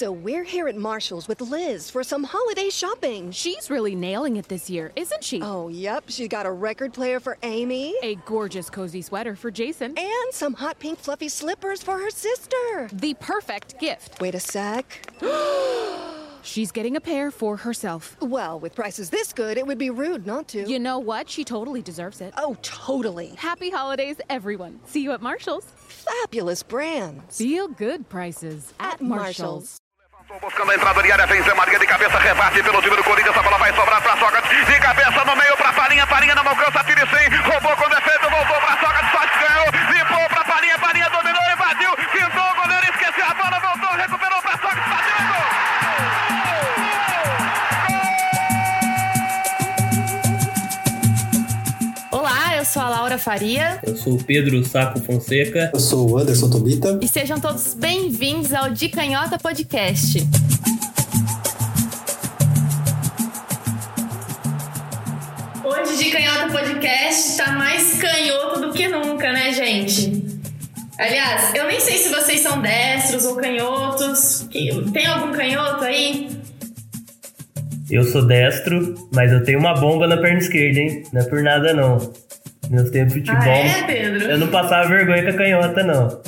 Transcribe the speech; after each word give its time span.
So 0.00 0.10
we're 0.10 0.44
here 0.44 0.66
at 0.66 0.76
Marshall's 0.76 1.28
with 1.28 1.42
Liz 1.42 1.90
for 1.90 2.02
some 2.02 2.24
holiday 2.24 2.70
shopping. 2.70 3.32
She's 3.32 3.68
really 3.68 3.94
nailing 3.94 4.36
it 4.36 4.48
this 4.48 4.70
year, 4.70 4.92
isn't 4.96 5.22
she? 5.22 5.42
Oh, 5.42 5.68
yep. 5.68 6.04
She's 6.08 6.28
got 6.28 6.46
a 6.46 6.50
record 6.50 6.94
player 6.94 7.20
for 7.20 7.36
Amy. 7.42 7.94
A 8.02 8.14
gorgeous 8.24 8.70
cozy 8.70 9.02
sweater 9.02 9.36
for 9.36 9.50
Jason. 9.50 9.92
And 9.98 10.32
some 10.32 10.54
hot 10.54 10.78
pink 10.78 10.98
fluffy 10.98 11.28
slippers 11.28 11.82
for 11.82 11.98
her 11.98 12.08
sister. 12.08 12.88
The 12.94 13.12
perfect 13.20 13.78
gift. 13.78 14.22
Wait 14.22 14.34
a 14.34 14.40
sec. 14.40 15.06
She's 16.42 16.72
getting 16.72 16.96
a 16.96 17.00
pair 17.02 17.30
for 17.30 17.58
herself. 17.58 18.16
Well, 18.22 18.58
with 18.58 18.74
prices 18.74 19.10
this 19.10 19.34
good, 19.34 19.58
it 19.58 19.66
would 19.66 19.76
be 19.76 19.90
rude 19.90 20.26
not 20.26 20.48
to. 20.48 20.66
You 20.66 20.78
know 20.78 20.98
what? 20.98 21.28
She 21.28 21.44
totally 21.44 21.82
deserves 21.82 22.22
it. 22.22 22.32
Oh, 22.38 22.56
totally. 22.62 23.34
Happy 23.36 23.68
holidays, 23.68 24.16
everyone. 24.30 24.80
See 24.86 25.02
you 25.02 25.12
at 25.12 25.20
Marshall's. 25.20 25.66
Fabulous 25.76 26.62
brands. 26.62 27.36
Feel 27.36 27.68
good 27.68 28.08
prices 28.08 28.72
at, 28.80 28.94
At 28.94 29.02
Marshall's. 29.02 29.79
Buscando 30.38 30.70
a 30.70 30.74
entrada 30.76 31.02
de 31.02 31.10
área, 31.10 31.26
vem 31.26 31.42
Zé 31.42 31.52
Maria 31.54 31.76
de 31.76 31.86
cabeça, 31.88 32.16
rebate 32.18 32.62
pelo 32.62 32.80
time 32.80 32.94
do 32.94 33.02
Corinthians, 33.02 33.36
a 33.36 33.42
bola 33.42 33.58
vai 33.58 33.74
sobrar 33.74 34.00
pra 34.00 34.16
Sócrates, 34.16 34.64
de 34.64 34.78
cabeça 34.78 35.24
no 35.24 35.34
meio 35.34 35.56
pra 35.56 35.72
Palinha, 35.72 36.06
Palinha 36.06 36.34
não 36.36 36.46
alcança, 36.46 36.84
tira 36.84 37.04
sem, 37.08 37.28
roubou 37.40 37.76
com 37.76 37.88
defeito, 37.88 38.30
voltou 38.30 38.60
pra 38.60 38.78
Sócrates, 38.78 39.10
Sócrates 39.10 39.48
ganhou, 39.48 39.66
limpou 39.92 40.28
pra 40.28 40.44
Palinha, 40.44 40.78
Palinha 40.78 41.10
dominou, 41.10 41.42
invadiu, 41.52 41.96
pintou 42.12 42.44
o 42.44 42.54
goleiro, 42.54 42.84
esqueceu 42.84 43.26
a 43.26 43.34
bola, 43.34 43.58
voltou, 43.58 43.96
recuperou 43.96 44.40
pra 44.40 44.52
Sócrates, 44.52 44.88
bateu 44.88 45.29
sou 52.72 52.82
a 52.82 52.88
Laura 52.88 53.18
Faria 53.18 53.80
Eu 53.84 53.96
sou 53.96 54.14
o 54.14 54.24
Pedro 54.24 54.62
Saco 54.64 55.00
Fonseca. 55.00 55.70
Eu 55.72 55.80
sou 55.80 56.10
o 56.10 56.18
Anderson 56.18 56.48
Tobita. 56.50 56.98
e 57.02 57.08
sejam 57.08 57.40
todos 57.40 57.74
bem-vindos 57.74 58.52
ao 58.52 58.70
De 58.70 58.88
Canhota 58.88 59.38
Podcast. 59.38 60.18
Hoje, 65.64 66.04
De 66.04 66.10
Canhota 66.10 66.48
Podcast 66.52 67.36
tá 67.36 67.52
mais 67.52 67.94
canhoto 68.00 68.60
do 68.60 68.72
que 68.72 68.88
nunca, 68.88 69.32
né, 69.32 69.52
gente? 69.52 70.24
Aliás, 70.98 71.54
eu 71.54 71.66
nem 71.66 71.80
sei 71.80 71.96
se 71.96 72.08
vocês 72.10 72.40
são 72.40 72.60
destros 72.60 73.24
ou 73.24 73.36
canhotos. 73.36 74.46
Que- 74.50 74.70
Tem 74.92 75.06
algum 75.06 75.32
canhoto 75.32 75.84
aí? 75.84 76.28
Eu 77.90 78.04
sou 78.04 78.26
destro, 78.26 78.94
mas 79.12 79.32
eu 79.32 79.42
tenho 79.42 79.58
uma 79.58 79.74
bomba 79.74 80.06
na 80.06 80.16
perna 80.18 80.38
esquerda, 80.38 80.78
hein? 80.78 81.02
Não 81.12 81.20
é 81.20 81.24
por 81.24 81.42
nada, 81.42 81.72
não. 81.74 82.12
Meus 82.70 82.88
tempos 82.90 83.14
de 83.14 83.20
futebol. 83.20 83.42
Ah, 83.42 83.56
é, 83.58 83.82
Pedro? 83.82 84.30
Eu 84.30 84.38
não 84.38 84.48
passava 84.48 84.88
vergonha 84.88 85.22
com 85.24 85.30
a 85.30 85.32
canhota, 85.34 85.82
não. 85.82 86.20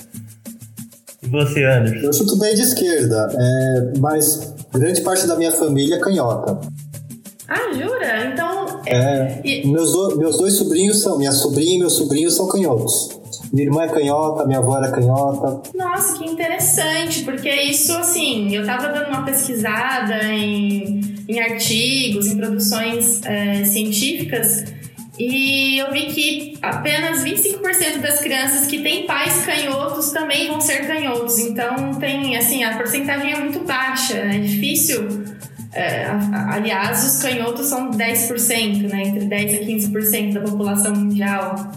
E 1.22 1.28
você, 1.28 1.64
Anderson? 1.64 2.06
Eu 2.06 2.12
chuto 2.12 2.36
bem 2.38 2.54
de 2.54 2.62
esquerda, 2.62 3.28
é, 3.32 3.98
mas 3.98 4.52
grande 4.74 5.00
parte 5.02 5.26
da 5.26 5.36
minha 5.36 5.52
família 5.52 5.94
é 5.96 5.98
canhota. 6.00 6.58
Ah, 7.48 7.72
jura? 7.72 8.26
Então. 8.32 8.80
É, 8.86 9.40
E- 9.44 9.66
meus, 9.70 9.92
do- 9.92 10.18
meus 10.18 10.36
dois 10.36 10.54
sobrinhos 10.54 11.00
são, 11.00 11.16
minha 11.16 11.30
sobrinha 11.32 11.76
e 11.76 11.78
meu 11.78 11.90
sobrinho 11.90 12.30
são 12.30 12.48
canhotos. 12.48 13.20
Minha 13.52 13.66
irmã 13.66 13.82
é 13.82 13.88
canhota, 13.88 14.46
minha 14.46 14.58
avó 14.58 14.78
era 14.78 14.90
canhota. 14.90 15.60
Nossa, 15.76 16.18
que 16.18 16.24
interessante, 16.24 17.22
porque 17.22 17.48
isso, 17.50 17.92
assim, 17.98 18.52
eu 18.54 18.64
tava 18.64 18.88
dando 18.88 19.08
uma 19.08 19.24
pesquisada 19.24 20.24
em, 20.24 21.00
em 21.28 21.38
artigos, 21.38 22.26
em 22.28 22.36
produções 22.38 23.20
é, 23.24 23.62
científicas, 23.64 24.64
e 25.24 25.78
eu 25.78 25.92
vi 25.92 26.06
que 26.06 26.58
apenas 26.60 27.22
25% 27.22 28.00
das 28.00 28.18
crianças 28.18 28.66
que 28.66 28.82
têm 28.82 29.06
pais 29.06 29.44
canhotos 29.44 30.10
também 30.10 30.48
vão 30.48 30.60
ser 30.60 30.84
canhotos. 30.86 31.38
Então, 31.38 31.94
tem, 31.94 32.36
assim, 32.36 32.64
a 32.64 32.76
porcentagem 32.76 33.32
é 33.32 33.38
muito 33.38 33.60
baixa, 33.60 34.14
né? 34.24 34.36
É 34.36 34.40
difícil. 34.40 35.22
é, 35.72 36.06
aliás, 36.50 37.04
os 37.04 37.22
canhotos 37.22 37.66
são 37.66 37.92
10%, 37.92 38.90
né? 38.90 39.02
Entre 39.04 39.26
10% 39.26 39.62
a 39.62 39.90
15% 39.90 40.32
da 40.34 40.40
população 40.40 40.92
mundial. 40.92 41.70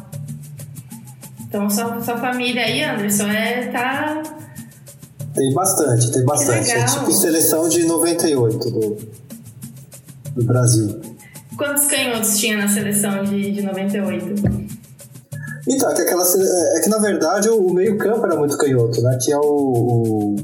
Então, 1.47 1.69
sua, 1.69 2.01
sua 2.01 2.17
família 2.17 2.63
aí, 2.63 2.83
Anderson, 2.83 3.27
é, 3.27 3.67
tá 3.67 4.23
Tem 5.35 5.53
bastante, 5.53 6.11
tem 6.11 6.25
bastante. 6.25 6.71
É 6.71 6.83
tipo 6.83 7.11
seleção 7.11 7.69
de 7.69 7.85
98 7.85 8.71
do, 8.71 8.97
do 10.35 10.43
Brasil. 10.43 11.14
Quantos 11.57 11.85
canhotos 11.85 12.37
tinha 12.37 12.57
na 12.57 12.67
seleção 12.67 13.23
de, 13.23 13.51
de 13.51 13.61
98? 13.61 14.35
Então, 15.67 15.89
é 15.89 15.93
que, 15.95 16.01
aquela, 16.01 16.23
sele- 16.23 16.47
é 16.77 16.79
que 16.81 16.89
na 16.89 16.99
verdade 16.99 17.49
o, 17.49 17.73
meio-campo 17.73 18.25
era 18.25 18.35
muito 18.35 18.57
canhoto, 18.57 19.01
né? 19.01 19.17
Tinha 19.19 19.39
o. 19.39 19.45
o- 19.45 20.35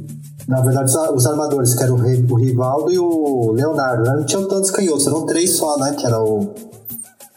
na 0.47 0.59
verdade, 0.61 0.91
os, 1.13 1.25
armadores, 1.27 1.75
que 1.75 1.83
eram 1.83 1.95
o, 1.95 2.35
Rivaldo 2.35 2.91
e 2.91 2.97
o 2.99 3.51
Leonardo, 3.51 4.03
né? 4.03 4.15
Não 4.17 4.25
tinham 4.25 4.47
tantos 4.47 4.71
canhotos, 4.71 5.05
eram 5.07 5.25
três 5.25 5.55
só, 5.55 5.77
né? 5.77 5.95
Que 5.97 6.05
era 6.05 6.19
o. 6.19 6.53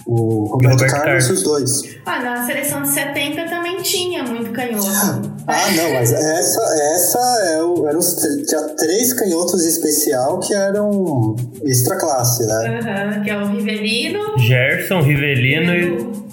O 0.07 0.45
Roberto, 0.53 0.73
Roberto 0.83 0.91
Carlos 0.93 1.27
e 1.29 1.33
os 1.33 1.43
dois. 1.43 1.83
Ah, 2.05 2.21
na 2.23 2.45
seleção 2.45 2.83
de 2.83 2.89
70 2.89 3.49
também 3.49 3.81
tinha 3.83 4.23
muito 4.23 4.51
canhoto. 4.53 4.85
Ah, 5.47 5.71
não, 5.77 5.93
mas 5.93 6.11
essa, 6.13 6.63
essa 6.63 7.19
é 7.53 7.63
o, 7.63 7.87
eram 7.87 7.99
os, 7.99 8.15
tinha 8.47 8.63
três 8.77 9.13
canhotos 9.13 9.65
especial 9.65 10.41
que 10.41 10.55
eram 10.55 11.37
extra 11.65 11.97
classe, 11.99 12.47
né? 12.47 12.81
Aham, 12.81 13.23
que 13.23 13.31
é 13.31 13.37
o 13.37 13.47
Rivelino. 13.49 14.39
Gerson, 14.39 15.03
Rivelino 15.03 15.75
e. 15.75 15.91
o- 15.91 16.25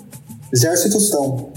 Gerson 0.55 0.87
e 0.87 0.91
Tostão. 0.91 1.51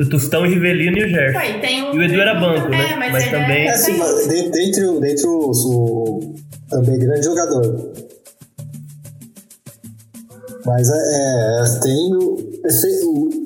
O 0.00 0.08
Tostão, 0.08 0.42
Rivelino 0.42 0.98
e 0.98 1.04
o 1.04 1.08
Gerson. 1.08 1.38
Ué, 1.38 1.58
tem 1.60 1.82
o, 1.84 1.94
E 1.94 1.98
o 1.98 2.02
Edu 2.02 2.20
era 2.20 2.34
banco, 2.34 2.68
né? 2.68 2.92
É, 2.92 2.96
mas, 2.96 3.12
Mas 3.12 3.22
ele 3.24 3.30
também- 3.32 3.62
é 3.62 3.66
É 3.66 3.70
assim, 3.70 3.96
mas 3.98 4.28
de- 4.28 4.50
dentre, 4.50 4.84
o- 4.86 6.34
também 6.68 6.98
grande 6.98 7.24
jogador. 7.24 7.92
Mas 10.64 10.88
é, 10.88 10.94
é, 10.94 11.80
tem 11.80 12.31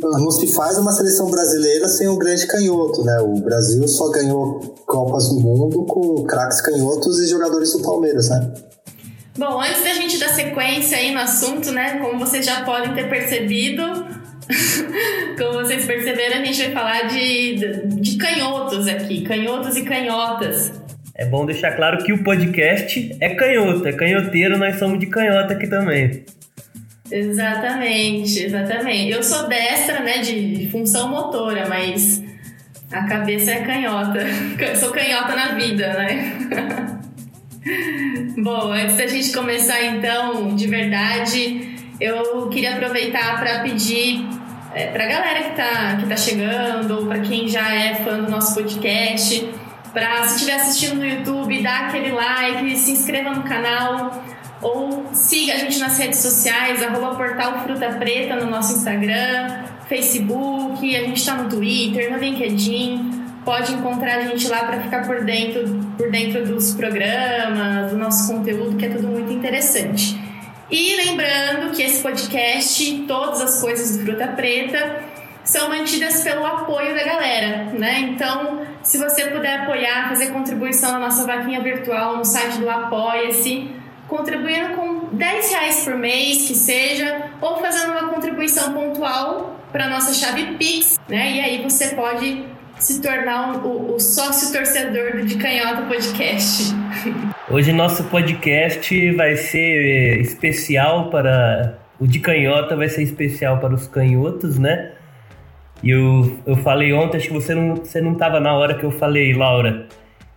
não 0.03 0.31
se 0.31 0.47
faz 0.55 0.79
uma 0.79 0.93
seleção 0.93 1.31
brasileira 1.31 1.89
sem 1.89 2.07
o 2.09 2.17
grande 2.17 2.47
canhoto, 2.47 3.03
né? 3.05 3.19
O 3.21 3.41
Brasil 3.41 3.87
só 3.89 4.11
ganhou 4.11 4.61
Copas 4.87 5.29
do 5.29 5.41
Mundo 5.41 5.85
com 5.87 6.25
craques 6.25 6.61
canhotos 6.61 7.19
e 7.21 7.27
jogadores 7.27 7.73
do 7.73 7.83
Palmeiras, 7.83 8.29
né? 8.29 8.53
Bom, 9.39 9.61
antes 9.61 9.83
da 9.83 9.93
gente 9.95 10.19
dar 10.19 10.29
sequência 10.29 10.97
aí 10.97 11.13
no 11.13 11.21
assunto, 11.21 11.71
né? 11.71 11.99
Como 11.99 12.19
vocês 12.19 12.45
já 12.45 12.65
podem 12.65 12.95
ter 12.95 13.09
percebido, 13.09 13.83
como 15.39 15.61
vocês 15.61 15.85
perceberam, 15.85 16.41
a 16.41 16.45
gente 16.45 16.63
vai 16.63 16.73
falar 16.73 17.03
de, 17.09 17.57
de 17.87 18.17
canhotos 18.17 18.87
aqui, 18.87 19.23
canhotos 19.23 19.77
e 19.77 19.83
canhotas. 19.83 20.73
É 21.15 21.25
bom 21.25 21.47
deixar 21.47 21.73
claro 21.73 22.05
que 22.05 22.13
o 22.13 22.23
podcast 22.23 23.17
é 23.21 23.35
canhoto, 23.35 23.89
é 23.89 23.93
canhoteiro, 23.93 24.59
nós 24.59 24.79
somos 24.79 24.99
de 24.99 25.07
canhota 25.07 25.55
aqui 25.55 25.67
também. 25.67 26.25
Exatamente, 27.11 28.45
exatamente. 28.45 29.13
Eu 29.13 29.23
sou 29.23 29.49
destra, 29.49 30.01
né, 30.01 30.19
de 30.19 30.69
função 30.71 31.09
motora, 31.09 31.69
mas 31.69 32.23
a 32.91 33.05
cabeça 33.05 33.53
é 33.53 33.63
canhota. 33.63 34.21
Sou 34.77 34.91
canhota 34.91 35.35
na 35.35 35.55
vida, 35.55 35.93
né? 35.95 36.33
Bom, 38.39 38.73
antes 38.73 38.97
da 38.97 39.07
gente 39.07 39.33
começar 39.33 39.83
então, 39.85 40.55
de 40.55 40.69
verdade, 40.69 41.75
eu 42.01 42.49
queria 42.49 42.75
aproveitar 42.75 43.41
para 43.41 43.61
pedir 43.61 44.25
é, 44.73 44.87
para 44.87 45.05
a 45.05 45.09
galera 45.09 45.43
que 45.43 45.57
tá, 45.57 45.97
que 45.99 46.07
tá 46.07 46.17
chegando, 46.17 46.99
ou 46.99 47.07
para 47.07 47.21
quem 47.21 47.49
já 47.49 47.75
é 47.75 47.95
fã 47.97 48.19
do 48.23 48.31
nosso 48.31 48.55
podcast, 48.55 49.49
para 49.93 50.23
se 50.25 50.35
estiver 50.35 50.55
assistindo 50.55 50.97
no 50.97 51.07
YouTube, 51.07 51.63
dar 51.63 51.89
aquele 51.89 52.13
like, 52.13 52.77
se 52.77 52.93
inscreva 52.93 53.31
no 53.31 53.43
canal, 53.43 54.23
ou 54.67 55.15
siga 55.15 55.55
a 55.55 55.57
gente 55.59 55.79
nas 55.79 55.97
redes 55.97 56.19
sociais, 56.19 56.83
arroba 56.83 57.15
portal 57.15 57.63
Fruta 57.63 57.89
Preta 57.91 58.35
no 58.35 58.51
nosso 58.51 58.77
Instagram, 58.77 59.65
Facebook, 59.89 60.97
a 60.97 61.01
gente 61.01 61.19
está 61.19 61.37
no 61.37 61.49
Twitter, 61.49 62.11
no 62.11 62.19
LinkedIn. 62.19 63.27
Pode 63.45 63.73
encontrar 63.75 64.17
a 64.17 64.23
gente 64.23 64.49
lá 64.49 64.65
para 64.65 64.81
ficar 64.81 65.07
por 65.07 65.25
dentro, 65.25 65.81
por 65.97 66.11
dentro 66.11 66.45
dos 66.45 66.75
programas, 66.75 67.93
do 67.93 67.97
nosso 67.97 68.33
conteúdo, 68.33 68.77
que 68.77 68.87
é 68.87 68.89
tudo 68.89 69.07
muito 69.07 69.33
interessante. 69.33 70.21
E 70.69 70.97
lembrando 70.97 71.71
que 71.73 71.81
esse 71.81 72.03
podcast, 72.03 73.05
todas 73.07 73.41
as 73.41 73.61
coisas 73.61 73.97
do 73.97 74.05
Fruta 74.05 74.27
Preta, 74.27 75.05
são 75.45 75.69
mantidas 75.69 76.25
pelo 76.25 76.45
apoio 76.45 76.93
da 76.93 77.05
galera, 77.05 77.67
né? 77.67 78.01
Então, 78.01 78.67
se 78.83 78.99
você 78.99 79.27
puder 79.27 79.61
apoiar, 79.61 80.09
fazer 80.09 80.33
contribuição 80.33 80.91
na 80.91 80.99
nossa 80.99 81.25
vaquinha 81.25 81.61
virtual 81.61 82.17
no 82.17 82.25
site 82.25 82.59
do 82.59 82.69
Apoia-se, 82.69 83.86
contribuindo 84.09 84.75
com 84.75 85.17
10 85.17 85.51
reais 85.51 85.85
por 85.85 85.97
mês, 85.97 86.47
que 86.47 86.55
seja, 86.55 87.31
ou 87.41 87.57
fazendo 87.59 87.93
uma 87.93 88.09
contribuição 88.09 88.73
pontual 88.73 89.61
para 89.73 89.89
nossa 89.89 90.15
chave 90.15 90.57
Pix, 90.57 90.99
né? 91.09 91.33
E 91.33 91.41
aí 91.41 91.63
você 91.63 91.95
pode 91.95 92.45
se 92.79 93.01
tornar 93.01 93.65
o, 93.65 93.95
o 93.95 94.01
sócio 94.01 94.53
torcedor 94.53 95.13
do 95.17 95.27
De 95.27 95.37
Canhota 95.37 95.83
Podcast. 95.83 96.75
Hoje 97.51 97.73
nosso 97.73 98.05
podcast 98.05 99.13
vai 99.13 99.37
ser 99.37 100.21
especial 100.21 101.11
para. 101.11 101.79
O 101.99 102.07
de 102.07 102.19
canhota 102.19 102.77
vai 102.77 102.91
ser 102.91 103.03
especial 103.03 103.59
para 103.59 103.73
os 103.73 103.87
canhotos, 103.87 104.59
né? 104.59 104.93
E 105.83 105.91
eu, 105.91 106.39
eu 106.45 106.57
falei 106.57 106.93
ontem, 106.93 107.17
acho 107.17 107.29
que 107.29 107.33
você 107.33 107.55
não, 107.55 107.77
você 107.77 108.03
não 108.03 108.15
na 108.15 108.53
hora 108.53 108.75
que 108.75 108.85
eu 108.85 108.91
falei, 108.91 109.33
Laura, 109.33 109.87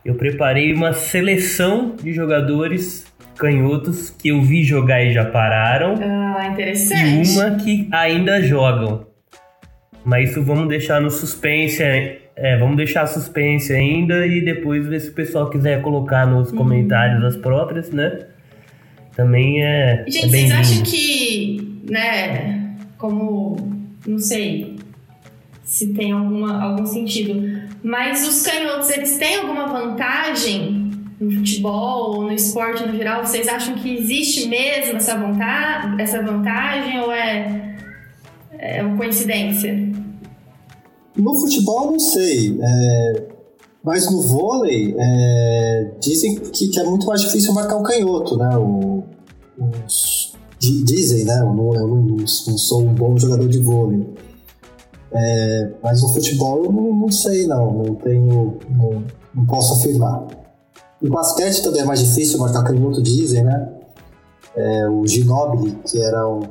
eu 0.05 0.15
preparei 0.15 0.71
uma 0.73 0.93
seleção 0.93 1.95
de 2.01 2.13
jogadores 2.13 3.08
canhotos 3.39 4.09
que 4.09 4.29
eu 4.29 4.41
vi 4.41 4.63
jogar 4.63 5.03
e 5.03 5.13
já 5.13 5.25
pararam. 5.25 5.95
Ah, 6.01 6.45
E 6.47 6.51
interessante. 6.53 7.29
uma 7.31 7.55
que 7.55 7.87
ainda 7.91 8.41
jogam. 8.41 9.07
Mas 10.05 10.29
isso 10.31 10.43
vamos 10.43 10.67
deixar 10.69 11.01
no 11.01 11.09
suspense. 11.09 11.81
É, 11.81 12.57
vamos 12.57 12.77
deixar 12.77 13.05
suspense 13.07 13.73
ainda 13.73 14.25
e 14.25 14.39
depois 14.43 14.85
ver 14.87 14.99
se 15.01 15.09
o 15.09 15.13
pessoal 15.13 15.49
quiser 15.49 15.81
colocar 15.81 16.25
Uhum. 16.27 16.39
nos 16.39 16.51
comentários 16.51 17.23
as 17.23 17.35
próprias, 17.35 17.91
né? 17.91 18.27
Também 19.15 19.63
é, 19.63 20.05
Gente, 20.07 20.25
é 20.25 20.29
vocês 20.29 20.51
acham 20.51 20.83
que, 20.83 21.81
né, 21.89 22.75
como, 22.97 23.57
não 24.07 24.17
sei 24.19 24.77
se 25.63 25.93
tem 25.93 26.13
alguma, 26.13 26.63
algum 26.63 26.85
sentido, 26.85 27.61
mas 27.83 28.25
os 28.25 28.41
canhotos, 28.47 28.89
eles 28.91 29.17
têm 29.17 29.35
alguma 29.39 29.67
vantagem 29.67 30.78
no 31.19 31.31
futebol 31.31 32.15
ou 32.15 32.21
no 32.23 32.31
esporte 32.31 32.85
no 32.87 32.95
geral? 32.95 33.25
Vocês 33.25 33.47
acham 33.47 33.75
que 33.75 33.93
existe 33.97 34.47
mesmo 34.47 34.97
essa, 34.97 35.17
vonta 35.17 35.95
essa 35.99 36.21
vantagem 36.21 36.99
ou 37.01 37.11
é, 37.11 37.75
é 38.57 38.83
uma 38.83 38.97
coincidência? 38.97 39.73
No 41.15 41.35
futebol, 41.39 41.91
não 41.91 41.99
sei. 41.99 42.57
é, 42.61 43.27
mas 43.83 44.09
no 44.11 44.21
vôlei, 44.21 44.95
é, 44.97 45.91
dizem 45.99 46.35
que, 46.35 46.67
que 46.69 46.79
é 46.79 46.83
muito 46.83 47.05
mais 47.07 47.21
difícil 47.21 47.53
marcar 47.53 47.77
um 47.77 47.83
canhoto, 47.83 48.37
né? 48.37 48.57
O- 48.57 49.03
os- 49.85 50.33
di- 50.59 50.83
dizem, 50.83 51.25
né? 51.25 51.39
Eu, 51.41 51.53
não, 51.53 51.73
eu 51.75 51.87
não 51.87 52.27
sou 52.27 52.81
um 52.83 52.93
bom 52.93 53.17
jogador 53.17 53.47
de 53.47 53.59
vôlei. 53.59 54.05
É, 55.11 55.71
mas 55.81 56.01
no 56.03 56.09
futebol 56.09 56.63
eu 56.65 56.71
não, 56.71 56.93
não 56.93 57.11
sei, 57.11 57.47
não. 57.47 57.83
Não 57.83 57.95
tenho. 57.95 58.57
Não, 58.69 59.03
não 59.33 59.45
posso 59.45 59.73
afirmar. 59.73 60.27
No 61.01 61.09
basquete 61.09 61.63
também 61.63 61.81
é 61.81 61.85
mais 61.85 61.99
difícil 62.07 62.39
marcar 62.39 62.63
canhoto, 62.63 63.01
dizem, 63.01 63.43
né? 63.43 63.69
É, 64.55 64.87
o 64.89 65.05
Ginóbili, 65.07 65.77
que 65.89 66.01
era 66.01 66.27
um 66.27 66.41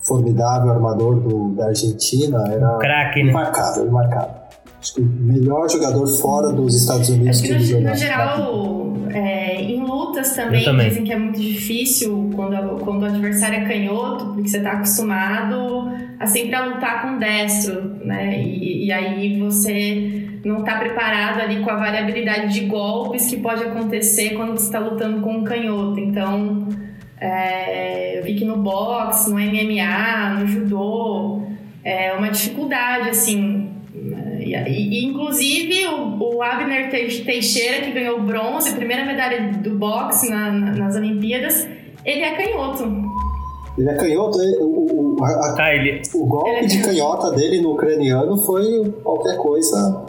formidável 0.00 0.70
armador 0.70 1.16
do, 1.20 1.50
da 1.54 1.66
Argentina, 1.66 2.44
era 2.50 2.76
Craque, 2.78 3.22
né? 3.22 3.30
Imarcável, 3.30 3.86
imarcável. 3.86 4.34
Acho 4.80 4.94
que 4.94 5.00
o 5.00 5.04
melhor 5.04 5.68
jogador 5.70 6.06
fora 6.06 6.52
dos 6.52 6.74
Estados 6.74 7.08
Unidos 7.08 7.38
Acho 7.38 7.42
que 7.42 7.52
ele 7.52 7.82
no, 7.82 7.88
no 7.90 7.94
geral, 7.96 8.92
é, 9.12 9.60
em 9.60 9.82
lutas 9.84 10.34
também, 10.36 10.64
também. 10.64 10.88
dizem 10.88 11.04
que 11.04 11.12
é 11.12 11.18
muito 11.18 11.40
difícil 11.40 12.30
quando, 12.36 12.54
a- 12.54 12.78
quando 12.84 13.02
o 13.02 13.06
adversário 13.06 13.56
é 13.58 13.64
canhoto, 13.66 14.26
porque 14.34 14.48
você 14.48 14.60
tá 14.60 14.72
acostumado 14.72 15.88
a 16.20 16.26
sempre 16.26 16.54
a 16.54 16.66
lutar 16.66 17.02
com 17.02 17.18
destro, 17.18 17.96
né? 18.04 18.40
E, 18.40 18.86
e 18.86 18.92
aí 18.92 19.40
você 19.40 20.27
não 20.48 20.64
tá 20.64 20.78
preparado 20.78 21.40
ali 21.40 21.60
com 21.62 21.70
a 21.70 21.76
variabilidade 21.76 22.52
de 22.54 22.66
golpes 22.66 23.28
que 23.28 23.36
pode 23.36 23.62
acontecer 23.62 24.30
quando 24.30 24.56
você 24.58 24.70
tá 24.72 24.78
lutando 24.78 25.20
com 25.20 25.32
um 25.38 25.44
canhoto. 25.44 25.98
Então, 26.00 26.68
é, 27.20 28.18
eu 28.18 28.24
vi 28.24 28.34
que 28.34 28.44
no 28.44 28.56
boxe, 28.56 29.30
no 29.30 29.36
MMA, 29.38 30.40
no 30.40 30.46
judô, 30.46 31.42
é 31.84 32.12
uma 32.14 32.30
dificuldade, 32.30 33.08
assim, 33.10 33.70
e, 34.40 34.54
e- 34.54 35.04
inclusive 35.04 35.86
o, 35.88 36.36
o 36.36 36.42
Abner 36.42 36.90
Te- 36.90 37.22
Teixeira, 37.24 37.84
que 37.84 37.90
ganhou 37.92 38.20
bronze, 38.22 38.74
primeira 38.74 39.04
medalha 39.04 39.52
do 39.52 39.70
boxe 39.76 40.30
na- 40.30 40.50
na- 40.50 40.72
nas 40.72 40.96
Olimpíadas, 40.96 41.66
ele 42.04 42.22
é 42.22 42.34
canhoto. 42.34 42.84
Ele 43.76 43.88
é 43.90 43.94
canhoto, 43.94 44.40
ele- 44.40 44.56
o, 44.60 45.16
o, 45.20 45.24
a- 45.24 45.56
Ah, 45.58 45.74
ele, 45.74 46.02
o 46.14 46.26
golpe 46.26 46.50
Ele 46.50 46.58
é 46.60 46.66
de 46.66 46.82
canhota 46.82 47.30
dele 47.32 47.60
no 47.60 47.72
ucraniano 47.72 48.36
foi 48.38 48.62
qualquer 49.02 49.36
coisa 49.36 50.04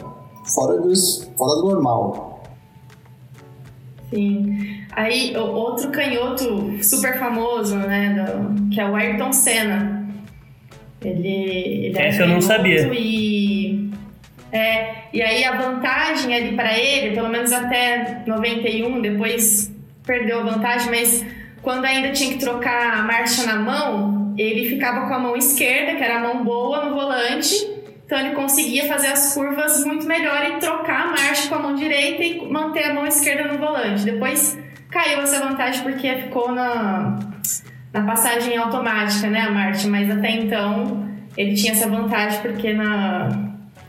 fora, 0.54 0.78
dos, 0.80 1.30
fora 1.36 1.60
do 1.60 1.68
normal. 1.70 2.42
Sim. 4.10 4.80
Aí, 4.92 5.36
outro 5.36 5.90
canhoto 5.90 6.78
super 6.82 7.18
famoso, 7.18 7.76
né, 7.76 8.10
do- 8.26 8.68
que 8.70 8.80
é 8.80 8.88
o 8.88 8.94
Ayrton 8.96 9.32
Senna. 9.32 10.08
Ele, 11.02 11.28
ele 11.86 11.98
é 11.98 12.08
Essa 12.08 12.22
eu 12.22 12.28
não 12.28 12.40
sabia. 12.40 12.90
E, 12.92 13.90
é, 14.52 14.94
e 15.12 15.22
aí 15.22 15.44
a 15.44 15.56
vantagem 15.56 16.34
ali 16.34 16.56
para 16.56 16.76
ele, 16.76 17.14
pelo 17.14 17.28
menos 17.28 17.52
até 17.52 18.22
91, 18.26 19.00
depois 19.00 19.72
perdeu 20.04 20.40
a 20.40 20.42
vantagem, 20.42 20.90
mas 20.90 21.24
quando 21.62 21.84
ainda 21.84 22.10
tinha 22.10 22.32
que 22.32 22.38
trocar 22.38 22.98
a 22.98 23.02
marcha 23.02 23.46
na 23.46 23.56
mão, 23.56 24.34
ele 24.36 24.68
ficava 24.68 25.06
com 25.06 25.14
a 25.14 25.18
mão 25.18 25.36
esquerda, 25.36 25.96
que 25.96 26.02
era 26.02 26.16
a 26.16 26.20
mão 26.20 26.44
boa 26.44 26.84
no 26.86 26.94
volante, 26.94 27.54
então 28.10 28.18
ele 28.18 28.34
conseguia 28.34 28.88
fazer 28.88 29.06
as 29.06 29.34
curvas 29.34 29.84
muito 29.84 30.04
melhor 30.04 30.44
e 30.44 30.58
trocar 30.58 31.04
a 31.04 31.06
marcha 31.12 31.48
com 31.48 31.54
a 31.54 31.58
mão 31.60 31.76
direita 31.76 32.24
e 32.24 32.50
manter 32.50 32.86
a 32.86 32.94
mão 32.94 33.06
esquerda 33.06 33.52
no 33.52 33.60
volante. 33.60 34.04
Depois 34.04 34.58
caiu 34.90 35.20
essa 35.20 35.38
vantagem 35.38 35.84
porque 35.84 36.12
ficou 36.16 36.50
na, 36.50 37.20
na 37.92 38.04
passagem 38.04 38.56
automática, 38.56 39.30
né, 39.30 39.42
a 39.42 39.52
marcha, 39.52 39.86
mas 39.86 40.10
até 40.10 40.32
então 40.32 41.08
ele 41.36 41.54
tinha 41.54 41.70
essa 41.70 41.88
vantagem 41.88 42.42
porque 42.42 42.72
na, 42.72 43.28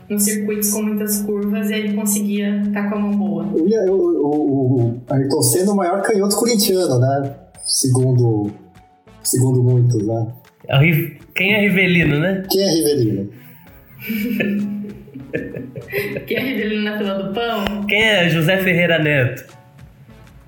nos 0.08 0.22
circuitos 0.22 0.70
com 0.70 0.84
muitas 0.84 1.20
curvas 1.22 1.68
ele 1.72 1.92
conseguia 1.92 2.60
estar 2.60 2.88
com 2.88 2.94
a 2.94 3.00
mão 3.00 3.10
boa. 3.10 3.44
O, 3.44 3.64
o 3.90 5.00
Ayrton 5.10 5.42
Senna 5.42 5.70
é 5.70 5.72
o 5.72 5.76
maior 5.76 6.00
canhoto 6.00 6.36
corintiano, 6.36 7.00
né? 7.00 7.34
Segundo, 7.64 8.52
segundo 9.24 9.64
muitos, 9.64 10.06
né? 10.06 10.28
é 10.68 10.78
quem 11.34 11.54
é 11.54 11.60
Rivelino, 11.62 12.20
né? 12.20 12.44
Quem 12.48 12.62
é 12.62 12.70
Rivelino? 12.70 13.41
Que 16.26 16.34
é 16.34 16.40
Rivelino 16.40 16.82
na 16.84 16.98
fila 16.98 17.14
do 17.14 17.32
pão. 17.34 17.86
Quem 17.88 18.02
é 18.02 18.28
José 18.28 18.58
Ferreira 18.58 18.98
Neto? 18.98 19.44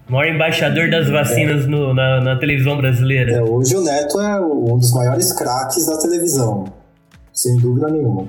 Maior 0.09 0.35
embaixador 0.35 0.91
das 0.91 1.09
vacinas 1.09 1.67
no- 1.67 1.95
na, 1.95 2.21
na 2.21 2.37
televisão 2.37 2.77
brasileira. 2.77 3.33
É, 3.37 3.43
hoje 3.43 3.75
o 3.77 3.83
Neto 3.83 4.21
é 4.21 4.41
um 4.41 4.77
dos 4.79 4.93
maiores 4.93 5.33
craques 5.33 5.87
da 5.87 5.99
televisão. 5.99 6.65
Sem 7.33 7.57
dúvida 7.59 7.89
nenhuma. 7.89 8.29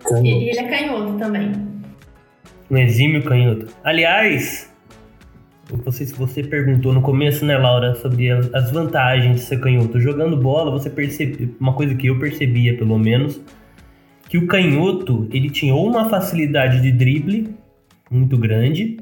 E, 0.00 0.04
Canhoto. 0.04 0.26
e 0.26 0.50
ele 0.50 0.58
é 0.58 0.68
canhoto 0.68 1.18
também. 1.18 1.52
Um 2.70 2.76
exímio 2.78 3.22
canhoto. 3.24 3.66
Aliás, 3.84 4.71
você, 5.84 6.04
você 6.06 6.42
perguntou 6.42 6.92
no 6.92 7.00
começo, 7.00 7.44
né, 7.44 7.56
Laura, 7.56 7.94
sobre 7.94 8.30
as, 8.30 8.70
vantagens 8.70 9.36
de 9.36 9.40
ser 9.42 9.60
canhoto. 9.60 10.00
Jogando 10.00 10.36
bola, 10.36 10.70
você 10.70 10.90
percebe 10.90 11.54
uma 11.58 11.72
coisa 11.72 11.94
que 11.94 12.06
eu 12.06 12.18
percebia, 12.18 12.76
pelo 12.76 12.98
menos, 12.98 13.40
que 14.28 14.38
o 14.38 14.46
canhoto 14.46 15.28
ele 15.32 15.50
tinha 15.50 15.74
ou 15.74 15.88
uma 15.88 16.08
facilidade 16.08 16.80
de 16.80 16.92
drible 16.92 17.54
muito 18.10 18.36
grande, 18.36 18.98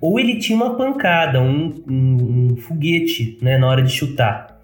ou 0.00 0.18
ele 0.20 0.38
tinha 0.38 0.56
uma 0.56 0.76
pancada, 0.76 1.40
um, 1.40 1.72
um- 1.88 2.50
um 2.52 2.56
foguete, 2.56 3.38
né, 3.40 3.56
na 3.58 3.68
hora 3.68 3.82
de 3.82 3.90
chutar. 3.90 4.60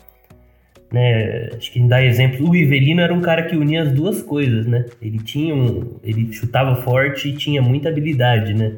Né, 0.93 1.49
acho 1.57 1.73
que 1.73 1.81
dá 1.81 2.05
exemplo, 2.05 2.47
o 2.47 2.51
Rivelino 2.51 3.01
era 3.01 3.15
um 3.15 3.21
cara 3.23 3.45
que 3.45 3.57
unia 3.57 3.83
as 3.83 3.93
duas 3.93 4.21
coisas, 4.21 4.67
né? 4.67 4.85
Ele 5.01 5.19
tinha 5.19 5.55
um, 5.55 5.97
ele 6.05 6.31
chutava 6.31 6.77
forte 6.83 7.31
e 7.31 7.33
tinha 7.33 7.63
muita 7.63 7.89
habilidade, 7.89 8.53
né? 8.53 8.75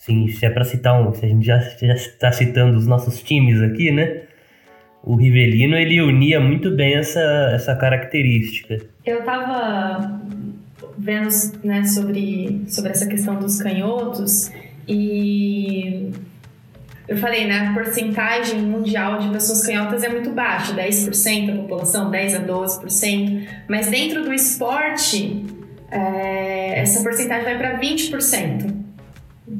Assim, 0.00 0.28
se 0.28 0.46
é 0.46 0.50
pra 0.50 0.64
citar 0.64 0.98
um, 0.98 1.12
se 1.12 1.26
a 1.26 1.28
gente 1.28 1.44
já 1.44 1.58
está 1.58 2.32
citando 2.32 2.78
os 2.78 2.86
nossos 2.86 3.22
times 3.22 3.60
aqui, 3.60 3.90
né? 3.90 4.22
O 5.02 5.14
Rivelino 5.14 5.76
ele 5.76 6.00
unia 6.00 6.40
muito 6.40 6.70
bem 6.70 6.94
essa, 6.94 7.20
essa 7.54 7.76
característica. 7.76 8.78
Eu 9.04 9.22
tava 9.24 10.20
vendo 10.96 11.28
né, 11.62 11.84
sobre, 11.84 12.62
sobre 12.66 12.90
essa 12.90 13.06
questão 13.06 13.36
dos 13.36 13.60
canhotos 13.60 14.50
e 14.88 16.10
eu 17.08 17.16
falei, 17.16 17.46
né, 17.46 17.68
a 17.68 17.74
porcentagem 17.74 18.60
mundial 18.60 19.18
de 19.18 19.28
pessoas 19.30 19.66
canhotas 19.66 20.02
é 20.02 20.08
muito 20.08 20.30
baixa, 20.30 20.74
10% 20.74 21.46
da 21.46 21.62
população, 21.62 22.10
10 22.10 22.34
a 22.36 22.40
12%, 22.40 23.48
mas 23.68 23.88
dentro 23.88 24.24
do 24.24 24.32
esporte 24.32 25.44
é, 25.90 26.78
essa 26.78 27.02
porcentagem 27.02 27.44
vai 27.44 27.58
para 27.58 27.80
20%. 27.80 28.79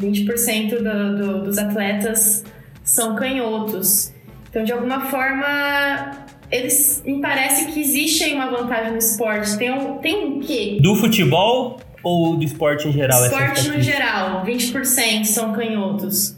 20% 0.01 0.71
do, 0.79 1.17
do, 1.19 1.43
dos 1.45 1.59
atletas 1.59 2.45
são 2.83 3.15
canhotos. 3.15 4.13
Então, 4.49 4.65
de 4.65 4.73
alguma 4.73 5.03
forma, 5.03 6.11
eles 6.51 7.03
me 7.07 7.21
parece 7.21 7.67
que 7.73 7.81
existe 7.81 8.25
aí 8.25 8.35
uma 8.35 8.51
vantagem 8.51 8.93
no 8.93 8.99
esporte. 8.99 9.57
Tem 9.59 9.71
um, 9.71 9.99
tem 9.99 10.27
um 10.27 10.41
quê? 10.41 10.79
Do 10.81 10.97
futebol 10.97 11.79
ou 12.03 12.37
do 12.37 12.45
esporte 12.45 12.89
em 12.89 12.93
geral? 12.93 13.23
Esporte 13.25 13.69
no 13.69 13.81
geral, 13.81 14.45
20% 14.45 15.25
são 15.25 15.53
canhotos. 15.53 16.37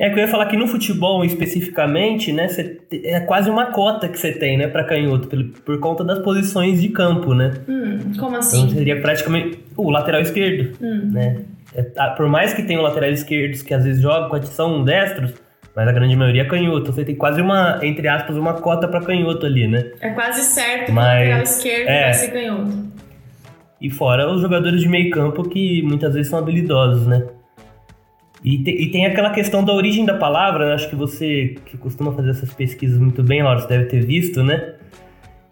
É 0.00 0.08
que 0.10 0.14
eu 0.14 0.18
ia 0.20 0.28
falar 0.28 0.46
que 0.46 0.56
no 0.56 0.68
futebol 0.68 1.24
especificamente, 1.24 2.32
né, 2.32 2.46
te- 2.46 3.04
é 3.04 3.18
quase 3.18 3.50
uma 3.50 3.66
cota 3.72 4.08
que 4.08 4.16
você 4.16 4.30
tem, 4.30 4.56
né, 4.56 4.68
para 4.68 4.84
canhoto, 4.84 5.26
por, 5.26 5.44
por 5.64 5.80
conta 5.80 6.04
das 6.04 6.20
posições 6.20 6.80
de 6.80 6.88
campo, 6.90 7.34
né? 7.34 7.52
Hum, 7.68 7.98
como 8.16 8.28
Então 8.28 8.34
assim? 8.36 8.70
seria 8.72 9.00
praticamente 9.00 9.58
o 9.76 9.90
lateral 9.90 10.20
esquerdo, 10.20 10.76
Hum. 10.80 11.10
né? 11.12 11.40
É, 11.74 11.82
tá, 11.82 12.10
por 12.10 12.28
mais 12.28 12.54
que 12.54 12.62
tenham 12.62 12.82
laterais 12.82 13.20
esquerdos 13.20 13.62
que 13.62 13.74
às 13.74 13.84
vezes 13.84 14.00
jogam, 14.00 14.42
são 14.42 14.82
destros, 14.84 15.34
mas 15.76 15.86
a 15.86 15.92
grande 15.92 16.16
maioria 16.16 16.42
é 16.42 16.44
canhoto. 16.44 16.92
Você 16.92 17.04
tem 17.04 17.14
quase 17.14 17.40
uma, 17.40 17.78
entre 17.82 18.08
aspas, 18.08 18.36
uma 18.36 18.54
cota 18.54 18.88
para 18.88 19.00
canhoto 19.00 19.44
ali, 19.46 19.68
né? 19.68 19.92
É 20.00 20.10
quase 20.10 20.42
certo 20.42 20.86
que 20.86 20.92
o 20.92 20.94
Mas- 20.94 21.20
lateral 21.20 21.42
esquerdo 21.42 21.88
é. 21.88 22.02
vai 22.04 22.14
ser 22.14 22.28
canhoto. 22.32 22.88
E 23.80 23.90
fora 23.90 24.28
os 24.28 24.40
jogadores 24.40 24.80
de 24.80 24.88
meio 24.88 25.10
campo 25.10 25.48
que 25.48 25.82
muitas 25.82 26.14
vezes 26.14 26.28
são 26.28 26.38
habilidosos, 26.38 27.06
né? 27.06 27.24
E, 28.42 28.58
te, 28.62 28.70
e 28.70 28.90
tem 28.90 29.06
aquela 29.06 29.30
questão 29.30 29.64
da 29.64 29.72
origem 29.72 30.04
da 30.04 30.14
palavra, 30.14 30.68
né? 30.68 30.74
acho 30.74 30.88
que 30.88 30.96
você 30.96 31.56
que 31.66 31.76
costuma 31.76 32.12
fazer 32.12 32.30
essas 32.30 32.52
pesquisas 32.52 32.98
muito 32.98 33.22
bem, 33.22 33.42
Laura, 33.42 33.60
você 33.60 33.68
deve 33.68 33.84
ter 33.86 34.04
visto, 34.04 34.42
né? 34.42 34.74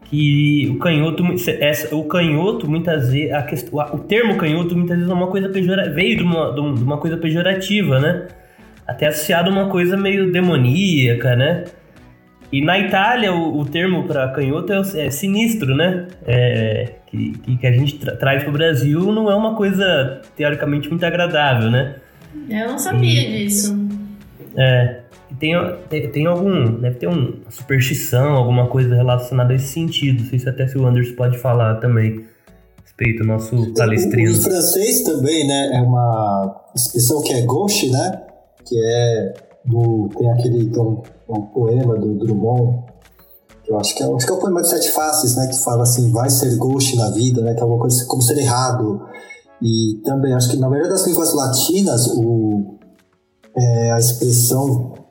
Que 0.08 0.68
o 0.70 0.78
canhoto, 0.78 1.25
essa, 1.60 1.94
o 1.94 2.04
canhoto 2.04 2.70
muitas 2.70 3.10
vezes, 3.10 3.32
a 3.32 3.42
questão, 3.42 3.78
o 3.92 3.98
termo 3.98 4.36
canhoto 4.36 4.76
muitas 4.76 4.96
vezes 4.96 5.10
é 5.10 5.14
uma 5.14 5.26
coisa 5.26 5.48
pejorativa, 5.48 5.94
veio 5.94 6.16
de 6.16 6.22
uma, 6.22 6.52
de 6.54 6.60
uma 6.60 6.98
coisa 6.98 7.16
pejorativa, 7.16 7.98
né? 7.98 8.28
Até 8.86 9.08
associado 9.08 9.50
a 9.50 9.52
uma 9.52 9.68
coisa 9.68 9.96
meio 9.96 10.30
demoníaca, 10.30 11.34
né? 11.34 11.64
E 12.52 12.60
na 12.60 12.78
Itália, 12.78 13.32
o, 13.32 13.58
o 13.58 13.64
termo 13.64 14.04
para 14.04 14.28
canhoto 14.28 14.72
é, 14.72 15.06
é, 15.06 15.10
sinistro, 15.10 15.75
né? 15.75 16.06
É, 16.25 16.92
que, 17.08 17.32
que, 17.32 17.66
a 17.66 17.72
gente 17.72 17.98
tra 17.98 18.14
traz 18.16 18.42
para 18.42 18.50
o 18.50 18.52
Brasil 18.52 19.00
não 19.12 19.30
é 19.30 19.34
uma 19.34 19.56
coisa 19.56 20.22
teoricamente 20.36 20.88
muito 20.88 21.04
agradável, 21.04 21.70
né? 21.70 21.96
Eu 22.48 22.68
não 22.68 22.78
sabia 22.78 23.22
e, 23.22 23.44
disso. 23.44 23.76
É. 24.56 25.00
Tem, 25.38 25.52
tem, 25.88 26.10
tem, 26.10 26.26
algum. 26.26 26.80
Deve 26.80 26.96
ter 26.96 27.06
uma 27.06 27.50
superstição, 27.50 28.36
alguma 28.36 28.68
coisa 28.68 28.94
relacionada 28.94 29.52
a 29.52 29.56
esse 29.56 29.68
sentido. 29.68 30.22
Não 30.22 30.30
sei 30.30 30.38
se 30.38 30.48
até 30.48 30.66
se 30.66 30.78
o 30.78 30.86
Anderson 30.86 31.14
pode 31.14 31.38
falar 31.38 31.76
também. 31.76 32.24
Respeito 32.82 33.22
ao 33.22 33.28
nosso 33.28 33.74
palestrino. 33.74 34.32
O, 34.32 34.38
o 34.38 34.42
francês 34.42 35.02
também, 35.02 35.46
né? 35.46 35.70
É 35.74 35.82
uma 35.82 36.64
expressão 36.74 37.22
que 37.22 37.32
é 37.32 37.42
gauche, 37.42 37.90
né? 37.90 38.22
Que 38.64 38.78
é 38.78 39.34
do. 39.64 40.08
Tem 40.16 40.30
aquele. 40.32 40.70
Um, 40.78 41.02
um 41.28 41.42
poema 41.42 41.96
do 41.98 42.14
Drummond. 42.14 42.84
Que 43.62 43.72
eu 43.72 43.80
acho 43.80 43.96
que, 43.96 44.02
é, 44.02 44.06
acho 44.06 44.26
que 44.26 44.32
é 44.32 44.34
o 44.36 44.38
poema 44.38 44.62
de 44.62 44.68
Sete 44.68 44.90
Faces, 44.90 45.36
né? 45.36 45.48
Que 45.48 45.62
fala 45.62 45.82
assim, 45.82 46.12
vai 46.12 46.30
ser 46.30 46.56
gauche 46.56 46.96
na 46.96 47.10
vida, 47.10 47.42
né? 47.42 47.52
Que 47.52 47.60
é 47.60 47.62
alguma 47.62 47.80
coisa 47.80 48.06
como 48.06 48.22
ser 48.22 48.38
errado. 48.38 49.02
E 49.60 50.00
também, 50.04 50.32
acho 50.34 50.50
que 50.50 50.56
na 50.56 50.68
maioria 50.68 50.90
das 50.90 51.06
línguas 51.06 51.34
latinas, 51.34 52.06
o, 52.14 52.78
é, 53.56 53.90
a 53.92 53.98
expressão 53.98 55.05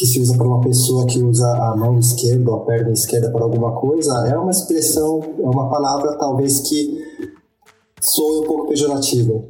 que 0.00 0.06
se 0.06 0.18
usa 0.18 0.34
para 0.34 0.46
uma 0.46 0.62
pessoa 0.62 1.06
que 1.06 1.18
usa 1.18 1.46
a 1.46 1.76
mão 1.76 1.98
esquerda 1.98 2.50
ou 2.50 2.62
a 2.62 2.64
perna 2.64 2.90
esquerda 2.90 3.30
para 3.30 3.42
alguma 3.42 3.72
coisa 3.72 4.10
é 4.32 4.34
uma 4.34 4.50
expressão, 4.50 5.20
é 5.38 5.42
uma 5.42 5.68
palavra 5.68 6.16
talvez 6.16 6.60
que 6.60 7.04
soe 8.00 8.40
um 8.40 8.44
pouco 8.44 8.68
pejorativa. 8.70 9.44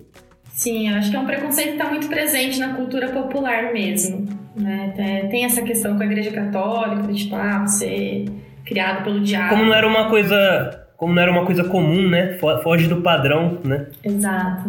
Sim, 0.52 0.88
eu 0.88 0.97
acho 0.97 1.09
que 1.09 1.16
é 1.16 1.21
um 1.21 1.25
preconceito 1.25 1.69
que 1.69 1.75
está 1.75 1.88
muito 1.88 2.09
presente 2.09 2.59
na 2.59 2.75
cultura 2.75 3.11
popular 3.12 3.73
mesmo. 3.73 4.26
Né? 4.57 5.28
Tem 5.30 5.45
essa 5.45 5.62
questão 5.62 5.97
com 5.97 6.02
a 6.02 6.07
igreja 6.07 6.33
católica, 6.33 7.07
de 7.07 7.14
tipo, 7.14 7.37
ah, 7.37 7.64
você 7.64 8.25
criado 8.66 9.04
pelo 9.04 9.21
diabo. 9.21 9.50
Como 9.50 9.66
não 9.66 9.73
era 9.75 9.87
uma 9.87 10.11
coisa 10.11 10.88
como 10.97 11.14
não 11.14 11.23
era 11.23 11.30
uma 11.30 11.47
coisa 11.47 11.62
comum, 11.62 12.11
né? 12.11 12.38
Foge 12.62 12.88
do 12.88 13.02
padrão, 13.02 13.61
né? 13.64 13.87
Exato. 14.02 14.69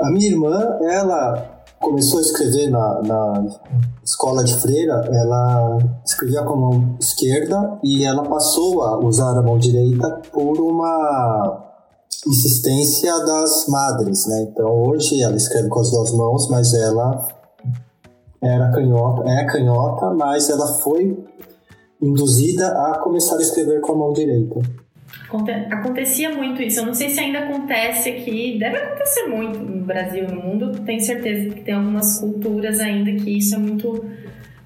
A 0.00 0.10
minha 0.10 0.30
irmã, 0.30 0.78
ela 0.90 1.55
começou 1.86 2.18
a 2.18 2.22
escrever 2.22 2.68
na, 2.68 3.00
na 3.02 3.46
escola 4.02 4.42
de 4.42 4.56
freira, 4.56 5.08
ela 5.12 5.78
escrevia 6.04 6.42
com 6.42 6.54
a 6.54 6.56
mão 6.56 6.96
esquerda 7.00 7.78
e 7.80 8.02
ela 8.02 8.24
passou 8.24 8.82
a 8.82 8.98
usar 8.98 9.38
a 9.38 9.42
mão 9.42 9.56
direita 9.56 10.20
por 10.32 10.60
uma 10.60 11.64
insistência 12.26 13.16
das 13.24 13.68
madres, 13.68 14.26
né? 14.26 14.48
Então 14.50 14.66
hoje 14.82 15.22
ela 15.22 15.36
escreve 15.36 15.68
com 15.68 15.78
as 15.78 15.92
duas 15.92 16.10
mãos, 16.10 16.48
mas 16.50 16.74
ela 16.74 17.28
era 18.42 18.72
canhota, 18.72 19.22
é 19.30 19.44
canhota, 19.44 20.10
mas 20.10 20.50
ela 20.50 20.66
foi 20.78 21.24
induzida 22.02 22.66
a 22.66 22.98
começar 22.98 23.36
a 23.36 23.42
escrever 23.42 23.80
com 23.80 23.92
a 23.92 23.96
mão 23.96 24.12
direita. 24.12 24.60
Acontecia 25.70 26.30
muito 26.30 26.62
isso. 26.62 26.80
Eu 26.80 26.86
não 26.86 26.94
sei 26.94 27.10
se 27.10 27.18
ainda 27.20 27.40
acontece 27.40 28.08
aqui. 28.08 28.56
Deve 28.58 28.76
acontecer 28.76 29.26
muito 29.26 29.58
no 29.58 29.84
Brasil, 29.84 30.26
no 30.28 30.40
mundo. 30.40 30.80
Tenho 30.84 31.00
certeza 31.00 31.54
que 31.54 31.62
tem 31.62 31.74
algumas 31.74 32.20
culturas 32.20 32.78
ainda 32.80 33.10
que 33.12 33.36
isso 33.36 33.54
é 33.54 33.58
muito, 33.58 34.04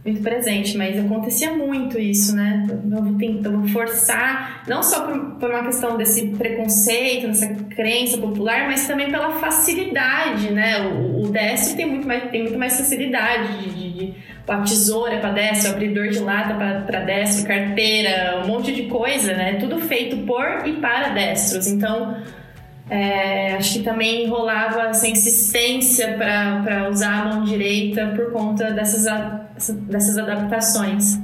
muito 0.04 0.20
presente. 0.22 0.76
Mas 0.76 0.98
acontecia 0.98 1.52
muito 1.52 1.98
isso, 1.98 2.36
né? 2.36 2.66
Eu 2.68 3.58
vou 3.58 3.68
forçar, 3.68 4.64
não 4.68 4.82
só 4.82 5.06
por, 5.06 5.18
por 5.36 5.50
uma 5.50 5.64
questão 5.64 5.96
desse 5.96 6.28
preconceito, 6.28 7.26
dessa 7.28 7.48
crença 7.70 8.18
popular, 8.18 8.66
mas 8.66 8.86
também 8.86 9.10
pela 9.10 9.38
facilidade, 9.38 10.50
né? 10.52 10.86
O, 10.88 11.22
o 11.22 11.32
tem 11.32 11.86
muito 11.86 12.06
mais, 12.06 12.30
tem 12.30 12.42
muito 12.42 12.58
mais 12.58 12.76
facilidade 12.76 13.62
de, 13.62 13.70
de, 13.70 13.92
de 13.92 14.29
a 14.48 14.62
tesoura 14.62 15.18
para 15.18 15.30
destro, 15.32 15.70
abridor 15.70 16.08
de 16.08 16.18
lata 16.18 16.54
para 16.54 17.00
destro, 17.00 17.46
carteira, 17.46 18.42
um 18.42 18.48
monte 18.48 18.72
de 18.72 18.84
coisa, 18.84 19.32
né? 19.34 19.54
Tudo 19.54 19.78
feito 19.78 20.26
por 20.26 20.66
e 20.66 20.74
para 20.80 21.10
destros. 21.10 21.66
Então, 21.66 22.16
é, 22.90 23.54
acho 23.54 23.74
que 23.74 23.84
também 23.84 24.28
rolava 24.28 24.88
essa 24.88 25.06
insistência 25.06 26.16
para 26.16 26.88
usar 26.90 27.22
a 27.22 27.24
mão 27.26 27.44
direita 27.44 28.12
por 28.16 28.32
conta 28.32 28.72
dessas, 28.72 29.06
dessas 29.82 30.18
adaptações. 30.18 31.18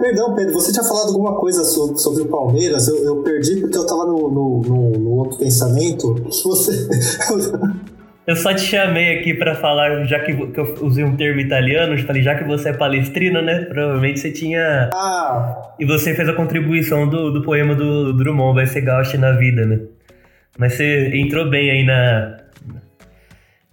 Perdão, 0.00 0.34
Pedro, 0.34 0.54
você 0.54 0.72
tinha 0.72 0.82
falado 0.82 1.08
alguma 1.08 1.36
coisa 1.36 1.62
sobre, 1.62 1.98
sobre 1.98 2.22
o 2.22 2.26
Palmeiras? 2.26 2.88
Eu, 2.88 2.96
eu 3.04 3.22
perdi 3.22 3.60
porque 3.60 3.76
eu 3.76 3.82
estava 3.82 4.04
no, 4.04 4.28
no, 4.28 4.60
no, 4.60 4.90
no 4.98 5.10
outro 5.10 5.38
pensamento. 5.38 6.14
Você. 6.44 6.88
Eu 8.28 8.36
só 8.36 8.52
te 8.52 8.60
chamei 8.60 9.18
aqui 9.18 9.32
para 9.32 9.54
falar, 9.54 10.04
já 10.04 10.20
que, 10.20 10.34
que, 10.34 10.60
eu 10.60 10.76
usei 10.82 11.02
um 11.02 11.16
termo 11.16 11.40
italiano, 11.40 11.94
eu 11.94 11.98
falei, 12.04 12.22
já 12.22 12.34
que 12.34 12.44
você 12.44 12.68
é 12.68 12.72
palestrino, 12.74 13.40
né? 13.40 13.64
Provavelmente 13.64 14.20
você 14.20 14.30
tinha. 14.30 14.90
Ah! 14.92 15.72
E 15.80 15.86
você 15.86 16.14
fez 16.14 16.28
a 16.28 16.34
contribuição 16.34 17.08
do, 17.08 17.32
do 17.32 17.40
poema 17.40 17.74
do, 17.74 18.12
do 18.12 18.18
Drummond, 18.18 18.54
vai 18.54 18.66
ser 18.66 18.82
gauche 18.82 19.16
na 19.16 19.32
vida, 19.32 19.64
né? 19.64 19.80
Mas 20.58 20.74
você 20.74 21.10
entrou 21.16 21.48
bem 21.48 21.70
aí 21.70 21.84
na. 21.84 22.36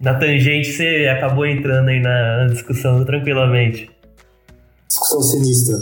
Na 0.00 0.14
tangente, 0.14 0.72
você 0.72 1.06
acabou 1.14 1.44
entrando 1.44 1.88
aí 1.90 2.00
na, 2.00 2.38
na 2.38 2.46
discussão 2.46 3.04
tranquilamente. 3.04 3.90
Discussão 4.88 5.20
sinistra. 5.20 5.76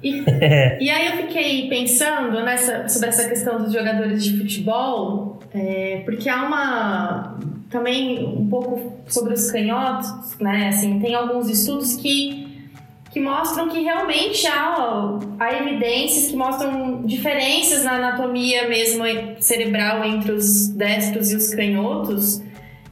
E, 0.00 0.22
e, 0.80 0.88
aí 0.88 1.06
eu 1.08 1.26
fiquei 1.26 1.68
pensando 1.68 2.44
nessa, 2.44 2.88
sobre 2.88 3.08
essa 3.08 3.28
questão 3.28 3.58
dos 3.58 3.72
jogadores 3.72 4.24
de 4.24 4.38
futebol, 4.38 5.40
é, 5.52 6.02
porque 6.04 6.28
há 6.28 6.46
uma 6.46 7.38
também 7.70 8.26
um 8.26 8.48
pouco 8.48 8.92
sobre 9.06 9.34
os 9.34 9.50
canhotos, 9.50 10.36
né? 10.38 10.68
Assim, 10.68 10.98
tem 10.98 11.14
alguns 11.14 11.48
estudos 11.48 11.94
que 11.96 12.50
que 13.10 13.18
mostram 13.18 13.68
que 13.68 13.80
realmente 13.80 14.46
há, 14.46 15.18
há 15.40 15.52
evidências 15.52 16.30
que 16.30 16.36
mostram 16.36 17.02
diferenças 17.04 17.82
na 17.82 17.94
anatomia 17.94 18.68
mesmo 18.68 19.02
cerebral 19.40 20.04
entre 20.04 20.30
os 20.30 20.68
destros 20.68 21.32
e 21.32 21.36
os 21.36 21.52
canhotos 21.52 22.40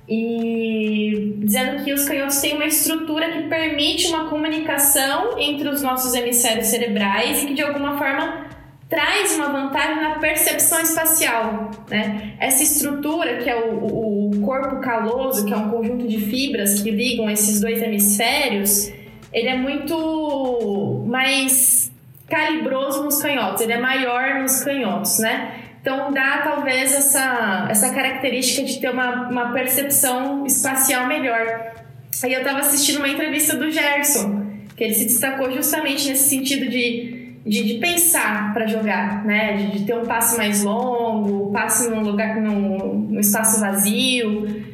e 0.08 1.34
dizendo 1.38 1.84
que 1.84 1.92
os 1.92 2.04
canhotos 2.04 2.38
têm 2.38 2.54
uma 2.54 2.64
estrutura 2.64 3.30
que 3.30 3.42
permite 3.48 4.08
uma 4.08 4.28
comunicação 4.28 5.38
entre 5.38 5.68
os 5.68 5.82
nossos 5.82 6.12
hemisférios 6.14 6.66
cerebrais 6.66 7.44
e 7.44 7.46
que 7.46 7.54
de 7.54 7.62
alguma 7.62 7.96
forma 7.96 8.46
traz 8.88 9.34
uma 9.36 9.48
vantagem 9.48 10.02
na 10.02 10.18
percepção 10.18 10.80
espacial. 10.80 11.70
Né? 11.90 12.34
Essa 12.40 12.62
estrutura, 12.62 13.38
que 13.38 13.50
é 13.50 13.56
o, 13.56 14.30
o 14.30 14.40
corpo 14.40 14.80
caloso, 14.80 15.44
que 15.44 15.52
é 15.52 15.56
um 15.56 15.70
conjunto 15.70 16.08
de 16.08 16.18
fibras 16.18 16.80
que 16.80 16.90
ligam 16.90 17.28
esses 17.30 17.60
dois 17.60 17.82
hemisférios, 17.82 18.90
ele 19.32 19.48
é 19.48 19.56
muito 19.56 21.04
mais 21.06 21.92
calibroso 22.26 23.04
nos 23.04 23.20
canhotos, 23.20 23.62
ele 23.62 23.72
é 23.72 23.80
maior 23.80 24.40
nos 24.40 24.62
canhotos, 24.62 25.18
né? 25.18 25.54
Então 25.80 26.12
dá 26.12 26.42
talvez 26.42 26.94
essa, 26.94 27.66
essa 27.70 27.94
característica 27.94 28.66
de 28.66 28.80
ter 28.80 28.90
uma, 28.90 29.28
uma 29.28 29.52
percepção 29.52 30.44
espacial 30.44 31.06
melhor. 31.06 31.74
Aí 32.22 32.32
eu 32.32 32.40
estava 32.40 32.58
assistindo 32.58 32.98
uma 32.98 33.08
entrevista 33.08 33.56
do 33.56 33.70
Gerson, 33.70 34.46
que 34.76 34.84
ele 34.84 34.94
se 34.94 35.04
destacou 35.04 35.50
justamente 35.50 36.08
nesse 36.08 36.28
sentido 36.28 36.68
de 36.68 37.17
de, 37.46 37.64
de 37.64 37.74
pensar 37.78 38.52
para 38.52 38.66
jogar, 38.66 39.24
né? 39.24 39.56
De, 39.56 39.78
de, 39.78 39.84
ter 39.84 39.94
um 39.94 40.04
passe 40.04 40.36
mais 40.36 40.62
longo, 40.62 41.52
passe 41.52 41.88
num 41.90 42.02
lugar, 42.02 42.40
num, 42.40 43.06
num 43.10 43.20
espaço 43.20 43.60
vazio. 43.60 44.64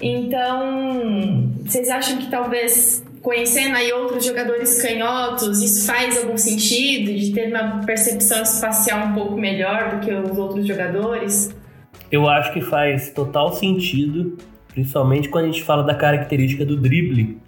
Então, 0.00 1.52
vocês 1.64 1.88
acham 1.88 2.18
que 2.18 2.30
talvez 2.30 3.04
conhecendo 3.22 3.74
aí 3.76 3.90
outros 3.90 4.26
jogadores 4.26 4.82
canhotos, 4.82 5.62
isso 5.62 5.86
faz 5.86 6.18
algum 6.18 6.36
sentido 6.36 7.12
de 7.14 7.32
ter 7.32 7.48
uma 7.48 7.80
percepção 7.84 8.42
espacial 8.42 9.08
um 9.08 9.14
pouco 9.14 9.36
melhor 9.36 9.96
do 9.96 10.06
que 10.06 10.12
os 10.12 10.36
outros 10.36 10.66
jogadores? 10.66 11.54
Eu 12.12 12.28
acho 12.28 12.52
que 12.52 12.60
faz 12.60 13.10
total 13.10 13.54
sentido, 13.54 14.36
principalmente 14.68 15.30
quando 15.30 15.44
a 15.46 15.48
gente 15.48 15.62
fala 15.62 15.82
da 15.82 15.94
característica 15.94 16.66
do 16.66 16.76
drible 16.76 17.38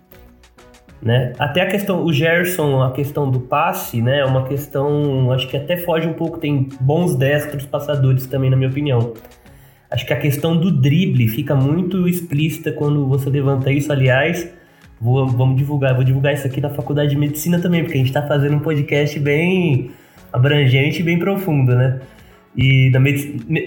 né? 1.03 1.33
Até 1.39 1.61
a 1.61 1.67
questão, 1.67 2.05
o 2.05 2.13
Gerson, 2.13 2.83
a 2.83 2.93
questão 2.93 3.31
do 3.31 3.41
passe, 3.41 4.01
né? 4.01 4.21
É 4.21 4.25
uma 4.25 4.45
questão, 4.45 5.31
acho 5.33 5.49
que 5.49 5.57
até 5.57 5.77
foge 5.77 6.07
um 6.07 6.13
pouco, 6.13 6.39
tem 6.39 6.69
bons 6.81 7.15
destros 7.15 7.67
passadores 7.67 8.27
também, 8.27 8.51
na 8.51 8.57
minha 8.57 8.69
opinião. 8.69 9.15
Acho 9.91 10.05
que 10.05 10.13
a 10.13 10.19
questão 10.19 10.57
do 10.57 10.71
drible 10.71 11.29
fica 11.29 11.55
muito 11.55 12.09
explícita 12.09 12.73
quando 12.73 13.07
você 13.07 13.31
levanta 13.31 13.71
isso, 13.71 13.93
aliás. 13.93 14.53
Vou, 15.01 15.27
vamos 15.27 15.57
divulgar, 15.57 15.95
vou 15.95 16.03
divulgar 16.03 16.35
isso 16.35 16.47
aqui 16.47 16.61
na 16.61 16.71
faculdade 16.71 17.11
de 17.11 17.17
medicina 17.17 17.61
também, 17.61 17.83
porque 17.83 17.95
a 17.95 17.99
gente 17.99 18.09
está 18.09 18.23
fazendo 18.23 18.57
um 18.57 18.61
podcast 18.61 19.19
bem 19.21 19.91
abrangente 20.33 21.01
e 21.01 21.03
bem 21.03 21.19
profundo, 21.19 21.75
né? 21.75 22.01
E 22.57 22.89
na 22.91 22.99
medicina. 22.99 23.61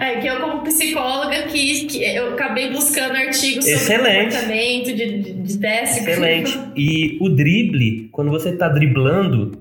É 0.00 0.20
que 0.20 0.26
eu, 0.26 0.40
como 0.40 0.62
psicóloga, 0.62 1.42
que, 1.42 1.86
que 1.86 2.04
eu 2.04 2.34
acabei 2.34 2.70
buscando 2.70 3.16
artigos 3.16 3.64
sobre 3.64 3.72
Excelente. 3.72 4.34
comportamento 4.34 4.86
de, 4.94 5.18
de, 5.18 5.32
de 5.32 5.58
teste. 5.58 6.00
Excelente. 6.00 6.58
E 6.76 7.18
o 7.20 7.28
drible, 7.28 8.08
quando 8.12 8.30
você 8.30 8.52
tá 8.56 8.68
driblando, 8.68 9.52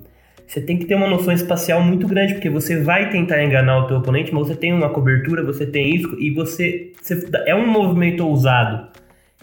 você 0.48 0.62
tem 0.62 0.77
que 0.77 0.86
ter 0.86 0.95
uma 0.95 1.07
noção 1.07 1.33
espacial 1.33 1.81
muito 1.81 2.07
grande, 2.07 2.33
porque 2.33 2.50
você 2.50 2.79
vai 2.79 3.10
tentar 3.10 3.43
enganar 3.43 3.79
o 3.79 3.88
teu 3.88 3.98
oponente, 3.98 4.33
mas 4.33 4.48
você 4.48 4.55
tem 4.55 4.72
uma 4.72 4.89
cobertura, 4.89 5.43
você 5.43 5.65
tem 5.65 5.95
isso, 5.95 6.15
e 6.19 6.29
você, 6.31 6.91
você 7.01 7.24
é 7.45 7.55
um 7.55 7.65
movimento 7.65 8.25
ousado, 8.25 8.88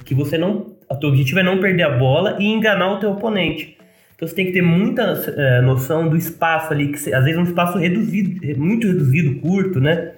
que 0.04 0.14
você 0.14 0.38
não, 0.38 0.74
o 0.88 0.96
teu 0.96 1.08
objetivo 1.08 1.40
é 1.40 1.42
não 1.42 1.60
perder 1.60 1.84
a 1.84 1.90
bola 1.90 2.36
e 2.38 2.46
enganar 2.46 2.92
o 2.92 3.00
teu 3.00 3.10
oponente. 3.10 3.76
Então 4.20 4.28
você 4.28 4.34
tem 4.34 4.44
que 4.44 4.52
ter 4.52 4.60
muita 4.60 5.02
é, 5.34 5.62
noção 5.62 6.06
do 6.06 6.14
espaço 6.14 6.74
ali, 6.74 6.88
que 6.88 7.14
às 7.14 7.24
vezes 7.24 7.38
é 7.38 7.40
um 7.40 7.44
espaço 7.44 7.78
reduzido, 7.78 8.60
muito 8.60 8.86
reduzido, 8.86 9.40
curto, 9.40 9.80
né? 9.80 10.12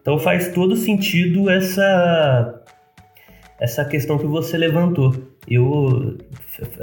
Então 0.00 0.18
faz 0.18 0.48
todo 0.48 0.74
sentido 0.74 1.50
essa 1.50 2.64
essa 3.60 3.84
questão 3.84 4.16
que 4.16 4.24
você 4.24 4.56
levantou. 4.56 5.14
Eu 5.46 6.16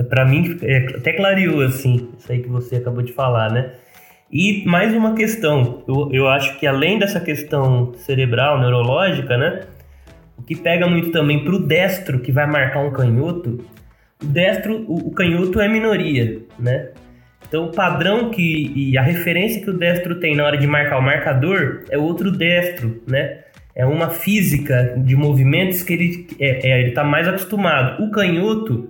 para 0.08 0.24
mim 0.24 0.56
é, 0.62 0.86
até 0.96 1.14
clareou 1.14 1.62
assim, 1.62 2.10
isso 2.16 2.32
aí 2.32 2.44
que 2.44 2.50
você 2.50 2.76
acabou 2.76 3.02
de 3.02 3.12
falar, 3.12 3.52
né? 3.52 3.72
E 4.32 4.64
mais 4.68 4.94
uma 4.94 5.16
questão, 5.16 5.84
eu, 5.88 6.10
eu 6.12 6.28
acho 6.28 6.60
que 6.60 6.68
além 6.68 7.00
dessa 7.00 7.20
questão 7.20 7.92
cerebral, 7.96 8.60
neurológica, 8.60 9.36
né? 9.36 9.62
O 10.38 10.44
que 10.44 10.56
pega 10.56 10.86
muito 10.88 11.10
também 11.10 11.44
pro 11.44 11.58
destro 11.58 12.20
que 12.20 12.32
vai 12.32 12.46
marcar 12.46 12.82
um 12.82 12.92
canhoto 12.92 13.66
o 14.22 14.26
destro, 14.26 14.86
o, 14.88 15.08
o 15.08 15.12
canhoto 15.12 15.60
é 15.60 15.68
minoria, 15.68 16.42
né? 16.60 16.90
Então 17.48 17.66
o 17.66 17.72
padrão 17.72 18.32
que 18.32 18.72
e 18.76 18.98
a 18.98 19.02
referência 19.02 19.62
que 19.62 19.70
o 19.70 19.78
destro 19.78 20.20
tem 20.20 20.36
na 20.36 20.44
hora 20.44 20.58
de 20.58 20.68
marcar 20.68 20.98
o 20.98 21.02
marcador 21.02 21.84
é 21.90 21.98
outro 21.98 22.32
destro, 22.32 23.02
né? 23.08 23.40
É 23.76 23.86
uma 23.86 24.10
física 24.10 24.96
de 24.98 25.16
movimentos 25.16 25.84
que 25.84 25.94
ele 25.94 26.28
é, 26.40 26.70
é 26.70 26.80
ele 26.80 26.90
está 26.90 27.04
mais 27.04 27.28
acostumado. 27.28 28.04
O 28.04 28.10
canhoto 28.10 28.88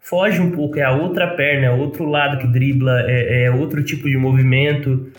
foge 0.00 0.40
um 0.40 0.50
pouco, 0.50 0.78
é 0.78 0.82
a 0.82 0.92
outra 0.92 1.28
perna, 1.28 1.66
é 1.66 1.70
outro 1.70 2.04
lado 2.04 2.38
que 2.38 2.46
dribla, 2.46 3.04
é, 3.08 3.44
é 3.44 3.50
outro 3.50 3.82
tipo 3.82 4.08
de 4.08 4.16
movimento, 4.18 5.10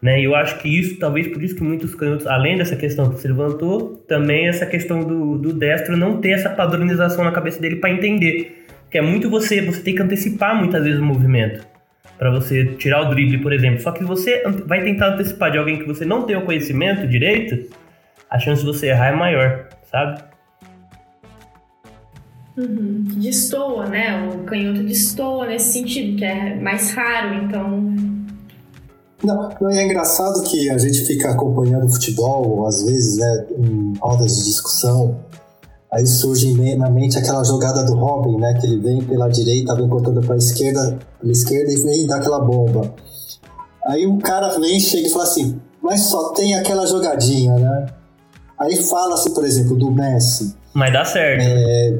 né? 0.00 0.20
E 0.20 0.24
eu 0.24 0.34
acho 0.34 0.58
que 0.58 0.68
isso, 0.68 0.98
talvez 0.98 1.28
por 1.28 1.42
isso 1.42 1.54
que 1.54 1.62
muitos 1.62 1.94
canhotos, 1.94 2.26
além 2.26 2.56
dessa 2.56 2.74
questão 2.74 3.10
que 3.10 3.20
você 3.20 3.28
levantou, 3.28 3.96
também 4.08 4.48
essa 4.48 4.64
questão 4.64 5.00
do, 5.00 5.36
do 5.36 5.52
destro 5.52 5.96
não 5.96 6.20
ter 6.20 6.30
essa 6.30 6.48
padronização 6.48 7.24
na 7.24 7.32
cabeça 7.32 7.60
dele 7.60 7.76
para 7.76 7.90
entender 7.90 8.63
que 8.94 8.98
é 8.98 9.02
muito 9.02 9.28
você, 9.28 9.60
você 9.60 9.80
tem 9.80 9.92
que 9.92 10.02
antecipar 10.02 10.56
muitas 10.56 10.84
vezes 10.84 11.00
o 11.00 11.04
movimento 11.04 11.66
para 12.16 12.30
você 12.30 12.64
tirar 12.76 13.00
o 13.02 13.10
drible, 13.12 13.38
por 13.38 13.52
exemplo. 13.52 13.80
Só 13.80 13.90
que 13.90 14.04
você 14.04 14.44
vai 14.66 14.84
tentar 14.84 15.14
antecipar 15.14 15.50
de 15.50 15.58
alguém 15.58 15.80
que 15.80 15.84
você 15.84 16.04
não 16.04 16.22
tem 16.22 16.36
o 16.36 16.44
conhecimento 16.44 17.04
direito, 17.04 17.74
a 18.30 18.38
chance 18.38 18.60
de 18.60 18.68
você 18.68 18.90
errar 18.90 19.08
é 19.08 19.16
maior, 19.16 19.68
sabe? 19.90 20.22
Uhum. 22.56 23.02
Destoa, 23.16 23.86
né? 23.86 24.28
O 24.28 24.44
canhoto 24.44 24.84
destoa 24.84 25.48
nesse 25.48 25.72
sentido, 25.72 26.16
que 26.16 26.24
é 26.24 26.54
mais 26.54 26.92
raro, 26.92 27.34
então. 27.34 27.96
Não, 29.24 29.48
não, 29.60 29.70
é 29.70 29.84
engraçado 29.86 30.40
que 30.44 30.70
a 30.70 30.78
gente 30.78 31.04
fica 31.04 31.32
acompanhando 31.32 31.92
futebol, 31.92 32.64
às 32.64 32.80
vezes, 32.84 33.18
né, 33.18 33.46
em 33.58 33.94
rodas 33.98 34.36
de 34.36 34.44
discussão, 34.44 35.18
Aí 35.94 36.04
surge 36.08 36.52
na 36.76 36.90
mente 36.90 37.16
aquela 37.16 37.44
jogada 37.44 37.84
do 37.84 37.94
Robin, 37.94 38.36
né? 38.36 38.52
Que 38.54 38.66
ele 38.66 38.78
vem 38.78 39.00
pela 39.04 39.28
direita, 39.28 39.76
vem 39.76 39.88
cortando 39.88 40.20
para 40.20 40.34
a 40.34 40.38
esquerda, 40.38 40.98
pela 41.20 41.32
esquerda 41.32 41.72
e 41.72 41.76
vem 41.76 42.06
dar 42.08 42.16
aquela 42.16 42.40
bomba. 42.40 42.92
Aí 43.86 44.04
um 44.04 44.18
cara 44.18 44.58
vem, 44.58 44.80
chega 44.80 45.06
e 45.06 45.10
fala 45.10 45.22
assim, 45.22 45.60
mas 45.80 46.00
só 46.06 46.30
tem 46.30 46.56
aquela 46.56 46.84
jogadinha, 46.84 47.54
né? 47.54 47.86
Aí 48.58 48.74
fala-se, 48.82 49.30
por 49.30 49.44
exemplo, 49.44 49.76
do 49.76 49.88
Messi. 49.92 50.56
Mas 50.72 50.92
dá 50.92 51.04
certo. 51.04 51.44
É, 51.46 51.98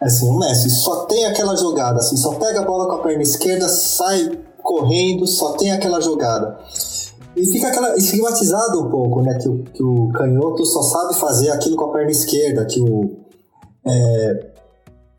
assim, 0.00 0.28
o 0.28 0.38
Messi 0.38 0.70
só 0.70 1.06
tem 1.06 1.26
aquela 1.26 1.56
jogada, 1.56 1.98
assim, 1.98 2.16
só 2.16 2.34
pega 2.34 2.60
a 2.60 2.64
bola 2.64 2.86
com 2.86 3.00
a 3.00 3.02
perna 3.02 3.22
esquerda, 3.22 3.66
sai 3.66 4.30
correndo, 4.62 5.26
só 5.26 5.54
tem 5.54 5.72
aquela 5.72 6.00
jogada. 6.00 6.56
E 7.34 7.44
fica 7.46 7.66
aquela, 7.66 7.96
estigmatizado 7.96 8.80
um 8.80 8.88
pouco, 8.88 9.22
né? 9.22 9.36
Que 9.38 9.48
que 9.72 9.82
o 9.82 10.08
canhoto 10.10 10.64
só 10.64 10.82
sabe 10.82 11.18
fazer 11.18 11.50
aquilo 11.50 11.74
com 11.74 11.86
a 11.86 11.92
perna 11.92 12.12
esquerda, 12.12 12.64
que 12.64 12.80
o, 12.80 13.23
é, 13.86 14.54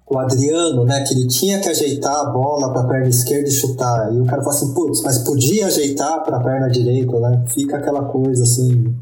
o 0.07 0.17
Adriano, 0.19 0.85
né, 0.85 1.03
que 1.03 1.13
ele 1.13 1.27
tinha 1.27 1.59
que 1.59 1.69
ajeitar 1.69 2.15
a 2.15 2.25
bola 2.25 2.71
para 2.71 2.81
a 2.81 2.87
perna 2.87 3.09
esquerda 3.09 3.47
e 3.47 3.51
chutar. 3.51 4.13
E 4.13 4.19
o 4.19 4.25
cara 4.25 4.43
fala 4.43 4.55
assim, 4.55 4.73
putz, 4.73 5.01
mas 5.01 5.19
podia 5.19 5.67
ajeitar 5.67 6.23
para 6.23 6.37
a 6.37 6.43
perna 6.43 6.69
direita, 6.69 7.19
né? 7.19 7.45
Fica 7.53 7.77
aquela 7.77 8.05
coisa 8.05 8.43
assim 8.43 8.95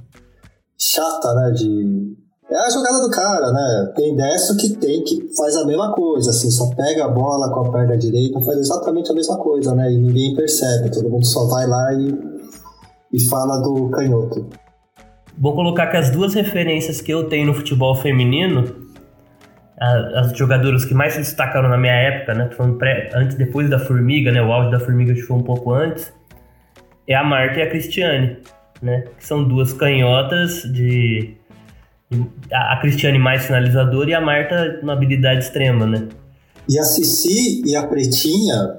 chata, 0.77 1.33
né, 1.35 1.51
de 1.51 2.23
é 2.49 2.55
a 2.55 2.69
jogada 2.69 3.01
do 3.01 3.09
cara, 3.09 3.51
né? 3.51 3.93
Tem 3.95 4.15
destro 4.15 4.57
que 4.57 4.69
tem 4.75 5.03
que 5.03 5.33
faz 5.35 5.55
a 5.55 5.65
mesma 5.65 5.91
coisa, 5.93 6.29
assim, 6.29 6.51
só 6.51 6.69
pega 6.75 7.05
a 7.05 7.07
bola 7.07 7.51
com 7.51 7.61
a 7.61 7.71
perna 7.71 7.97
direita, 7.97 8.39
faz 8.41 8.59
exatamente 8.59 9.09
a 9.09 9.15
mesma 9.15 9.37
coisa, 9.37 9.73
né? 9.73 9.91
E 9.91 9.97
ninguém 9.97 10.35
percebe, 10.35 10.91
todo 10.91 11.09
mundo 11.09 11.25
só 11.25 11.45
vai 11.47 11.65
lá 11.65 11.93
e, 11.93 12.15
e 13.13 13.19
fala 13.27 13.57
do 13.57 13.89
canhoto. 13.89 14.45
Vou 15.35 15.55
colocar 15.55 15.87
que 15.87 15.97
as 15.97 16.11
duas 16.11 16.33
referências 16.33 17.01
que 17.01 17.11
eu 17.11 17.27
tenho 17.27 17.47
no 17.47 17.53
futebol 17.55 17.95
feminino 17.95 18.82
as 19.79 20.37
jogadoras 20.37 20.85
que 20.85 20.93
mais 20.93 21.13
se 21.13 21.19
destacaram 21.19 21.67
na 21.67 21.77
minha 21.77 21.93
época, 21.93 22.33
né? 22.33 22.49
Falando 22.55 22.77
pré, 22.77 23.09
antes, 23.13 23.35
depois 23.35 23.69
da 23.69 23.79
Formiga, 23.79 24.31
né? 24.31 24.41
O 24.41 24.51
auge 24.51 24.71
da 24.71 24.79
Formiga 24.79 25.15
foi 25.15 25.37
um 25.37 25.43
pouco 25.43 25.73
antes. 25.73 26.13
É 27.07 27.15
a 27.15 27.23
Marta 27.23 27.59
e 27.59 27.63
a 27.63 27.69
Cristiane, 27.69 28.37
né? 28.81 29.03
Que 29.17 29.25
são 29.25 29.43
duas 29.43 29.73
canhotas 29.73 30.61
de, 30.63 31.35
de 32.09 32.25
a, 32.51 32.77
Cristiane 32.77 33.17
mais 33.17 33.45
finalizadora 33.45 34.09
e 34.09 34.13
a 34.13 34.21
Marta 34.21 34.79
uma 34.81 34.93
habilidade 34.93 35.39
extrema, 35.39 35.85
né? 35.85 36.07
E 36.69 36.79
a 36.79 36.83
Cici 36.83 37.61
e 37.65 37.75
a 37.75 37.85
Pretinha, 37.85 38.77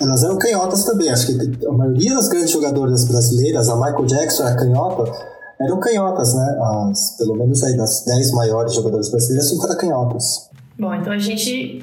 elas 0.00 0.22
eram 0.24 0.38
canhotas 0.38 0.84
também. 0.84 1.08
Acho 1.08 1.26
que 1.28 1.66
a 1.66 1.72
maioria 1.72 2.14
das 2.14 2.28
grandes 2.28 2.50
jogadoras 2.50 3.08
brasileiras, 3.08 3.68
a 3.70 3.76
Michael 3.76 4.06
Jackson 4.06 4.46
era 4.46 4.56
canhota 4.56 5.35
eram 5.60 5.80
canhotas, 5.80 6.34
né? 6.34 6.58
As, 6.60 7.16
pelo 7.18 7.36
menos 7.36 7.62
aí 7.64 7.76
das 7.76 8.04
10 8.04 8.32
maiores 8.32 8.74
jogadoras 8.74 9.10
brasileiras, 9.10 9.48
5 9.50 9.64
eram 9.66 9.78
canhotas. 9.78 10.50
Bom, 10.78 10.94
então 10.94 11.10
a 11.10 11.18
gente, 11.18 11.80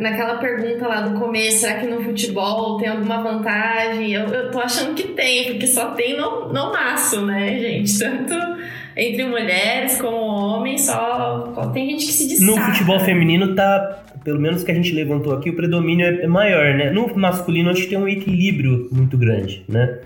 naquela 0.00 0.38
pergunta 0.38 0.88
lá 0.88 1.02
do 1.02 1.20
começo, 1.20 1.58
será 1.58 1.74
que 1.74 1.86
no 1.86 2.02
futebol 2.02 2.76
tem 2.78 2.88
alguma 2.88 3.22
vantagem? 3.22 4.12
Eu, 4.12 4.26
eu 4.26 4.50
tô 4.50 4.58
achando 4.58 4.92
que 4.94 5.08
tem, 5.08 5.52
porque 5.52 5.68
só 5.68 5.92
tem 5.92 6.16
no, 6.16 6.52
no 6.52 6.72
maço, 6.72 7.24
né, 7.24 7.56
gente? 7.60 7.96
Tanto 7.96 8.34
entre 8.96 9.24
mulheres 9.24 10.00
como 10.00 10.16
homens, 10.16 10.86
só, 10.86 11.52
só 11.54 11.70
tem 11.70 11.90
gente 11.90 12.06
que 12.06 12.12
se 12.12 12.26
destaca. 12.26 12.50
No 12.50 12.72
futebol 12.72 12.98
feminino 13.00 13.54
tá, 13.54 14.02
pelo 14.24 14.40
menos 14.40 14.64
que 14.64 14.72
a 14.72 14.74
gente 14.74 14.92
levantou 14.92 15.32
aqui, 15.32 15.50
o 15.50 15.56
predomínio 15.56 16.04
é 16.04 16.26
maior, 16.26 16.74
né? 16.74 16.90
No 16.90 17.14
masculino 17.16 17.70
a 17.70 17.72
gente 17.72 17.86
tem 17.86 17.98
um 17.98 18.08
equilíbrio 18.08 18.88
muito 18.90 19.16
grande, 19.16 19.64
né? 19.68 20.00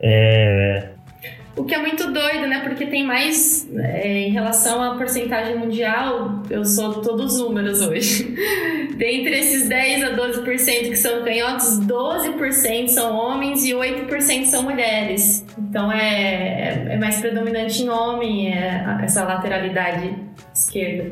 É, 0.00 0.90
o 1.56 1.64
que 1.64 1.74
é 1.74 1.78
muito 1.78 2.12
doido, 2.12 2.46
né? 2.46 2.60
Porque 2.62 2.86
tem 2.86 3.02
mais, 3.02 3.66
é, 3.78 4.28
em 4.28 4.30
relação 4.30 4.82
à 4.82 4.94
porcentagem 4.96 5.56
mundial, 5.56 6.42
eu 6.50 6.64
sou 6.64 7.00
todos 7.00 7.34
os 7.34 7.40
números 7.40 7.80
hoje. 7.80 8.34
Dentre 8.94 9.38
esses 9.38 9.66
10 9.66 10.04
a 10.04 10.16
12% 10.16 10.90
que 10.90 10.96
são 10.96 11.24
canhotos, 11.24 11.80
12% 11.80 12.88
são 12.88 13.16
homens 13.16 13.64
e 13.64 13.72
8% 13.72 14.44
são 14.44 14.64
mulheres. 14.64 15.46
Então 15.58 15.90
é, 15.90 16.86
é, 16.88 16.94
é 16.94 16.96
mais 16.98 17.20
predominante 17.20 17.82
em 17.82 17.88
homem 17.88 18.52
é, 18.52 18.84
essa 19.02 19.24
lateralidade 19.24 20.14
esquerda. 20.54 21.10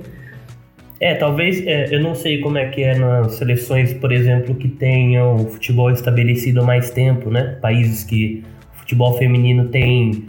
É, 1.01 1.15
talvez, 1.15 1.67
é, 1.67 1.95
eu 1.95 2.01
não 2.01 2.15
sei 2.15 2.41
como 2.41 2.57
é 2.57 2.69
que 2.69 2.83
é 2.83 2.97
nas 2.97 3.35
seleções, 3.35 3.93
por 3.95 4.13
exemplo, 4.13 4.55
que 4.55 4.69
tenham 4.69 5.39
futebol 5.39 5.91
estabelecido 5.91 6.61
há 6.61 6.65
mais 6.65 6.91
tempo, 6.91 7.31
né? 7.31 7.59
Países 7.61 8.05
que 8.05 8.45
futebol 8.85 9.17
feminino 9.17 9.69
tem 9.69 10.27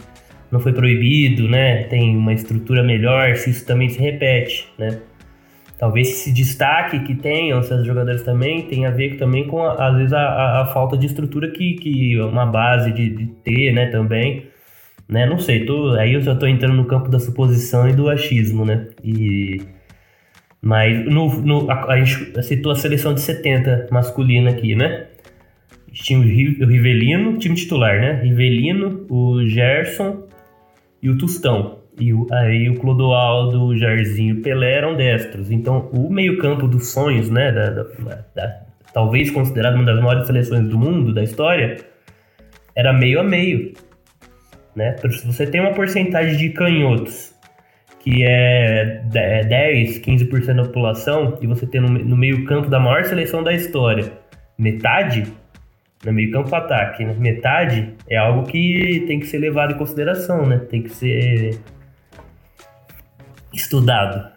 não 0.50 0.60
foi 0.60 0.72
proibido, 0.72 1.48
né? 1.48 1.84
Tem 1.84 2.16
uma 2.16 2.32
estrutura 2.32 2.82
melhor, 2.82 3.34
se 3.36 3.50
isso 3.50 3.66
também 3.66 3.88
se 3.88 3.98
repete, 3.98 4.68
né? 4.78 5.00
Talvez 5.78 6.08
esse 6.08 6.32
destaque 6.32 7.00
que 7.00 7.14
tenham 7.14 7.60
esses 7.60 7.84
jogadores 7.84 8.22
também 8.22 8.62
tenha 8.62 8.88
a 8.88 8.90
ver 8.90 9.18
também 9.18 9.46
com, 9.46 9.62
às 9.62 9.94
vezes, 9.96 10.12
a, 10.12 10.62
a, 10.62 10.66
falta 10.66 10.96
de 10.96 11.06
estrutura 11.06 11.50
que, 11.50 11.74
que 11.74 12.18
uma 12.18 12.46
base 12.46 12.92
de, 12.92 13.10
de, 13.10 13.26
ter, 13.44 13.72
né, 13.74 13.86
também. 13.86 14.46
Né? 15.06 15.26
Não 15.26 15.38
sei, 15.38 15.66
tô, 15.66 15.90
aí 15.90 16.14
eu 16.14 16.22
já 16.22 16.34
tô 16.34 16.46
entrando 16.46 16.74
no 16.74 16.86
campo 16.86 17.10
da 17.10 17.18
suposição 17.18 17.88
e 17.88 17.92
do 17.92 18.08
achismo, 18.08 18.64
né? 18.64 18.88
E... 19.04 19.60
Mas 20.62 21.04
no, 21.04 21.28
no, 21.42 21.70
a, 21.70 21.92
a 21.92 21.98
gente 22.02 22.42
citou 22.42 22.72
a 22.72 22.76
seleção 22.76 23.12
de 23.12 23.20
70 23.20 23.88
masculina 23.90 24.50
aqui, 24.50 24.74
né? 24.74 25.06
Tinha 26.02 26.18
o 26.18 26.22
Rivelino, 26.22 27.38
time 27.38 27.54
titular, 27.54 28.00
né? 28.00 28.20
Rivelino, 28.22 29.06
o 29.08 29.44
Gerson 29.46 30.24
e 31.02 31.08
o 31.08 31.16
Tustão. 31.16 31.78
E 31.98 32.12
o, 32.12 32.26
aí 32.30 32.68
o 32.68 32.74
Clodoaldo, 32.74 33.64
o 33.64 33.76
Jairzinho, 33.76 34.36
o 34.36 34.42
Pelé 34.42 34.74
eram 34.74 34.94
destros. 34.94 35.50
Então 35.50 35.88
o 35.92 36.10
meio-campo 36.10 36.68
dos 36.68 36.88
sonhos, 36.88 37.30
né? 37.30 37.50
Da, 37.50 37.70
da, 37.70 37.84
da, 38.34 38.62
talvez 38.92 39.30
considerado 39.30 39.76
uma 39.76 39.84
das 39.84 39.98
maiores 40.00 40.26
seleções 40.26 40.68
do 40.68 40.78
mundo, 40.78 41.14
da 41.14 41.22
história, 41.22 41.76
era 42.74 42.92
meio 42.92 43.20
a 43.20 43.24
meio. 43.24 43.72
né? 44.74 44.94
Se 44.98 45.26
você 45.26 45.46
tem 45.46 45.60
uma 45.60 45.72
porcentagem 45.72 46.36
de 46.36 46.50
canhotos 46.50 47.34
que 48.00 48.22
é 48.22 49.02
10, 49.04 49.98
15% 49.98 50.54
da 50.54 50.62
população, 50.62 51.38
e 51.40 51.46
você 51.46 51.66
tem 51.66 51.80
no, 51.80 51.88
no 51.88 52.16
meio 52.16 52.44
campo 52.44 52.70
da 52.70 52.78
maior 52.78 53.04
seleção 53.04 53.42
da 53.42 53.52
história, 53.52 54.12
metade, 54.56 55.24
no 56.06 56.12
meio 56.12 56.30
campo 56.30 56.54
ataque, 56.54 57.04
né? 57.04 57.14
metade 57.18 57.94
é 58.08 58.16
algo 58.16 58.46
que 58.46 59.04
tem 59.06 59.18
que 59.18 59.26
ser 59.26 59.38
levado 59.38 59.74
em 59.74 59.76
consideração, 59.76 60.46
né? 60.46 60.58
Tem 60.58 60.82
que 60.82 60.90
ser 60.90 61.58
estudado. 63.52 64.30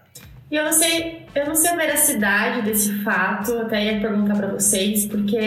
E 0.51 0.55
eu 0.55 0.63
não 0.63 0.73
sei, 0.73 1.25
eu 1.35 1.45
não 1.45 1.53
sei 1.53 1.69
a 1.69 1.75
veracidade 1.75 2.63
desse 2.63 2.91
fato, 3.03 3.53
até 3.59 3.85
ia 3.85 4.01
perguntar 4.01 4.35
para 4.35 4.47
vocês, 4.47 5.05
porque 5.05 5.37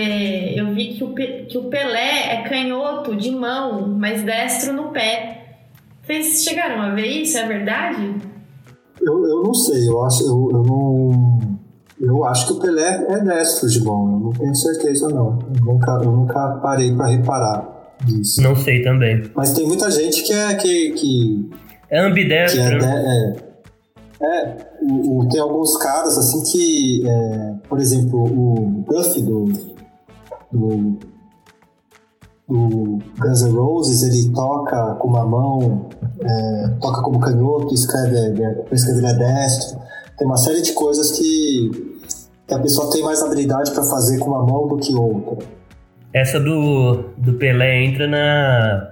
eu 0.55 0.73
vi 0.73 0.95
que 0.95 1.03
o, 1.03 1.13
que 1.13 1.59
o 1.59 1.65
Pelé 1.65 2.35
é 2.35 2.43
canhoto 2.49 3.17
de 3.17 3.33
mão, 3.33 3.89
mas 3.89 4.23
destro 4.23 4.73
no 4.73 4.91
pé. 4.91 5.57
Vocês 6.05 6.45
chegaram 6.45 6.81
a 6.81 6.91
ver 6.91 7.07
isso? 7.07 7.37
É 7.37 7.47
verdade? 7.49 8.15
Eu, 9.01 9.27
eu 9.27 9.43
não 9.43 9.55
sei, 9.55 9.89
eu 9.89 10.05
acho, 10.05 10.23
eu, 10.23 10.51
eu 10.53 10.63
não. 10.63 11.42
Eu 12.03 12.25
acho 12.25 12.49
que 12.49 12.53
o 12.55 12.59
Pelé 12.59 13.07
é 13.11 13.21
destro 13.21 13.69
de 13.69 13.79
eu 13.79 13.85
não 13.85 14.33
tenho 14.33 14.55
certeza 14.57 15.09
não. 15.09 15.38
Eu 15.55 15.65
nunca, 15.65 16.01
eu 16.03 16.11
nunca 16.11 16.59
parei 16.61 16.93
para 16.97 17.07
reparar 17.07 17.95
disso. 18.05 18.43
Não 18.43 18.57
sei 18.57 18.83
também. 18.83 19.23
Mas 19.37 19.53
tem 19.53 19.65
muita 19.65 19.88
gente 19.88 20.25
que 20.25 20.33
é 20.33 20.55
que, 20.57 20.91
que 20.95 21.51
é 21.88 22.01
ambidestro. 22.01 22.61
Que 22.61 22.67
é, 22.67 22.79
né? 22.79 23.37
é, 24.21 24.27
é 24.27 24.57
o, 24.83 25.21
o, 25.21 25.29
tem 25.29 25.41
alguns 25.41 25.77
caras 25.77 26.19
assim 26.19 26.43
que, 26.51 27.09
é, 27.09 27.55
por 27.69 27.79
exemplo, 27.79 28.25
o 28.25 28.85
Duff 28.85 29.21
do, 29.21 29.45
do, 30.51 30.99
do 32.49 32.99
Guns 33.17 33.43
N' 33.43 33.53
Roses, 33.53 34.03
ele 34.03 34.35
toca 34.35 34.97
com 34.97 35.07
uma 35.07 35.25
mão, 35.25 35.88
é, 36.21 36.69
toca 36.81 37.01
como 37.03 37.21
canhoto, 37.21 37.73
escreve, 37.73 38.43
é 38.43 39.15
destro. 39.15 39.81
Tem 40.19 40.27
uma 40.27 40.37
série 40.37 40.62
de 40.62 40.73
coisas 40.73 41.12
que, 41.12 41.92
que 42.53 42.59
a 42.59 42.62
pessoa 42.62 42.93
tem 42.93 43.03
mais 43.03 43.23
habilidade 43.23 43.73
para 43.73 43.83
fazer 43.83 44.19
com 44.19 44.31
uma 44.31 44.45
mão 44.45 44.69
do 44.69 44.77
que 44.77 44.95
outra. 44.95 45.47
Essa 46.12 46.38
do, 46.38 47.11
do 47.17 47.35
Pelé 47.35 47.83
entra 47.85 48.07
na 48.07 48.88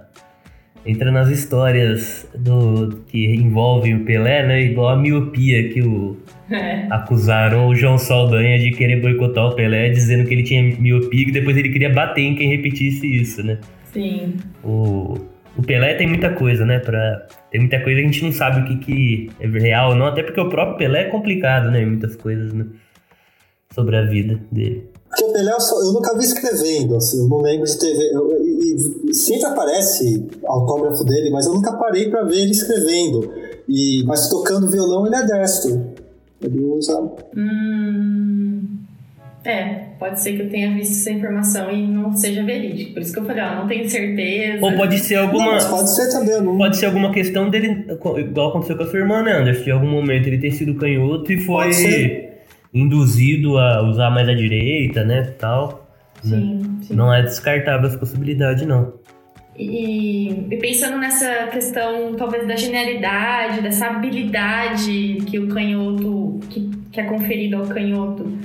entra 0.87 1.13
nas 1.13 1.29
histórias 1.29 2.27
do 2.35 3.03
que 3.07 3.35
envolvem 3.35 3.97
o 3.97 4.05
Pelé, 4.07 4.47
né? 4.47 4.63
Igual 4.63 4.89
a 4.89 4.97
miopia 4.97 5.69
que 5.69 5.83
o 5.83 6.17
é. 6.51 6.87
acusaram 6.89 7.69
o 7.69 7.75
João 7.75 7.99
Saldanha 7.99 8.59
de 8.59 8.71
querer 8.71 8.99
boicotar 9.03 9.49
o 9.49 9.55
Pelé, 9.55 9.91
dizendo 9.91 10.27
que 10.27 10.33
ele 10.33 10.43
tinha 10.43 10.63
miopia 10.79 11.29
e 11.29 11.33
depois 11.33 11.55
ele 11.59 11.69
queria 11.69 11.93
bater 11.93 12.23
em 12.23 12.35
quem 12.35 12.49
repetisse 12.49 13.07
isso, 13.07 13.43
né? 13.43 13.59
Sim. 13.93 14.37
O, 14.65 15.19
o 15.55 15.63
Pelé 15.63 15.95
tem 15.95 16.07
muita 16.07 16.31
coisa, 16.31 16.65
né? 16.65 16.79
Pra, 16.79 17.27
tem 17.51 17.61
muita 17.61 17.79
coisa 17.81 18.01
que 18.01 18.07
a 18.07 18.11
gente 18.11 18.25
não 18.25 18.33
sabe 18.33 18.61
o 18.61 18.65
que, 18.65 18.77
que 18.79 19.31
é 19.39 19.47
real 19.47 19.91
ou 19.91 19.95
não, 19.95 20.07
até 20.07 20.23
porque 20.23 20.41
o 20.41 20.49
próprio 20.49 20.79
Pelé 20.79 21.03
é 21.03 21.11
complicado, 21.11 21.71
né? 21.71 21.85
Muitas 21.85 22.17
coisas, 22.17 22.55
né? 22.55 22.65
Sobre 23.81 23.97
a 23.97 24.03
vida 24.03 24.41
dele. 24.51 24.91
Porque 25.11 25.25
o 25.25 25.33
Pelé 25.33 25.53
eu 25.53 25.93
nunca 25.93 26.17
vi 26.17 26.25
escrevendo, 26.25 26.95
assim, 26.95 27.19
eu 27.19 27.29
não 27.29 27.39
lembro 27.39 27.67
de 27.67 27.79
ter. 27.79 27.97
Eu, 28.13 28.31
e, 28.41 29.13
sempre 29.13 29.47
aparece 29.47 30.25
autógrafo 30.47 31.05
dele, 31.05 31.31
mas 31.31 31.47
eu 31.47 31.55
nunca 31.55 31.73
parei 31.73 32.09
para 32.09 32.23
ver 32.23 32.43
ele 32.43 32.53
escrevendo. 32.53 33.33
E, 33.69 34.05
mas 34.07 34.29
tocando 34.29 34.71
violão 34.71 35.07
ele 35.07 35.17
é 35.17 35.27
destro. 35.27 35.85
Ele 36.41 36.61
usa. 36.61 37.11
Hum, 37.37 38.79
é, 39.45 39.87
pode 39.99 40.21
ser 40.21 40.37
que 40.37 40.43
eu 40.43 40.49
tenha 40.49 40.73
visto 40.75 40.93
essa 40.93 41.11
informação 41.11 41.71
e 41.71 41.87
não 41.87 42.15
seja 42.15 42.45
verídico. 42.45 42.93
Por 42.93 43.03
isso 43.03 43.13
que 43.13 43.19
eu 43.19 43.25
falei, 43.25 43.43
ó, 43.43 43.57
não 43.57 43.67
tenho 43.67 43.89
certeza. 43.89 44.65
Ou 44.65 44.73
pode 44.77 44.99
ser 44.99 45.17
alguma. 45.17 45.59
Não, 45.59 45.71
pode 45.71 45.95
ser 45.95 46.11
também. 46.13 46.41
Não... 46.41 46.57
Pode 46.57 46.77
ser 46.77 46.87
alguma 46.87 47.11
questão 47.11 47.51
dele, 47.51 47.87
igual 48.19 48.51
aconteceu 48.51 48.77
com 48.77 48.83
a 48.85 48.87
sua 48.87 48.99
irmã, 49.01 49.23
né, 49.23 49.33
Anderson? 49.39 49.65
De 49.65 49.71
algum 49.73 49.91
momento 49.91 50.29
ele 50.29 50.39
ter 50.39 50.53
sido 50.53 50.75
canhoto 50.77 51.33
e 51.33 51.41
foi 51.41 52.30
induzido 52.73 53.59
a 53.59 53.83
usar 53.83 54.11
mais 54.11 54.29
a 54.29 54.35
direita, 54.35 55.05
né? 55.05 55.23
Tal. 55.39 55.89
Sim, 56.23 56.55
né? 56.55 56.79
sim. 56.83 56.95
Não 56.95 57.13
é 57.13 57.23
descartável 57.23 57.89
essa 57.89 57.99
possibilidade, 57.99 58.67
não. 58.67 58.93
E, 59.57 60.47
e, 60.51 60.57
pensando 60.57 60.97
nessa 60.97 61.49
questão, 61.49 62.15
talvez, 62.15 62.47
da 62.47 62.57
genialidade, 62.57 63.61
dessa 63.61 63.89
habilidade 63.89 65.19
que 65.27 65.39
o 65.39 65.49
canhoto, 65.49 66.41
que, 66.49 66.71
que 66.91 67.01
é 67.01 67.05
conferida 67.05 67.59
ao 67.59 67.67
canhoto, 67.67 68.39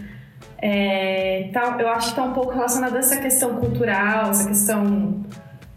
é, 0.58 1.50
tá, 1.54 1.78
eu 1.80 1.88
acho 1.90 2.08
que 2.08 2.20
está 2.20 2.24
um 2.24 2.34
pouco 2.34 2.52
relacionado 2.54 2.96
a 2.96 3.00
essa 3.00 3.18
questão 3.22 3.56
cultural, 3.56 4.32
essa 4.32 4.48
questão 4.48 5.24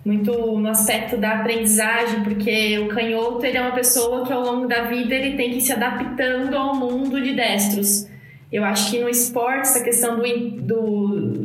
muito 0.04 0.32
no 0.32 0.68
aspecto 0.68 1.16
da 1.18 1.40
aprendizagem, 1.40 2.24
porque 2.24 2.78
o 2.78 2.88
canhoto 2.88 3.44
ele 3.44 3.58
é 3.58 3.60
uma 3.60 3.72
pessoa 3.72 4.24
que 4.24 4.32
ao 4.32 4.42
longo 4.42 4.66
da 4.66 4.84
vida 4.84 5.14
ele 5.14 5.36
tem 5.36 5.50
que 5.50 5.58
ir 5.58 5.60
se 5.60 5.72
adaptando 5.72 6.56
ao 6.56 6.74
mundo 6.74 7.20
de 7.22 7.34
destros. 7.34 8.08
Eu 8.50 8.64
acho 8.64 8.90
que 8.90 8.98
no 8.98 9.08
esporte, 9.08 9.60
essa 9.60 9.84
questão 9.84 10.16
do, 10.16 10.22
do 10.62 11.38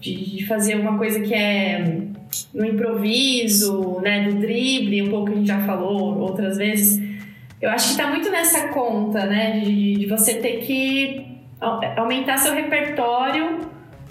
de, 0.00 0.36
de 0.36 0.46
fazer 0.46 0.76
uma 0.76 0.96
coisa 0.96 1.20
que 1.20 1.34
é 1.34 2.02
no 2.52 2.64
improviso, 2.64 4.00
né, 4.00 4.28
do 4.28 4.38
drible, 4.38 5.02
um 5.02 5.10
pouco 5.10 5.26
que 5.26 5.32
a 5.32 5.36
gente 5.36 5.46
já 5.46 5.60
falou 5.60 6.18
outras 6.18 6.56
vezes, 6.56 7.02
eu 7.60 7.70
acho 7.70 7.86
que 7.86 7.92
está 7.92 8.08
muito 8.08 8.30
nessa 8.30 8.68
conta, 8.68 9.24
né, 9.24 9.60
de, 9.60 9.94
de 9.94 10.06
você 10.06 10.34
ter 10.34 10.58
que 10.58 11.26
aumentar 11.96 12.36
seu 12.38 12.54
repertório 12.54 13.60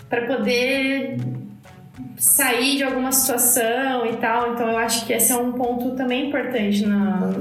para 0.10 0.25
poder 0.25 1.17
sair 2.17 2.77
de 2.77 2.84
alguma 2.84 3.12
situação 3.12 4.06
e 4.06 4.15
tal. 4.17 4.53
Então 4.53 4.69
eu 4.69 4.77
acho 4.77 5.06
que 5.06 5.13
esse 5.13 5.32
é 5.32 5.36
um 5.36 5.51
ponto 5.53 5.91
também 5.95 6.27
importante 6.27 6.86
na, 6.86 7.32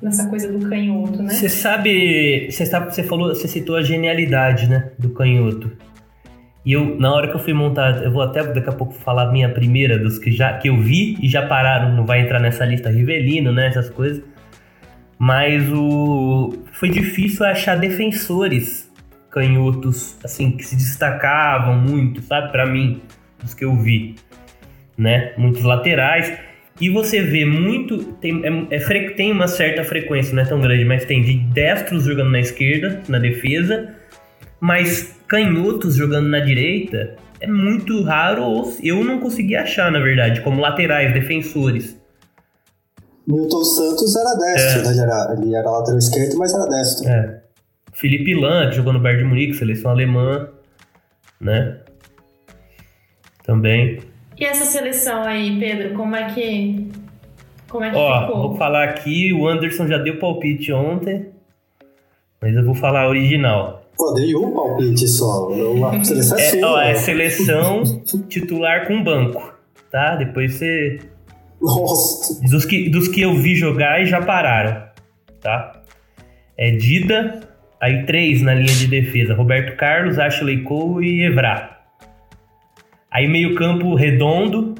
nessa 0.00 0.28
coisa 0.28 0.50
do 0.52 0.68
canhoto, 0.68 1.22
né? 1.22 1.30
Você 1.30 1.48
sabe, 1.48 2.50
você 2.50 2.64
você 2.64 3.02
falou, 3.02 3.34
você 3.34 3.48
citou 3.48 3.76
a 3.76 3.82
genialidade, 3.82 4.68
né, 4.68 4.92
do 4.98 5.10
canhoto. 5.10 5.70
E 6.64 6.72
eu, 6.72 6.98
na 6.98 7.12
hora 7.14 7.28
que 7.28 7.34
eu 7.34 7.40
fui 7.40 7.52
montar, 7.52 8.02
eu 8.02 8.12
vou 8.12 8.22
até 8.22 8.44
daqui 8.44 8.68
a 8.68 8.72
pouco 8.72 8.92
falar 8.92 9.28
a 9.28 9.32
minha 9.32 9.48
primeira 9.48 9.98
dos 9.98 10.18
que 10.18 10.30
já 10.30 10.52
que 10.58 10.68
eu 10.68 10.80
vi 10.80 11.16
e 11.20 11.28
já 11.28 11.46
pararam, 11.46 11.94
não 11.94 12.04
vai 12.04 12.20
entrar 12.20 12.38
nessa 12.40 12.64
lista 12.64 12.90
Rivelino, 12.90 13.52
né, 13.52 13.68
essas 13.68 13.88
coisas. 13.88 14.22
Mas 15.18 15.68
o 15.72 16.52
foi 16.72 16.90
difícil 16.90 17.44
achar 17.44 17.76
defensores 17.76 18.88
canhotos 19.30 20.16
assim 20.22 20.52
que 20.52 20.64
se 20.64 20.76
destacavam 20.76 21.76
muito, 21.76 22.22
sabe, 22.22 22.52
para 22.52 22.66
mim, 22.66 23.02
dos 23.40 23.54
que 23.54 23.64
eu 23.64 23.74
vi, 23.76 24.14
né? 24.96 25.32
Muitos 25.36 25.62
laterais. 25.62 26.32
E 26.80 26.88
você 26.88 27.22
vê 27.22 27.44
muito. 27.44 28.04
Tem, 28.14 28.40
é, 28.70 28.76
é, 28.76 29.10
tem 29.10 29.32
uma 29.32 29.48
certa 29.48 29.84
frequência, 29.84 30.34
não 30.34 30.42
é 30.42 30.46
tão 30.46 30.60
grande, 30.60 30.84
mas 30.84 31.04
tem 31.04 31.22
de 31.22 31.34
destros 31.34 32.04
jogando 32.04 32.30
na 32.30 32.40
esquerda, 32.40 33.02
na 33.08 33.18
defesa, 33.18 33.94
mas 34.60 35.16
canhotos 35.26 35.96
jogando 35.96 36.28
na 36.28 36.40
direita 36.40 37.16
é 37.40 37.46
muito 37.46 38.02
raro, 38.02 38.42
ou 38.42 38.76
eu 38.82 39.04
não 39.04 39.20
consegui 39.20 39.54
achar, 39.56 39.90
na 39.90 40.00
verdade, 40.00 40.40
como 40.40 40.60
laterais, 40.60 41.12
defensores. 41.12 41.96
Newton 43.26 43.64
Santos 43.64 44.16
era 44.16 44.34
destro, 44.34 44.80
é. 44.80 44.84
né? 44.84 44.90
Ele 44.90 45.00
era, 45.00 45.36
ele 45.36 45.54
era 45.54 45.70
lateral 45.70 45.98
esquerdo, 45.98 46.38
mas 46.38 46.54
era 46.54 46.66
destro. 46.66 47.08
É. 47.08 47.42
Felipe 47.92 48.34
Lan, 48.34 48.70
que 48.70 48.76
jogou 48.76 48.92
no 48.92 49.00
Bayern 49.00 49.22
de 49.22 49.28
Munique, 49.28 49.54
seleção 49.54 49.90
alemã, 49.90 50.48
né? 51.40 51.78
Também. 53.44 54.00
E 54.38 54.44
essa 54.44 54.64
seleção 54.64 55.24
aí, 55.24 55.58
Pedro, 55.58 55.94
como 55.94 56.14
é 56.14 56.32
que. 56.32 56.88
Como 57.68 57.84
é 57.84 57.90
que 57.90 57.96
Ó, 57.96 58.20
ficou? 58.20 58.48
vou 58.48 58.56
falar 58.56 58.84
aqui, 58.84 59.32
o 59.32 59.46
Anderson 59.46 59.86
já 59.86 59.98
deu 59.98 60.18
palpite 60.18 60.72
ontem, 60.72 61.28
mas 62.40 62.56
eu 62.56 62.64
vou 62.64 62.74
falar 62.74 63.02
a 63.02 63.08
original. 63.08 63.82
Pô, 63.96 64.12
dei 64.12 64.34
um 64.36 64.54
palpite 64.54 65.08
só. 65.08 65.48
A 65.92 66.02
seleção 66.04 66.38
é, 66.38 66.58
é, 66.58 66.64
ó, 66.64 66.80
é 66.80 66.94
seleção 66.94 67.82
titular 68.28 68.86
com 68.86 69.02
banco, 69.02 69.52
tá? 69.90 70.14
Depois 70.16 70.54
você. 70.54 71.00
Nossa. 71.60 72.40
Dos 72.48 72.64
que, 72.64 72.88
dos 72.88 73.08
que 73.08 73.20
eu 73.20 73.34
vi 73.34 73.56
jogar 73.56 74.00
e 74.00 74.06
já 74.06 74.22
pararam, 74.22 74.84
tá? 75.40 75.82
É 76.56 76.70
Dida, 76.70 77.40
aí 77.80 78.06
três 78.06 78.40
na 78.40 78.54
linha 78.54 78.72
de 78.72 78.86
defesa: 78.86 79.34
Roberto 79.34 79.76
Carlos, 79.76 80.18
Ashley 80.18 80.62
Cole 80.62 81.06
e 81.06 81.24
Evra. 81.24 81.77
Aí 83.10 83.26
meio 83.26 83.54
campo 83.54 83.94
redondo, 83.94 84.74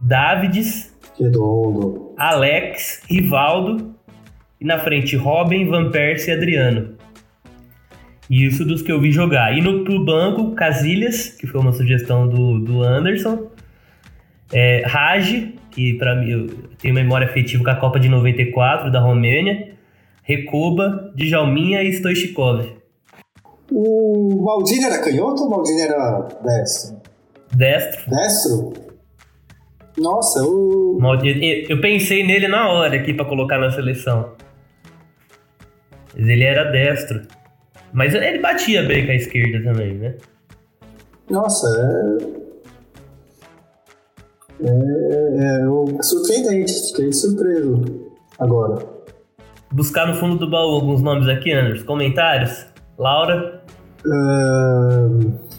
Davids, 0.00 0.96
redondo. 1.18 2.14
Alex, 2.16 3.02
Rivaldo 3.08 3.94
e 4.60 4.64
na 4.64 4.78
frente 4.78 5.16
Robin, 5.16 5.66
Van 5.68 5.90
Persie 5.90 6.30
e 6.30 6.36
Adriano. 6.36 6.94
Isso 8.30 8.64
dos 8.64 8.80
que 8.80 8.92
eu 8.92 9.00
vi 9.00 9.10
jogar. 9.10 9.56
E 9.56 9.60
no 9.60 9.84
pro 9.84 10.04
banco, 10.04 10.54
Casilhas, 10.54 11.30
que 11.30 11.46
foi 11.46 11.60
uma 11.60 11.72
sugestão 11.72 12.28
do, 12.28 12.60
do 12.60 12.82
Anderson. 12.82 13.50
É, 14.52 14.82
Raj, 14.86 15.52
que 15.70 15.94
para 15.94 16.14
mim 16.14 16.30
eu 16.30 16.46
tenho 16.78 16.94
memória 16.94 17.26
afetiva 17.26 17.64
com 17.64 17.70
a 17.70 17.74
Copa 17.74 17.98
de 17.98 18.08
94 18.08 18.90
da 18.90 19.00
Romênia. 19.00 19.72
Recoba, 20.22 21.12
Djalminha 21.16 21.82
e 21.82 21.92
Stoichkov. 21.92 22.79
O 23.70 24.42
Maldini 24.42 24.84
era 24.84 24.98
canhoto 24.98 25.42
ou 25.42 25.48
o 25.48 25.50
Maldini 25.50 25.82
era 25.82 26.28
destro? 26.42 27.00
Destro. 27.54 28.10
Destro? 28.10 28.72
Nossa, 29.98 30.42
o. 30.42 30.98
Eu 31.68 31.80
pensei 31.80 32.26
nele 32.26 32.48
na 32.48 32.68
hora 32.70 32.96
aqui 32.96 33.12
pra 33.12 33.24
colocar 33.24 33.58
na 33.58 33.70
seleção. 33.70 34.32
Mas 36.16 36.28
ele 36.28 36.44
era 36.44 36.70
destro. 36.70 37.22
Mas 37.92 38.14
ele 38.14 38.38
batia 38.38 38.82
bem 38.84 39.04
com 39.04 39.12
a 39.12 39.16
esquerda 39.16 39.62
também, 39.62 39.94
né? 39.94 40.14
Nossa, 41.28 41.66
é. 41.76 42.40
É, 44.62 45.62
é 45.62 46.02
surpreendente, 46.02 46.88
fiquei 46.88 47.12
surpreso 47.12 48.10
agora. 48.38 48.84
Buscar 49.72 50.06
no 50.06 50.14
fundo 50.16 50.36
do 50.36 50.50
baú 50.50 50.74
alguns 50.74 51.00
nomes 51.00 51.28
aqui, 51.28 51.52
Anderson. 51.52 51.86
Comentários? 51.86 52.66
Laura? 52.98 53.59
Uh... 54.04 55.50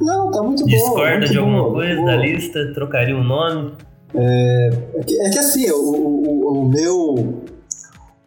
Não, 0.00 0.30
tá 0.30 0.42
muito 0.42 0.62
bom. 0.62 0.68
Discorda 0.68 1.26
de 1.26 1.38
alguma 1.38 1.70
coisa 1.70 2.04
da 2.04 2.16
lista? 2.16 2.72
Trocaria 2.72 3.16
um 3.16 3.24
nome? 3.24 3.74
É, 4.14 4.70
é, 4.94 5.02
que, 5.02 5.20
é 5.20 5.30
que 5.30 5.38
assim, 5.38 5.70
o, 5.70 5.76
o, 5.76 6.62
o, 6.62 6.68
meu. 6.68 7.44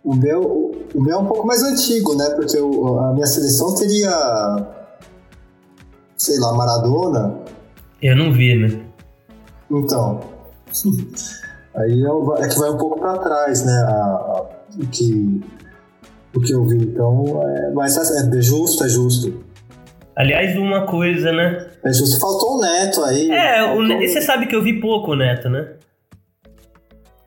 O 0.03 0.15
meu, 0.15 0.71
o 0.93 1.01
meu 1.01 1.17
é 1.17 1.19
um 1.19 1.25
pouco 1.25 1.45
mais 1.45 1.63
antigo, 1.63 2.15
né? 2.15 2.29
Porque 2.31 2.57
eu, 2.57 2.99
a 2.99 3.13
minha 3.13 3.27
seleção 3.27 3.75
teria. 3.75 4.11
Sei 6.17 6.37
lá, 6.39 6.53
Maradona. 6.53 7.35
Eu 8.01 8.15
não 8.15 8.33
vi, 8.33 8.55
né? 8.55 8.81
Então. 9.71 10.19
Aí 11.75 12.03
é, 12.03 12.43
é 12.43 12.47
que 12.47 12.59
vai 12.59 12.69
um 12.71 12.77
pouco 12.77 12.99
para 12.99 13.17
trás, 13.19 13.63
né? 13.63 13.71
A, 13.71 13.93
a, 13.93 14.41
o, 14.77 14.87
que, 14.87 15.41
o 16.35 16.39
que 16.39 16.53
eu 16.53 16.65
vi. 16.65 16.77
Então, 16.77 17.41
é, 17.43 17.71
mas 17.73 17.97
é, 17.97 18.37
é 18.37 18.41
justo, 18.41 18.83
é 18.83 18.89
justo. 18.89 19.43
Aliás, 20.15 20.55
uma 20.57 20.85
coisa, 20.85 21.31
né? 21.31 21.67
É 21.83 21.93
justo, 21.93 22.19
faltou 22.19 22.57
o 22.57 22.61
Neto 22.61 23.03
aí. 23.03 23.31
É, 23.31 23.63
o, 23.73 23.87
você 23.99 24.21
sabe 24.21 24.47
que 24.47 24.55
eu 24.55 24.61
vi 24.61 24.79
pouco 24.79 25.13
o 25.13 25.15
Neto, 25.15 25.49
né? 25.49 25.73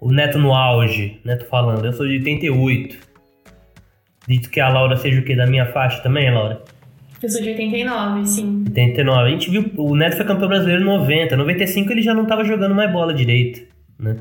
O 0.01 0.11
Neto 0.11 0.39
no 0.39 0.53
auge, 0.53 1.21
Neto 1.25 1.47
falando. 1.47 1.85
Eu 1.87 1.93
sou 1.93 2.07
de 2.07 2.19
88. 2.19 2.99
Dito 4.29 4.51
que 4.51 4.61
a 4.61 4.69
Laura 4.69 4.97
seja 4.97 5.21
o 5.21 5.25
quê? 5.25 5.35
Da 5.35 5.47
minha 5.47 5.73
faixa 5.73 6.03
também, 6.03 6.33
Laura? 6.33 6.63
Eu 7.23 7.29
sou 7.29 7.41
de 7.41 7.51
89, 7.51 8.27
sim. 8.27 8.65
89. 8.67 9.21
A 9.21 9.31
gente 9.31 9.51
viu. 9.51 9.71
O 9.77 9.95
Neto 9.95 10.17
foi 10.17 10.27
campeão 10.27 10.49
brasileiro 10.49 10.83
em 10.83 10.87
90. 10.87 11.37
95 11.37 11.93
ele 11.93 12.03
já 12.03 12.13
não 12.13 12.27
tava 12.27 12.45
jogando 12.45 12.75
mais 12.75 12.93
bola 12.93 13.15
direito, 13.15 13.63
né? 13.99 14.17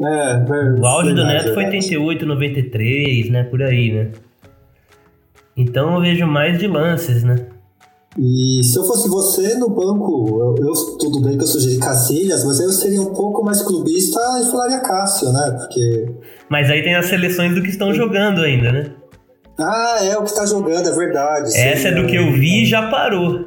É, 0.00 0.38
verdade, 0.38 0.80
o 0.80 0.86
auge 0.86 1.14
do 1.14 1.24
Neto 1.24 1.54
foi 1.54 1.66
88, 1.66 2.26
93, 2.26 3.30
né? 3.30 3.44
Por 3.44 3.62
aí, 3.62 3.92
né? 3.92 4.10
Então 5.56 5.94
eu 5.94 6.00
vejo 6.00 6.26
mais 6.26 6.58
de 6.58 6.66
lances, 6.66 7.22
né? 7.22 7.46
E 8.18 8.62
se 8.62 8.78
eu 8.78 8.84
fosse 8.84 9.08
você 9.08 9.54
no 9.56 9.68
banco, 9.70 10.54
eu, 10.58 10.66
eu 10.66 10.72
tudo 10.98 11.20
bem 11.20 11.36
que 11.36 11.42
eu 11.42 11.48
sugeri 11.48 11.78
Cacilhas, 11.78 12.44
mas 12.44 12.60
eu 12.60 12.70
seria 12.70 13.00
um 13.00 13.12
pouco 13.12 13.44
mais 13.44 13.60
clubista 13.62 14.20
e 14.40 14.50
falaria 14.50 14.80
Cássio, 14.80 15.32
né? 15.32 15.56
Porque. 15.58 16.14
Mas 16.48 16.70
aí 16.70 16.82
tem 16.82 16.94
as 16.94 17.06
seleções 17.06 17.54
do 17.54 17.62
que 17.62 17.70
estão 17.70 17.92
jogando 17.92 18.42
ainda, 18.42 18.70
né? 18.70 18.90
Ah, 19.58 19.98
é 20.02 20.16
o 20.16 20.22
que 20.22 20.30
está 20.30 20.46
jogando, 20.46 20.88
é 20.88 20.92
verdade. 20.92 21.56
Essa 21.56 21.82
sim, 21.82 21.88
é 21.88 21.92
do 21.92 22.06
que 22.06 22.16
eu 22.16 22.32
vi 22.32 22.62
e 22.62 22.66
já 22.66 22.88
parou. 22.88 23.46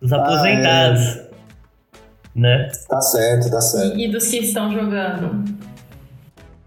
Os 0.00 0.12
aposentados. 0.12 1.00
Ah, 1.00 1.26
é. 1.26 1.29
Né? 2.34 2.70
Tá 2.88 3.00
certo, 3.00 3.50
tá 3.50 3.60
certo. 3.60 3.98
E 3.98 4.08
dos 4.08 4.28
que 4.28 4.38
estão 4.38 4.72
jogando? 4.72 5.44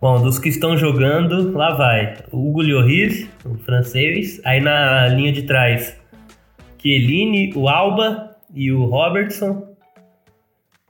Bom, 0.03 0.21
dos 0.21 0.37
que 0.37 0.49
estão 0.49 0.77
jogando, 0.77 1.53
lá 1.53 1.75
vai. 1.75 2.17
O 2.29 2.49
Hugo 2.49 2.61
Lloris, 2.61 3.25
o 3.45 3.55
francês. 3.59 4.41
Aí 4.43 4.59
na 4.59 5.07
linha 5.07 5.31
de 5.31 5.43
trás, 5.43 5.95
Chiellini, 6.77 7.53
o 7.55 7.69
Alba 7.69 8.35
e 8.53 8.69
o 8.69 8.83
Robertson. 8.83 9.65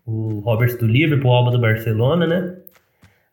O 0.03 0.39
Roberts 0.39 0.77
do 0.79 0.87
Liverpool, 0.87 1.29
o 1.29 1.33
Alba 1.35 1.51
do 1.51 1.59
Barcelona, 1.59 2.25
né? 2.25 2.55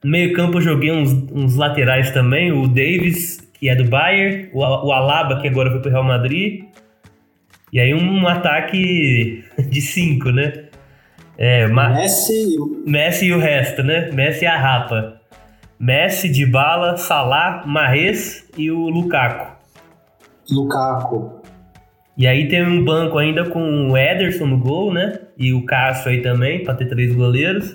No 0.04 0.10
meio 0.10 0.34
campo 0.34 0.58
eu 0.58 0.62
joguei 0.62 0.92
uns, 0.92 1.12
uns 1.32 1.56
laterais 1.56 2.10
também. 2.10 2.52
O 2.52 2.68
Davis, 2.68 3.40
que 3.54 3.70
é 3.70 3.74
do 3.74 3.84
Bayern. 3.84 4.50
O, 4.52 4.60
o 4.60 4.92
Alaba, 4.92 5.40
que 5.40 5.48
agora 5.48 5.70
foi 5.70 5.80
pro 5.80 5.90
Real 5.90 6.04
Madrid. 6.04 6.64
E 7.72 7.80
aí 7.80 7.94
um 7.94 8.28
ataque 8.28 9.42
de 9.70 9.80
cinco, 9.80 10.30
né? 10.30 10.64
É, 11.42 11.66
Messi... 11.66 12.58
Messi 12.86 13.26
e 13.28 13.32
o 13.32 13.38
resto, 13.38 13.82
né? 13.82 14.10
Messi 14.12 14.44
e 14.44 14.46
a 14.46 14.58
Rapa. 14.58 15.22
Messi, 15.78 16.28
Dybala, 16.28 16.98
Salah, 16.98 17.62
Mahrez 17.66 18.46
e 18.58 18.70
o 18.70 18.90
Lukaku. 18.90 19.50
Lukaku. 20.50 21.40
E 22.14 22.26
aí 22.26 22.46
tem 22.46 22.62
um 22.62 22.84
banco 22.84 23.16
ainda 23.16 23.48
com 23.48 23.88
o 23.88 23.96
Ederson 23.96 24.44
no 24.44 24.58
gol, 24.58 24.92
né? 24.92 25.18
E 25.38 25.54
o 25.54 25.64
Cássio 25.64 26.10
aí 26.10 26.20
também, 26.20 26.62
para 26.62 26.74
ter 26.74 26.84
três 26.84 27.14
goleiros. 27.14 27.74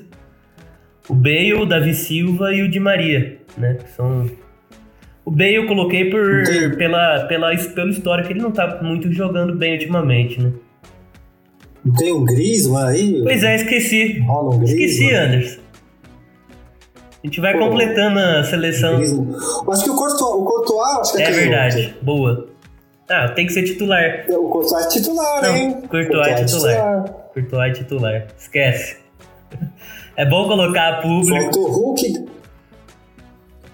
O 1.10 1.16
Bale, 1.16 1.56
o 1.56 1.66
Davi 1.66 1.96
Silva 1.96 2.54
e 2.54 2.62
o 2.62 2.70
Di 2.70 2.80
Maria, 2.80 3.40
né? 3.58 3.80
São... 3.96 4.30
O 5.26 5.32
Bale 5.32 5.56
eu 5.56 5.66
coloquei 5.66 6.12
por, 6.12 6.44
pela, 6.78 7.26
pela, 7.26 7.58
pelo 7.58 7.90
histórico, 7.90 8.32
ele 8.32 8.44
não 8.44 8.52
tá 8.52 8.80
muito 8.84 9.12
jogando 9.12 9.56
bem 9.56 9.74
ultimamente, 9.74 10.40
né? 10.40 10.52
Não 11.86 11.94
tem 11.94 12.12
um 12.12 12.26
Griezmann 12.26 12.88
aí? 12.88 13.22
Pois 13.22 13.44
é, 13.44 13.56
esqueci. 13.56 14.20
Rola 14.22 14.56
um 14.56 14.64
Esqueci, 14.64 15.14
Anderson. 15.14 15.62
A 17.24 17.28
gente 17.28 17.40
vai 17.42 17.54
Pô, 17.54 17.60
completando 17.60 18.20
a 18.20 18.44
seleção. 18.44 18.96
Acho 19.72 19.84
que 19.84 19.90
o 19.90 19.96
Courtois, 19.96 20.22
o 20.22 20.44
Courtois 20.44 20.98
acho 21.00 21.14
que 21.16 21.22
é, 21.22 21.28
é 21.28 21.32
verdade. 21.32 21.96
Boa. 22.02 22.48
Ah, 23.08 23.30
tem 23.30 23.46
que 23.46 23.54
ser 23.54 23.64
titular. 23.64 24.26
O 24.30 24.50
Courtois 24.50 24.86
é 24.86 24.90
titular, 24.90 25.44
Não, 25.44 25.56
hein? 25.56 25.72
Courtois, 25.74 26.08
Courtois 26.08 26.28
é 26.28 26.46
titular. 26.46 27.04
Courtois 27.34 27.70
é 27.70 27.74
titular. 27.74 28.28
Esquece. 28.38 28.98
É 30.18 30.24
bom 30.24 30.48
colocar 30.48 31.02
público. 31.02 31.36
Falta 31.36 31.60
o 31.60 31.72
Hulk. 31.72 32.26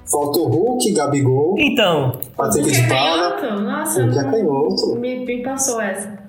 Falta 0.10 0.40
o 0.40 0.48
Hulk, 0.48 0.92
Gabigol. 0.92 1.56
Então. 1.60 2.20
Patrick 2.36 2.72
de 2.72 2.88
Paula. 2.88 3.60
Nossa, 3.62 4.02
Hulk 4.02 4.18
é 4.18 4.24
canhoto. 4.24 4.96
Me, 4.96 5.24
me 5.24 5.44
passou 5.44 5.80
essa. 5.80 6.21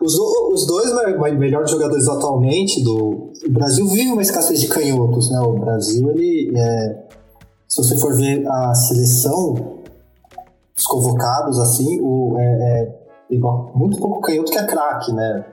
Os, 0.00 0.14
os 0.18 0.66
dois 0.66 0.92
melhores 1.38 1.70
jogadores 1.70 2.08
atualmente 2.08 2.82
do 2.82 3.28
o 3.46 3.50
Brasil 3.50 3.86
vive 3.88 4.10
uma 4.10 4.22
escassez 4.22 4.60
de 4.60 4.68
canhotos, 4.68 5.30
né? 5.30 5.40
O 5.40 5.52
Brasil, 5.54 6.10
ele, 6.10 6.52
é, 6.56 7.04
se 7.66 7.82
você 7.82 7.98
for 7.98 8.14
ver 8.16 8.46
a 8.46 8.74
seleção, 8.74 9.78
os 10.76 10.84
convocados, 10.86 11.58
assim, 11.58 12.00
o, 12.00 12.36
é, 12.38 12.44
é, 12.44 13.38
muito 13.74 13.98
pouco 13.98 14.20
canhoto 14.20 14.50
que 14.50 14.58
é 14.58 14.66
craque, 14.66 15.12
né? 15.12 15.44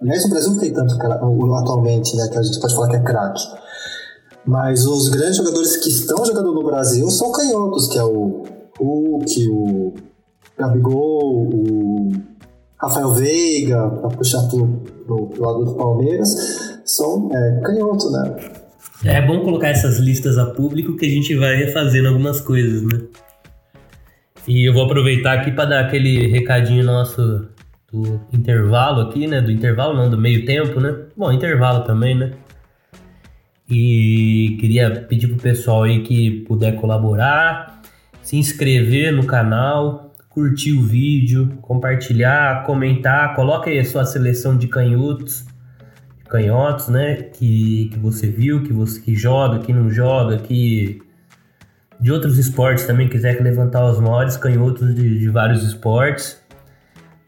Aliás, 0.00 0.24
o 0.24 0.30
Brasil 0.30 0.50
não 0.50 0.58
tem 0.58 0.72
tanto 0.72 0.94
atualmente, 1.54 2.16
né? 2.16 2.28
Que 2.28 2.38
a 2.38 2.42
gente 2.42 2.60
pode 2.60 2.74
falar 2.74 2.88
que 2.88 2.96
é 2.96 3.02
craque. 3.02 3.42
Mas 4.46 4.84
os 4.84 5.08
grandes 5.08 5.36
jogadores 5.36 5.76
que 5.76 5.88
estão 5.88 6.24
jogando 6.24 6.52
no 6.52 6.62
Brasil 6.62 7.08
são 7.10 7.32
canhotos, 7.32 7.88
que 7.88 7.98
é 7.98 8.04
o 8.04 8.42
Hulk, 8.78 9.48
o 9.48 9.92
Gabigol, 10.58 11.48
o 11.48 12.12
Rafael 12.80 13.14
Veiga, 13.14 13.88
para 13.88 14.10
puxar 14.10 14.42
pro, 14.48 14.66
pro, 15.06 15.40
lado 15.40 15.64
do 15.64 15.74
Palmeiras, 15.74 16.28
são 16.84 17.30
é, 17.32 17.60
canhoto, 17.64 18.10
né? 18.10 18.36
É 19.04 19.20
bom 19.20 19.40
colocar 19.40 19.68
essas 19.68 19.98
listas 19.98 20.38
a 20.38 20.46
público 20.46 20.96
que 20.96 21.06
a 21.06 21.10
gente 21.10 21.34
vai 21.36 21.56
refazendo 21.56 22.08
algumas 22.08 22.40
coisas, 22.40 22.82
né? 22.82 23.00
E 24.46 24.68
eu 24.68 24.74
vou 24.74 24.84
aproveitar 24.84 25.34
aqui 25.34 25.50
para 25.50 25.64
dar 25.66 25.80
aquele 25.80 26.26
recadinho 26.26 26.84
nosso 26.84 27.48
do 27.90 28.20
intervalo 28.32 29.02
aqui, 29.02 29.26
né? 29.26 29.40
Do 29.40 29.50
intervalo, 29.50 29.94
não, 29.94 30.10
do 30.10 30.18
meio 30.18 30.44
tempo, 30.44 30.80
né? 30.80 30.94
Bom, 31.16 31.32
intervalo 31.32 31.84
também, 31.84 32.14
né? 32.14 32.32
E 33.70 34.56
queria 34.60 34.90
pedir 34.90 35.28
pro 35.28 35.36
pessoal 35.36 35.84
aí 35.84 36.02
que 36.02 36.42
puder 36.42 36.76
colaborar, 36.76 37.80
se 38.20 38.36
inscrever 38.36 39.12
no 39.12 39.24
canal, 39.24 40.03
curtir 40.34 40.72
o 40.72 40.82
vídeo, 40.82 41.56
compartilhar, 41.62 42.64
comentar, 42.64 43.36
coloque 43.36 43.70
aí 43.70 43.78
a 43.78 43.84
sua 43.84 44.04
seleção 44.04 44.58
de 44.58 44.66
canhotos, 44.66 45.46
canhotos, 46.28 46.88
né, 46.88 47.28
que, 47.32 47.88
que 47.92 47.98
você 48.00 48.26
viu, 48.26 48.64
que 48.64 48.72
você 48.72 49.00
que 49.00 49.14
joga, 49.14 49.60
que 49.60 49.72
não 49.72 49.88
joga, 49.88 50.38
que 50.38 51.00
de 52.00 52.10
outros 52.10 52.36
esportes 52.36 52.84
também 52.84 53.08
quiser 53.08 53.40
levantar 53.40 53.88
os 53.88 54.00
maiores 54.00 54.36
canhotos 54.36 54.92
de, 54.92 55.20
de 55.20 55.28
vários 55.28 55.62
esportes, 55.62 56.42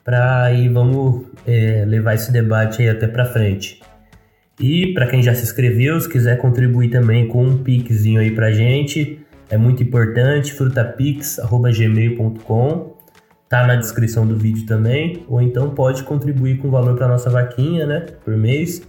para 0.04 0.42
aí 0.42 0.68
vamos 0.68 1.26
é, 1.46 1.84
levar 1.86 2.14
esse 2.14 2.32
debate 2.32 2.82
aí 2.82 2.88
até 2.88 3.06
para 3.06 3.24
frente. 3.24 3.80
E 4.58 4.92
para 4.94 5.06
quem 5.06 5.22
já 5.22 5.32
se 5.32 5.44
inscreveu, 5.44 6.00
se 6.00 6.08
quiser 6.08 6.38
contribuir 6.38 6.90
também 6.90 7.28
com 7.28 7.44
um 7.44 7.58
pixzinho 7.58 8.20
aí 8.20 8.32
pra 8.32 8.50
gente, 8.50 9.24
é 9.48 9.56
muito 9.56 9.80
importante, 9.80 10.52
frutapix@gmail.com 10.54 12.95
tá 13.48 13.66
na 13.66 13.76
descrição 13.76 14.26
do 14.26 14.36
vídeo 14.36 14.66
também, 14.66 15.24
ou 15.28 15.40
então 15.40 15.70
pode 15.70 16.02
contribuir 16.02 16.58
com 16.58 16.70
valor 16.70 16.96
para 16.96 17.08
nossa 17.08 17.30
vaquinha, 17.30 17.86
né, 17.86 18.00
por 18.24 18.36
mês, 18.36 18.82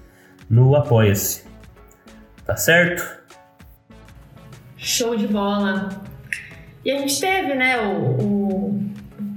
no 0.49 0.75
Apoia-se. 0.75 1.43
Tá 2.45 2.55
certo? 2.55 3.03
Show 4.77 5.15
de 5.15 5.27
bola. 5.27 5.89
E 6.83 6.91
a 6.91 6.97
gente 6.99 7.19
teve, 7.19 7.53
né, 7.53 7.77
o, 7.79 8.17
o 8.17 8.79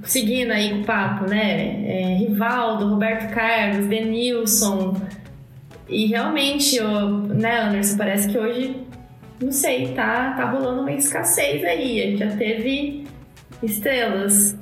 seguindo 0.05 0.53
aí 0.53 0.81
o 0.81 0.85
papo, 0.85 1.29
né, 1.29 1.85
é, 1.87 2.17
Rivaldo, 2.17 2.89
Roberto 2.89 3.33
Carlos, 3.35 3.87
Denilson, 3.87 4.97
E 5.89 6.07
realmente, 6.07 6.81
ô, 6.81 7.09
né, 7.27 7.63
Anderson, 7.63 7.97
parece 7.97 8.29
que 8.29 8.39
hoje, 8.39 8.77
não 9.43 9.51
sei, 9.51 9.89
tá, 9.89 10.35
tá 10.35 10.49
rolando 10.49 10.83
uma 10.83 10.93
escassez 10.93 11.65
aí. 11.65 12.01
A 12.01 12.07
gente 12.07 12.19
já 12.21 12.37
teve 12.37 13.09
estrelas. 13.61 14.60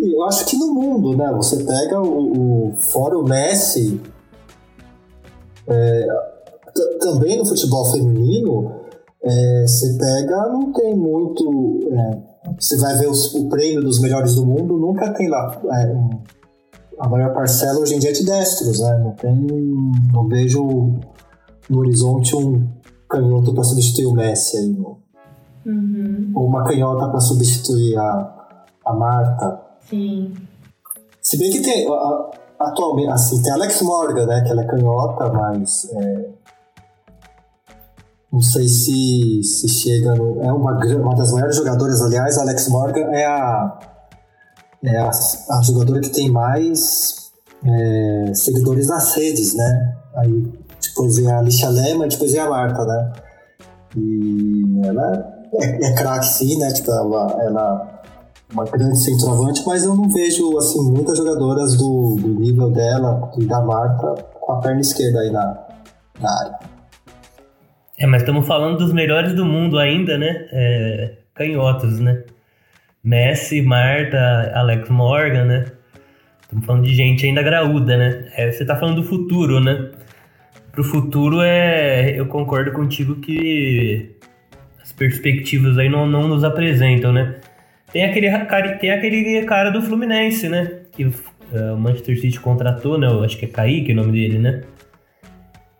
Eu 0.00 0.24
acho 0.24 0.44
que 0.46 0.56
no 0.56 0.72
mundo, 0.74 1.16
né? 1.16 1.32
Você 1.36 1.64
pega 1.64 2.00
o, 2.00 2.68
o 2.68 2.72
fora 2.76 3.18
o 3.18 3.24
Messi, 3.24 4.00
é, 5.68 6.06
também 7.00 7.38
no 7.38 7.44
futebol 7.46 7.84
feminino, 7.90 8.72
é, 9.22 9.62
você 9.66 9.96
pega, 9.98 10.48
não 10.48 10.72
tem 10.72 10.96
muito. 10.96 11.80
é, 11.92 12.32
você 12.58 12.76
vai 12.78 12.96
ver 12.98 13.08
os- 13.08 13.34
o 13.34 13.48
prêmio 13.48 13.82
dos 13.82 14.00
melhores 14.00 14.34
do 14.34 14.44
mundo, 14.44 14.76
nunca 14.78 15.12
tem 15.14 15.28
lá. 15.28 15.60
é, 15.72 15.94
a 16.98 17.08
maior 17.08 17.32
parcela 17.34 17.80
hoje 17.80 17.94
em 17.94 17.98
dia 17.98 18.10
é 18.10 18.12
de 18.12 18.24
destros, 18.24 18.80
né? 18.80 18.98
Não 18.98 19.12
tem. 19.12 19.34
Não 20.12 20.26
vejo 20.28 20.64
no 21.70 21.78
horizonte 21.78 22.34
um 22.36 22.68
canhoto 23.08 23.52
para 23.54 23.62
substituir 23.64 24.06
o 24.06 24.12
Messi 24.12 24.56
aí. 24.56 24.76
Uhum, 25.64 26.32
ou 26.34 26.46
uma 26.46 26.64
canhota 26.64 27.08
para 27.08 27.20
substituir 27.20 27.96
a, 27.96 28.56
a 28.84 28.92
Marta. 28.92 29.60
Sim. 29.92 30.34
Se 31.20 31.38
bem 31.38 31.52
que 31.52 31.60
tem, 31.60 31.86
atualmente, 32.58 33.10
assim, 33.10 33.42
tem 33.42 33.52
Alex 33.52 33.82
Morgan, 33.82 34.26
né, 34.26 34.40
que 34.40 34.50
ela 34.50 34.62
é 34.62 34.66
canhota, 34.66 35.30
mas 35.32 35.88
é, 35.92 36.28
não 38.32 38.40
sei 38.40 38.66
se, 38.66 39.42
se 39.44 39.68
chega 39.68 40.14
no, 40.14 40.42
é 40.42 40.52
uma, 40.52 40.72
uma 40.96 41.14
das 41.14 41.30
maiores 41.30 41.56
jogadoras, 41.56 42.00
aliás, 42.00 42.38
a 42.38 42.42
Alex 42.42 42.68
Morgan 42.68 43.06
é 43.12 43.26
a, 43.26 43.78
é 44.82 44.98
a, 44.98 45.10
a 45.10 45.62
jogadora 45.62 46.00
que 46.00 46.10
tem 46.10 46.30
mais 46.30 47.30
é, 47.64 48.34
seguidores 48.34 48.88
nas 48.88 49.14
redes, 49.14 49.54
né, 49.54 49.96
aí 50.16 50.52
depois 50.80 51.16
vem 51.16 51.30
a 51.30 51.38
Alicia 51.38 51.68
Lema 51.68 52.06
e 52.06 52.08
depois 52.08 52.32
vem 52.32 52.40
a 52.40 52.48
Marta, 52.48 52.84
né, 52.84 53.12
e 53.96 54.80
ela 54.84 55.46
é, 55.54 55.86
é 55.86 55.94
craque 55.94 56.26
sim, 56.26 56.58
né, 56.58 56.72
tipo, 56.72 56.90
ela, 56.90 57.36
ela 57.42 57.91
uma 58.52 58.64
grande 58.64 58.98
centroavante, 59.02 59.62
mas 59.66 59.84
eu 59.84 59.96
não 59.96 60.08
vejo 60.08 60.56
assim 60.58 60.90
muitas 60.90 61.16
jogadoras 61.16 61.76
do, 61.76 62.16
do 62.20 62.28
nível 62.40 62.70
dela 62.70 63.30
e 63.38 63.44
da 63.46 63.60
Marta 63.60 64.14
com 64.40 64.52
a 64.52 64.60
perna 64.60 64.80
esquerda 64.80 65.20
aí 65.20 65.30
na, 65.30 65.66
na 66.20 66.40
área. 66.40 66.58
É, 67.98 68.06
mas 68.06 68.22
estamos 68.22 68.46
falando 68.46 68.78
dos 68.78 68.92
melhores 68.92 69.34
do 69.34 69.44
mundo 69.44 69.78
ainda, 69.78 70.18
né? 70.18 70.48
É, 70.52 71.14
canhotos, 71.34 71.98
né? 72.00 72.24
Messi, 73.02 73.62
Marta, 73.62 74.52
Alex 74.54 74.88
Morgan, 74.88 75.44
né? 75.44 75.64
Estamos 76.42 76.66
falando 76.66 76.84
de 76.84 76.94
gente 76.94 77.24
ainda 77.24 77.42
graúda, 77.42 77.96
né? 77.96 78.28
É, 78.36 78.50
você 78.50 78.64
tá 78.64 78.76
falando 78.76 78.96
do 78.96 79.04
futuro, 79.04 79.60
né? 79.60 79.90
Pro 80.72 80.84
futuro, 80.84 81.40
é, 81.42 82.18
eu 82.18 82.26
concordo 82.26 82.72
contigo 82.72 83.16
que 83.16 84.16
as 84.82 84.92
perspectivas 84.92 85.78
aí 85.78 85.88
não, 85.88 86.06
não 86.06 86.28
nos 86.28 86.44
apresentam, 86.44 87.12
né? 87.12 87.36
Tem 87.92 88.04
aquele, 88.04 88.30
tem 88.78 88.90
aquele 88.90 89.44
cara 89.44 89.70
do 89.70 89.82
Fluminense, 89.82 90.48
né? 90.48 90.80
Que 90.92 91.12
é, 91.52 91.72
o 91.72 91.78
Manchester 91.78 92.18
City 92.18 92.40
contratou, 92.40 92.98
né? 92.98 93.06
Eu 93.06 93.22
acho 93.22 93.36
que 93.36 93.44
é 93.44 93.48
Kaique 93.48 93.92
o 93.92 93.96
nome 93.96 94.12
dele, 94.12 94.38
né? 94.38 94.62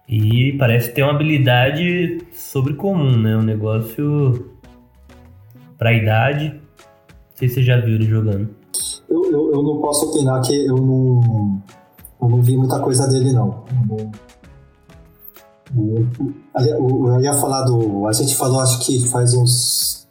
E 0.07 0.53
parece 0.59 0.90
ter 0.90 1.03
uma 1.03 1.12
habilidade 1.12 2.18
sobre 2.35 2.75
comum, 2.75 3.16
né? 3.16 3.35
Um 3.35 3.42
negócio 3.42 4.53
pra 5.79 5.94
idade. 5.94 6.48
Não 6.51 7.37
sei 7.37 7.48
se 7.48 7.55
você 7.55 7.62
já 7.62 7.81
viu 7.81 7.94
ele 7.94 8.05
jogando. 8.05 8.55
Eu, 9.09 9.25
eu, 9.33 9.53
eu 9.53 9.62
não 9.62 9.81
posso 9.81 10.11
opinar 10.11 10.42
que 10.42 10.66
eu 10.66 10.77
não, 10.77 11.62
eu 12.20 12.29
não 12.29 12.42
vi 12.42 12.57
muita 12.57 12.79
coisa 12.81 13.09
dele 13.09 13.33
não. 13.33 13.64
Eu 15.75 16.07
eu 16.57 17.09
eu 17.09 17.20
ia 17.22 17.33
falar 17.33 17.62
do. 17.62 18.07
A 18.07 18.12
gente 18.12 18.37
falou, 18.37 18.61
acho 18.61 18.85
que 18.85 19.09
faz 19.09 19.33
uns 19.33 20.02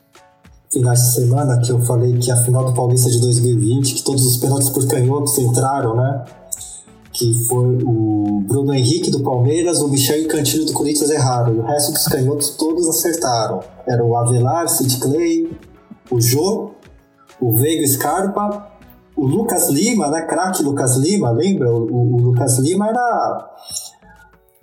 finais 0.71 0.99
de 1.01 1.13
semana 1.15 1.60
que 1.60 1.71
eu 1.71 1.79
falei 1.81 2.17
que 2.17 2.31
a 2.31 2.36
final 2.38 2.63
do 2.65 2.73
Paulista 2.73 3.10
de 3.10 3.19
2020, 3.19 3.95
que 3.95 4.03
todos 4.03 4.25
os 4.25 4.38
pênaltis 4.38 4.69
por 4.69 4.88
canhotos 4.88 5.38
entraram, 5.38 5.95
né? 5.95 6.23
Que 7.13 7.34
foi 7.45 7.77
o 7.84 8.41
Bruno 8.47 8.73
Henrique 8.73 9.12
do 9.12 9.21
Palmeiras, 9.21 9.81
o 9.81 9.89
Michel 9.89 10.27
Cantilho 10.29 10.65
do 10.65 10.71
Corinthians 10.73 11.10
erraram. 11.10 11.53
E 11.55 11.60
o 11.60 11.62
resto 11.63 11.91
dos 11.91 12.05
canhotos 12.05 12.51
todos 12.51 12.88
acertaram. 12.88 13.60
Era 13.88 14.03
o 14.03 14.15
Avelar, 14.15 14.67
Sid 14.69 14.97
Clay, 14.99 15.51
o 16.10 16.21
Jô, 16.21 16.71
o 17.41 17.53
Veiga 17.53 17.86
Scarpa, 17.86 18.67
o 19.15 19.25
Lucas 19.25 19.67
Lima, 19.69 20.07
né? 20.10 20.21
Craque 20.21 20.63
Lucas 20.63 20.95
Lima, 20.95 21.31
lembra? 21.31 21.69
O, 21.69 21.84
o- 21.84 22.13
o 22.15 22.17
Lucas 22.21 22.57
Lima 22.60 22.88
era. 22.88 23.49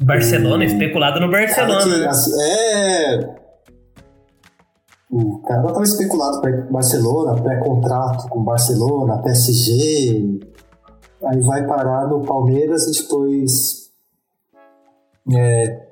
Barcelona, 0.01 0.65
especulado 0.65 1.21
no 1.21 1.31
Barcelona. 1.31 1.83
que- 1.85 1.99
né? 1.99 2.11
é. 2.41 3.48
O 5.11 5.39
cara 5.39 5.67
estava 5.67 5.83
especulado 5.85 6.41
para 6.41 6.53
Barcelona, 6.71 7.41
pré-contrato 7.43 8.29
com 8.29 8.43
Barcelona, 8.45 9.23
PSG. 9.23 10.41
Aí 11.25 11.41
vai 11.41 11.67
parar 11.67 12.07
no 12.09 12.21
Palmeiras 12.23 12.87
e 12.87 13.03
depois. 13.03 13.89
é, 15.35 15.87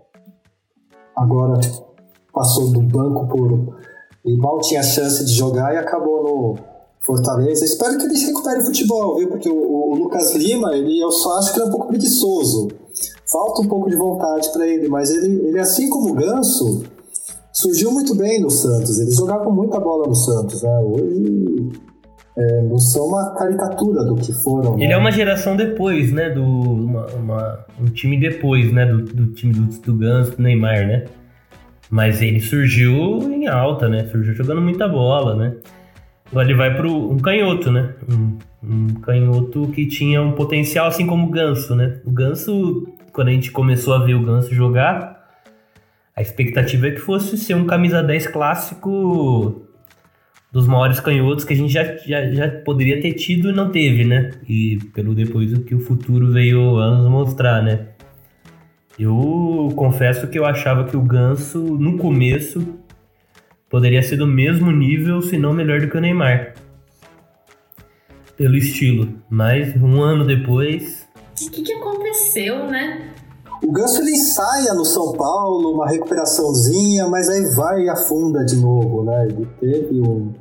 agora 1.15 1.59
tipo, 1.61 1.85
passou 2.33 2.71
do 2.71 2.81
banco 2.83 3.27
por. 3.27 3.77
E 4.25 4.37
mal 4.37 4.59
tinha 4.61 4.83
chance 4.83 5.25
de 5.25 5.33
jogar 5.33 5.73
e 5.75 5.79
acabou 5.79 6.23
no 6.23 6.55
Fortaleza. 7.01 7.65
Espero 7.65 7.97
que 7.97 8.05
ele 8.05 8.19
recupere 8.19 8.61
o 8.61 8.65
futebol, 8.65 9.17
viu? 9.17 9.29
Porque 9.29 9.49
o- 9.49 9.91
o 9.93 9.95
Lucas 9.95 10.35
Lima, 10.35 10.75
ele, 10.75 11.01
eu 11.01 11.11
só 11.13 11.39
acho 11.39 11.53
que 11.53 11.59
ele 11.61 11.67
é 11.67 11.69
um 11.69 11.73
pouco 11.73 11.87
preguiçoso. 11.89 12.69
Falta 13.31 13.63
um 13.63 13.69
pouco 13.69 13.89
de 13.89 13.97
vontade 13.97 14.51
para 14.53 14.67
ele, 14.67 14.89
mas 14.89 15.11
ele, 15.11 15.47
ele, 15.47 15.59
assim 15.61 15.89
como 15.89 16.11
o 16.11 16.15
Ganso, 16.15 16.83
surgiu 17.57 17.91
muito 17.91 18.15
bem 18.15 18.41
no 18.41 18.51
Santos. 18.51 19.01
Eles 19.01 19.17
jogavam 19.17 19.51
muita 19.51 19.81
bola 19.81 20.07
no 20.07 20.15
Santos, 20.15 20.63
né? 20.63 20.79
Hoje 20.81 21.71
é, 22.37 22.63
não 22.63 22.77
são 22.79 23.07
uma 23.07 23.35
caricatura 23.35 24.05
do 24.05 24.15
que 24.15 24.31
foram. 24.43 24.75
Ele 24.75 24.89
né? 24.89 24.93
é 24.93 24.97
uma 24.97 25.11
geração 25.11 25.57
depois, 25.57 26.13
né? 26.13 26.29
Do, 26.29 26.45
uma, 26.45 27.07
uma- 27.07 27.67
um 27.81 27.87
time 27.87 28.21
depois, 28.21 28.71
né? 28.71 28.85
Do, 28.85 29.03
do 29.03 29.27
time 29.29 29.55
do, 29.55 29.63
do 29.81 29.95
Ganso, 29.95 30.37
do 30.37 30.43
Neymar, 30.43 30.87
né? 30.87 31.05
Mas 31.89 32.21
ele 32.21 32.41
surgiu 32.41 33.23
em 33.33 33.47
alta, 33.47 33.89
né? 33.89 34.07
Surgiu 34.13 34.35
jogando 34.35 34.61
muita 34.61 34.87
bola, 34.87 35.35
né? 35.35 35.55
Agora 36.31 36.47
ele 36.47 36.59
vai 36.59 36.77
pro 36.77 36.93
um 36.93 37.19
canhoto, 37.19 37.71
né? 37.71 37.95
Um, 38.11 38.37
um 38.63 38.87
canhoto 39.01 39.69
que 39.69 39.87
tinha 39.87 40.21
um 40.21 40.33
potencial 40.33 40.89
assim 40.89 41.07
como 41.07 41.27
o 41.27 41.31
Ganso, 41.31 41.75
né? 41.75 42.01
O 42.05 42.11
Ganso, 42.11 42.87
quando 43.15 43.29
a 43.29 43.31
gente 43.31 43.51
começou 43.51 43.95
a 43.95 44.05
ver 44.05 44.15
o 44.15 44.23
Ganso 44.23 44.53
jogar, 44.53 45.16
a 46.17 46.23
expectativa 46.23 46.89
é 46.89 46.93
que 46.93 47.01
fosse 47.01 47.37
ser 47.37 47.55
um 47.55 47.67
camisa 47.67 48.03
10 48.03 48.29
clássico 48.29 49.63
dos 50.51 50.67
maiores 50.67 50.99
canhotos 50.99 51.45
que 51.45 51.53
a 51.53 51.57
gente 51.57 51.71
já, 51.71 51.85
já, 51.99 52.33
já 52.33 52.51
poderia 52.63 52.99
ter 53.03 53.13
tido 53.13 53.51
e 53.51 53.53
não 53.53 53.71
teve, 53.71 54.03
né? 54.03 54.31
E 54.49 54.79
pelo 54.95 55.15
depois 55.15 55.53
o 55.53 55.63
que 55.63 55.75
o 55.75 55.81
futuro 55.81 56.33
veio 56.33 56.79
a 56.79 56.97
nos 56.97 57.11
mostrar, 57.11 57.63
né? 57.63 57.89
Eu 58.99 59.71
confesso 59.77 60.27
que 60.29 60.39
eu 60.39 60.47
achava 60.47 60.85
que 60.85 60.97
o 60.97 61.03
Ganso, 61.03 61.59
no 61.59 61.99
começo, 61.99 62.67
poderia 63.69 64.03
ser 64.03 64.17
do 64.17 64.27
mesmo 64.27 64.73
nível, 64.73 65.21
se 65.21 65.37
não 65.37 65.53
melhor 65.53 65.83
do 65.83 65.91
que 65.91 65.99
o 65.99 66.01
Neymar. 66.01 66.55
Pelo 68.39 68.57
estilo. 68.57 69.23
Mas 69.29 69.77
um 69.77 70.01
ano 70.01 70.25
depois. 70.25 71.07
O 71.43 71.51
que, 71.51 71.63
que 71.63 71.73
aconteceu, 71.75 72.71
né? 72.71 73.16
O 73.63 73.73
Ganso 73.73 74.01
ele 74.01 74.13
ensaia 74.13 74.75
no 74.75 74.85
São 74.85 75.13
Paulo, 75.13 75.73
uma 75.73 75.89
recuperaçãozinha, 75.89 77.09
mas 77.09 77.29
aí 77.29 77.43
vai 77.55 77.85
e 77.85 77.89
afunda 77.89 78.45
de 78.45 78.57
novo, 78.57 79.03
né? 79.03 79.27
Ele 79.27 79.47
teve 79.61 80.01
um, 80.01 80.33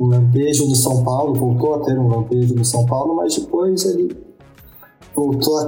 um 0.00 0.06
lampejo 0.06 0.66
no 0.66 0.74
São 0.74 1.02
Paulo, 1.04 1.34
voltou 1.34 1.74
a 1.74 1.84
ter 1.84 1.98
um 1.98 2.08
lampejo 2.08 2.54
no 2.54 2.64
São 2.64 2.86
Paulo, 2.86 3.14
mas 3.14 3.36
depois 3.36 3.84
ele 3.84 4.16
voltou 5.14 5.58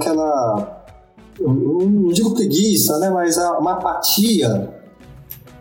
eu 1.39 1.53
não 1.53 2.07
digo 2.09 2.33
preguiça, 2.33 2.97
né? 2.99 3.09
Mas 3.09 3.37
uma 3.37 3.73
apatia. 3.73 4.73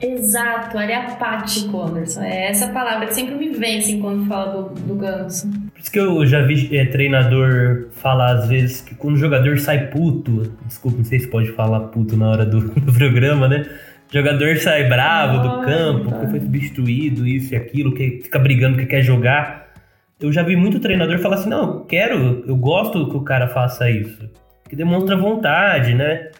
Exato, 0.00 0.78
ele 0.78 0.92
é 0.92 0.96
apático, 0.96 1.80
Anderson. 1.80 2.20
É 2.20 2.50
essa 2.50 2.68
palavra 2.68 3.06
que 3.06 3.14
sempre 3.14 3.34
me 3.34 3.50
vem 3.50 3.78
assim 3.78 4.00
quando 4.00 4.26
fala 4.26 4.62
do, 4.62 4.74
do 4.80 4.94
Ganso. 4.94 5.48
Por 5.84 5.88
isso 5.88 5.92
que 5.92 6.00
eu 6.00 6.26
já 6.26 6.40
vi 6.40 6.74
é, 6.74 6.86
treinador 6.86 7.88
falar 7.90 8.32
às 8.32 8.48
vezes 8.48 8.80
que 8.80 8.94
quando 8.94 9.16
o 9.16 9.18
jogador 9.18 9.58
sai 9.58 9.88
puto. 9.88 10.50
Desculpa, 10.66 10.96
não 10.96 11.04
sei 11.04 11.20
se 11.20 11.28
pode 11.28 11.52
falar 11.52 11.80
puto 11.88 12.16
na 12.16 12.30
hora 12.30 12.46
do, 12.46 12.70
do 12.80 12.90
programa, 12.90 13.46
né? 13.46 13.66
O 14.10 14.12
jogador 14.14 14.56
sai 14.56 14.88
bravo 14.88 15.46
do 15.46 15.60
campo, 15.62 16.10
porque 16.10 16.26
foi 16.28 16.40
substituído, 16.40 17.26
isso 17.26 17.52
e 17.52 17.56
aquilo, 17.56 17.92
que 17.92 18.22
fica 18.22 18.38
brigando 18.38 18.78
que 18.78 18.86
quer 18.86 19.02
jogar. 19.02 19.74
Eu 20.18 20.32
já 20.32 20.42
vi 20.42 20.56
muito 20.56 20.80
treinador 20.80 21.18
falar 21.18 21.34
assim: 21.34 21.50
não, 21.50 21.80
eu 21.80 21.80
quero, 21.80 22.44
eu 22.46 22.56
gosto 22.56 23.10
que 23.10 23.16
o 23.18 23.22
cara 23.22 23.48
faça 23.48 23.90
isso. 23.90 24.26
Que 24.66 24.74
demonstra 24.74 25.18
vontade, 25.18 25.92
né? 25.92 26.30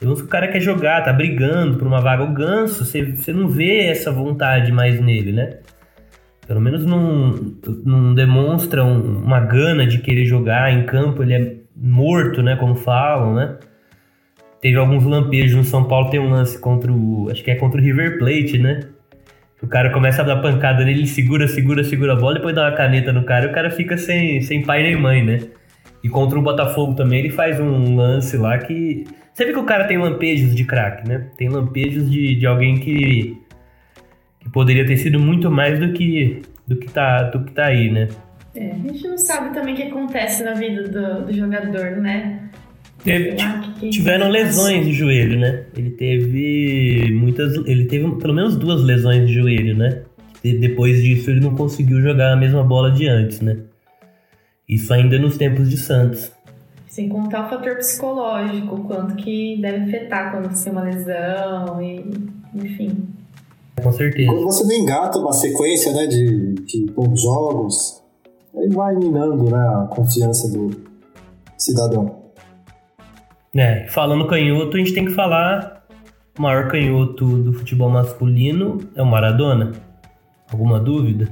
Demonstra 0.00 0.24
que 0.24 0.28
o 0.28 0.32
cara 0.32 0.48
quer 0.48 0.60
jogar, 0.60 1.04
tá 1.04 1.12
brigando 1.12 1.76
por 1.76 1.86
uma 1.86 2.00
vaga. 2.00 2.22
O 2.22 2.32
ganso, 2.32 2.86
você, 2.86 3.02
você 3.02 3.34
não 3.34 3.48
vê 3.48 3.80
essa 3.80 4.10
vontade 4.10 4.72
mais 4.72 4.98
nele, 4.98 5.30
né? 5.30 5.58
Pelo 6.46 6.60
menos 6.60 6.84
não, 6.84 7.34
não 7.84 8.14
demonstra 8.14 8.84
um- 8.84 9.22
uma 9.22 9.40
gana 9.40 9.86
de 9.86 9.98
querer 9.98 10.26
jogar 10.26 10.72
em 10.72 10.84
campo, 10.84 11.22
ele 11.22 11.34
é 11.34 11.56
morto, 11.76 12.42
né? 12.42 12.56
Como 12.56 12.74
falam, 12.74 13.34
né? 13.34 13.56
teve 14.64 14.78
alguns 14.78 15.04
lampejos 15.04 15.54
no 15.54 15.62
São 15.62 15.84
Paulo, 15.84 16.08
tem 16.08 16.18
um 16.18 16.30
lance 16.30 16.58
contra 16.58 16.90
o. 16.90 17.28
Acho 17.30 17.44
que 17.44 17.50
é 17.50 17.54
contra 17.54 17.78
o 17.78 17.84
River 17.84 18.16
Plate, 18.18 18.56
né? 18.56 18.80
O 19.62 19.66
cara 19.66 19.90
começa 19.90 20.22
a 20.22 20.24
dar 20.24 20.36
pancada 20.36 20.82
nele, 20.82 21.06
segura, 21.06 21.46
segura, 21.46 21.84
segura 21.84 22.14
a 22.14 22.16
bola, 22.16 22.36
depois 22.36 22.54
dá 22.54 22.62
uma 22.62 22.72
caneta 22.72 23.12
no 23.12 23.24
cara 23.24 23.44
e 23.44 23.48
o 23.50 23.52
cara 23.52 23.70
fica 23.70 23.98
sem, 23.98 24.40
sem 24.40 24.62
pai 24.62 24.82
nem 24.82 24.96
mãe, 24.96 25.22
né? 25.22 25.40
E 26.02 26.08
contra 26.08 26.38
o 26.38 26.42
Botafogo 26.42 26.94
também 26.94 27.18
ele 27.18 27.28
faz 27.30 27.60
um 27.60 27.94
lance 27.94 28.38
lá 28.38 28.56
que. 28.56 29.04
Você 29.34 29.44
vê 29.44 29.52
que 29.52 29.58
o 29.58 29.64
cara 29.64 29.84
tem 29.84 29.98
lampejos 29.98 30.54
de 30.54 30.64
craque, 30.64 31.06
né? 31.06 31.26
Tem 31.36 31.50
lampejos 31.50 32.10
de, 32.10 32.34
de 32.34 32.46
alguém 32.46 32.76
que, 32.76 33.36
que 34.44 34.50
poderia 34.50 34.86
ter 34.86 34.96
sido 34.96 35.18
muito 35.18 35.50
mais 35.50 35.80
do 35.80 35.92
que, 35.92 36.42
do 36.66 36.76
que, 36.76 36.88
tá, 36.90 37.24
do 37.24 37.44
que 37.44 37.52
tá 37.52 37.66
aí, 37.66 37.90
né? 37.90 38.08
É, 38.54 38.70
a 38.70 38.74
gente 38.74 39.08
não 39.08 39.18
sabe 39.18 39.52
também 39.52 39.74
o 39.74 39.76
que 39.76 39.82
acontece 39.82 40.44
na 40.44 40.54
vida 40.54 40.84
do, 40.84 41.26
do 41.26 41.32
jogador, 41.32 41.96
né? 41.96 42.40
Teve, 43.02 43.36
tiveram 43.90 44.30
lesões 44.30 44.86
de 44.86 44.92
joelho, 44.92 45.38
né? 45.38 45.64
Ele 45.76 45.90
teve 45.90 47.10
muitas. 47.12 47.54
Ele 47.66 47.84
teve 47.84 48.10
pelo 48.16 48.32
menos 48.32 48.56
duas 48.56 48.82
lesões 48.82 49.26
de 49.26 49.34
joelho, 49.34 49.76
né? 49.76 50.02
E 50.42 50.54
depois 50.54 51.02
disso 51.02 51.30
ele 51.30 51.40
não 51.40 51.54
conseguiu 51.54 52.00
jogar 52.00 52.32
a 52.32 52.36
mesma 52.36 52.62
bola 52.62 52.90
de 52.90 53.06
antes, 53.06 53.40
né? 53.40 53.58
Isso 54.68 54.92
ainda 54.94 55.18
nos 55.18 55.36
tempos 55.36 55.68
de 55.68 55.76
Santos. 55.76 56.32
Sem 56.86 57.08
contar 57.08 57.46
o 57.46 57.50
fator 57.50 57.76
psicológico, 57.76 58.84
quanto 58.84 59.16
que 59.16 59.58
deve 59.60 59.84
afetar 59.84 60.30
quando 60.30 60.48
você 60.48 60.70
tem 60.70 60.72
uma 60.72 60.82
lesão 60.82 61.82
e 61.82 62.04
enfim. 62.54 63.08
Com 63.82 63.92
certeza. 63.92 64.30
Quando 64.30 64.44
você 64.44 64.64
não 64.64 64.72
engata 64.72 65.18
uma 65.18 65.32
sequência 65.32 65.92
né, 65.92 66.06
de, 66.06 66.54
de 66.54 66.86
bons 66.92 67.20
jogos, 67.20 68.02
aí 68.56 68.68
vai 68.68 68.94
minando 68.94 69.44
né, 69.44 69.58
a 69.58 69.88
confiança 69.94 70.48
do 70.50 70.70
cidadão. 71.56 72.24
É, 73.54 73.86
falando 73.88 74.26
canhoto, 74.26 74.76
a 74.76 74.78
gente 74.78 74.92
tem 74.92 75.04
que 75.04 75.12
falar 75.12 75.84
o 76.36 76.42
maior 76.42 76.68
canhoto 76.68 77.24
do 77.42 77.52
futebol 77.52 77.88
masculino 77.88 78.78
é 78.96 79.02
o 79.02 79.06
Maradona. 79.06 79.72
Alguma 80.50 80.80
dúvida? 80.80 81.28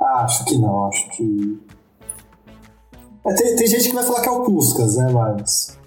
Acho 0.00 0.44
que 0.44 0.58
não, 0.58 0.88
acho 0.88 1.08
que. 1.10 1.60
É, 3.26 3.34
tem, 3.34 3.56
tem 3.56 3.66
gente 3.66 3.88
que 3.88 3.94
vai 3.94 4.04
falar 4.04 4.20
que 4.20 4.28
é 4.28 4.32
o 4.32 4.42
Puskas, 4.42 4.96
né? 4.96 5.10
Mas. 5.12 5.78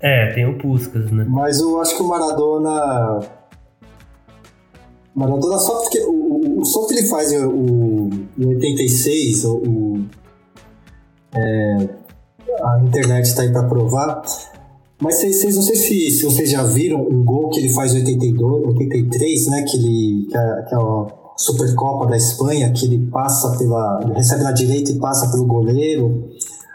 É, 0.00 0.32
tem 0.34 0.46
o 0.46 0.56
Puskas, 0.56 1.10
né? 1.10 1.26
Mas 1.28 1.60
eu 1.60 1.80
acho 1.80 1.96
que 1.96 2.02
o 2.02 2.08
Maradona. 2.08 3.20
Maradona 5.14 5.58
só 5.58 5.76
porque. 5.80 6.00
O, 6.00 6.12
o, 6.12 6.60
o 6.60 6.64
som 6.64 6.86
que 6.86 6.94
ele 6.94 7.06
faz 7.08 7.32
em, 7.32 7.44
o, 7.44 8.08
em 8.38 8.46
86, 8.54 9.44
o, 9.44 9.56
o- 9.56 10.04
é, 11.34 11.88
a 12.62 12.80
internet 12.84 13.34
tá 13.34 13.42
aí 13.42 13.52
pra 13.52 13.64
provar. 13.64 14.22
Mas 15.00 15.16
vocês- 15.16 15.54
não 15.54 15.62
sei 15.62 15.76
se, 15.76 16.10
se 16.10 16.24
vocês 16.24 16.50
já 16.50 16.62
viram 16.64 17.00
um 17.02 17.24
gol 17.24 17.50
que 17.50 17.60
ele 17.60 17.72
faz 17.72 17.94
em 17.94 17.98
82, 18.00 18.64
83, 18.66 19.46
né? 19.48 19.62
Que 19.62 19.76
ele. 19.76 20.26
Que 20.30 20.36
é, 20.36 20.62
que 20.68 20.74
é 20.74 20.78
a 20.78 21.06
Supercopa 21.36 22.06
da 22.06 22.16
Espanha, 22.16 22.72
que 22.72 22.84
ele 22.86 23.06
passa 23.10 23.56
pela. 23.56 24.00
Ele 24.02 24.12
recebe 24.14 24.42
na 24.42 24.50
direita 24.52 24.90
e 24.90 24.98
passa 24.98 25.30
pelo 25.30 25.44
goleiro. 25.46 26.28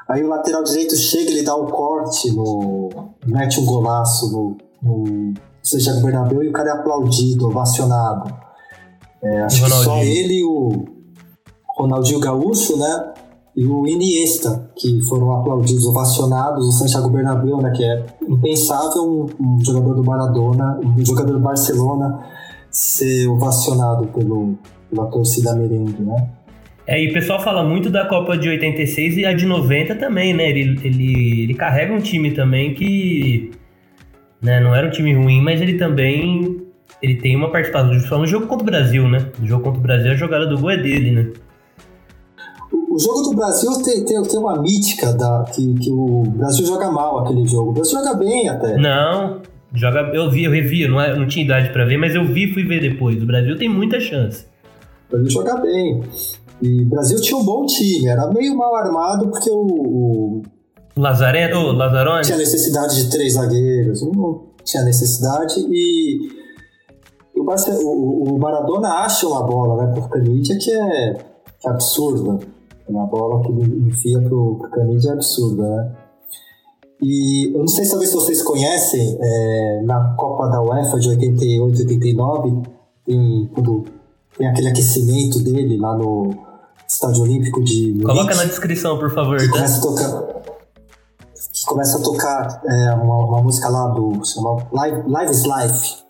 Aí 0.08 0.24
o 0.24 0.28
lateral 0.30 0.64
direito 0.64 0.96
chega, 0.96 1.32
ele 1.32 1.44
dá 1.44 1.56
um 1.56 1.66
corte 1.66 2.32
no. 2.32 2.90
mete 3.26 3.60
um 3.60 3.66
golaço 3.66 4.32
no. 4.32 4.58
no 4.82 5.34
Santiago 5.64 6.02
Bernabéu 6.02 6.44
e 6.44 6.50
o 6.50 6.52
cara 6.52 6.70
é 6.70 6.74
aplaudido, 6.74 7.48
ovacionado. 7.48 8.34
É, 9.24 9.42
acho 9.44 9.64
que 9.64 9.70
só 9.70 9.98
ele 9.98 10.40
e 10.40 10.44
o 10.44 10.86
Ronaldinho 11.78 12.20
Gaúcho, 12.20 12.78
né? 12.78 13.14
E 13.56 13.66
o 13.66 13.88
Iniesta, 13.88 14.72
que 14.76 15.00
foram 15.08 15.34
aplaudidos, 15.34 15.86
ovacionados 15.86 16.66
no 16.66 16.72
Santiago 16.72 17.10
Bernabéu, 17.10 17.58
né? 17.58 17.72
Que 17.72 17.84
é 17.84 18.06
impensável 18.28 19.04
um, 19.04 19.28
um 19.40 19.64
jogador 19.64 19.94
do 19.94 20.04
Maradona, 20.04 20.80
um 20.84 21.06
jogador 21.06 21.34
do 21.34 21.40
Barcelona 21.40 22.20
ser 22.70 23.28
ovacionado 23.28 24.08
pelo, 24.08 24.58
pela 24.90 25.06
torcida 25.06 25.56
merengue, 25.56 26.02
né? 26.02 26.30
É, 26.86 27.02
e 27.02 27.10
o 27.10 27.14
pessoal 27.14 27.42
fala 27.42 27.64
muito 27.64 27.90
da 27.90 28.06
Copa 28.06 28.38
de 28.38 28.50
86 28.50 29.18
e 29.18 29.26
a 29.26 29.34
de 29.34 29.46
90 29.46 29.96
também, 29.96 30.34
né? 30.34 30.50
Ele, 30.50 30.80
ele, 30.84 31.44
ele 31.44 31.54
carrega 31.54 31.94
um 31.94 32.00
time 32.00 32.32
também 32.32 32.74
que. 32.74 33.52
Né, 34.44 34.60
não 34.60 34.76
era 34.76 34.88
um 34.88 34.92
time 34.92 35.14
ruim, 35.16 35.42
mas 35.42 35.62
ele 35.62 35.78
também. 35.78 36.62
Ele 37.02 37.16
tem 37.16 37.36
uma 37.36 37.50
participação. 37.52 37.98
Só 38.02 38.18
no 38.18 38.28
jogo 38.28 38.46
contra 38.48 38.64
o 38.64 38.66
Brasil, 38.66 39.08
né? 39.10 39.26
No 39.40 39.48
jogo 39.48 39.64
contra 39.64 39.80
o 39.80 39.84
Brasil, 39.84 40.12
a 40.12 40.16
jogada 40.16 40.46
do 40.46 40.58
gol 40.58 40.70
é 40.72 40.78
dele, 40.78 41.12
né? 41.12 41.32
O, 42.72 43.00
jogo 43.00 43.22
do 43.22 43.36
Brasil 43.36 43.72
tem, 43.84 44.06
tem, 44.06 44.22
tem 44.24 44.40
uma 44.40 44.62
mítica 44.62 45.12
da, 45.14 45.46
que, 45.54 45.74
que 45.76 45.92
o 45.92 46.24
Brasil 46.28 46.66
joga 46.66 46.92
mal 46.92 47.20
aquele 47.20 47.46
jogo. 47.48 47.72
O 47.72 47.74
Brasil 47.74 47.98
joga 48.00 48.14
bem 48.16 48.48
até. 48.50 48.78
Não, 48.78 49.42
joga. 49.74 50.00
Eu 50.14 50.30
vi, 50.30 50.44
eu 50.44 50.52
revi, 50.52 50.82
eu 50.84 50.90
não, 50.92 51.02
é- 51.02 51.16
não 51.18 51.28
tinha 51.28 51.44
idade 51.46 51.72
pra 51.72 51.86
ver, 51.86 51.98
mas 51.98 52.14
eu 52.16 52.26
vi 52.26 52.50
e 52.50 52.54
fui 52.54 52.64
ver 52.64 52.80
depois. 52.82 53.22
O 53.22 53.26
Brasil 53.26 53.58
tem 53.58 53.68
muita 53.70 54.00
chance. 54.00 54.46
O 55.08 55.12
Brasil 55.12 55.30
joga 55.32 55.56
bem. 55.58 56.02
E 56.62 56.82
o 56.82 56.86
Brasil 56.86 57.20
tinha 57.22 57.38
um 57.38 57.44
bom 57.46 57.66
time, 57.66 58.08
era 58.08 58.28
meio 58.28 58.56
mal 58.56 58.76
armado 58.76 59.28
porque 59.30 59.50
o, 59.50 59.66
o- 59.66 60.42
Lazareno, 60.96 61.60
ô, 61.60 61.72
Lazarone? 61.72 62.24
tinha 62.24 62.38
necessidade 62.38 63.04
de 63.04 63.10
três 63.10 63.34
zagueiros, 63.34 64.02
não 64.04 64.44
tinha 64.64 64.84
necessidade 64.84 65.60
e 65.60 66.30
o, 67.36 67.42
o- 67.44 68.36
o 68.36 68.40
Maradona 68.40 68.90
acha 69.04 69.28
uma 69.28 69.44
bola 69.44 69.86
né, 69.86 69.92
pro 69.94 70.08
Canidia 70.10 70.58
que 70.58 70.72
é, 70.72 71.14
que 71.60 71.68
é 71.68 71.72
absurda. 71.72 72.40
Uma 72.88 73.06
bola 73.08 73.42
que 73.42 73.52
ele 73.52 73.88
enfia 73.88 74.20
pro, 74.22 74.56
pro 74.58 74.70
Canidia 74.70 75.12
é 75.12 75.14
absurda, 75.14 75.64
né? 75.68 75.96
E 77.02 77.52
eu 77.54 77.60
não 77.60 77.68
sei 77.68 77.88
talvez 77.90 78.10
se 78.12 78.16
vocês 78.16 78.42
conhecem, 78.44 79.18
é, 79.20 79.82
na 79.84 80.14
Copa 80.16 80.48
da 80.48 80.62
UEFA 80.62 81.00
de 81.00 81.10
88 81.10 81.80
89, 81.82 82.62
tem, 83.06 83.50
quando 83.54 83.84
tem 84.38 84.48
aquele 84.48 84.70
aquecimento 84.70 85.40
dele 85.44 85.78
lá 85.78 85.98
no 85.98 86.34
Estádio 86.88 87.24
Olímpico 87.24 87.62
de 87.64 88.00
Coloca 88.04 88.36
na 88.36 88.46
descrição, 88.46 88.98
por 89.00 89.12
favor, 89.14 89.38
que 89.38 89.46
tá? 89.48 89.52
começa 89.52 89.80
a 89.80 89.82
tocar 89.82 90.44
começa 91.66 91.98
a 91.98 92.02
tocar 92.02 92.62
é, 92.66 92.92
uma, 92.94 93.26
uma 93.26 93.42
música 93.42 93.70
lá 93.70 93.88
do 93.90 94.24
chama 94.26 94.68
Live, 94.72 95.10
Live 95.10 95.32
is 95.32 95.44
Life. 95.44 96.04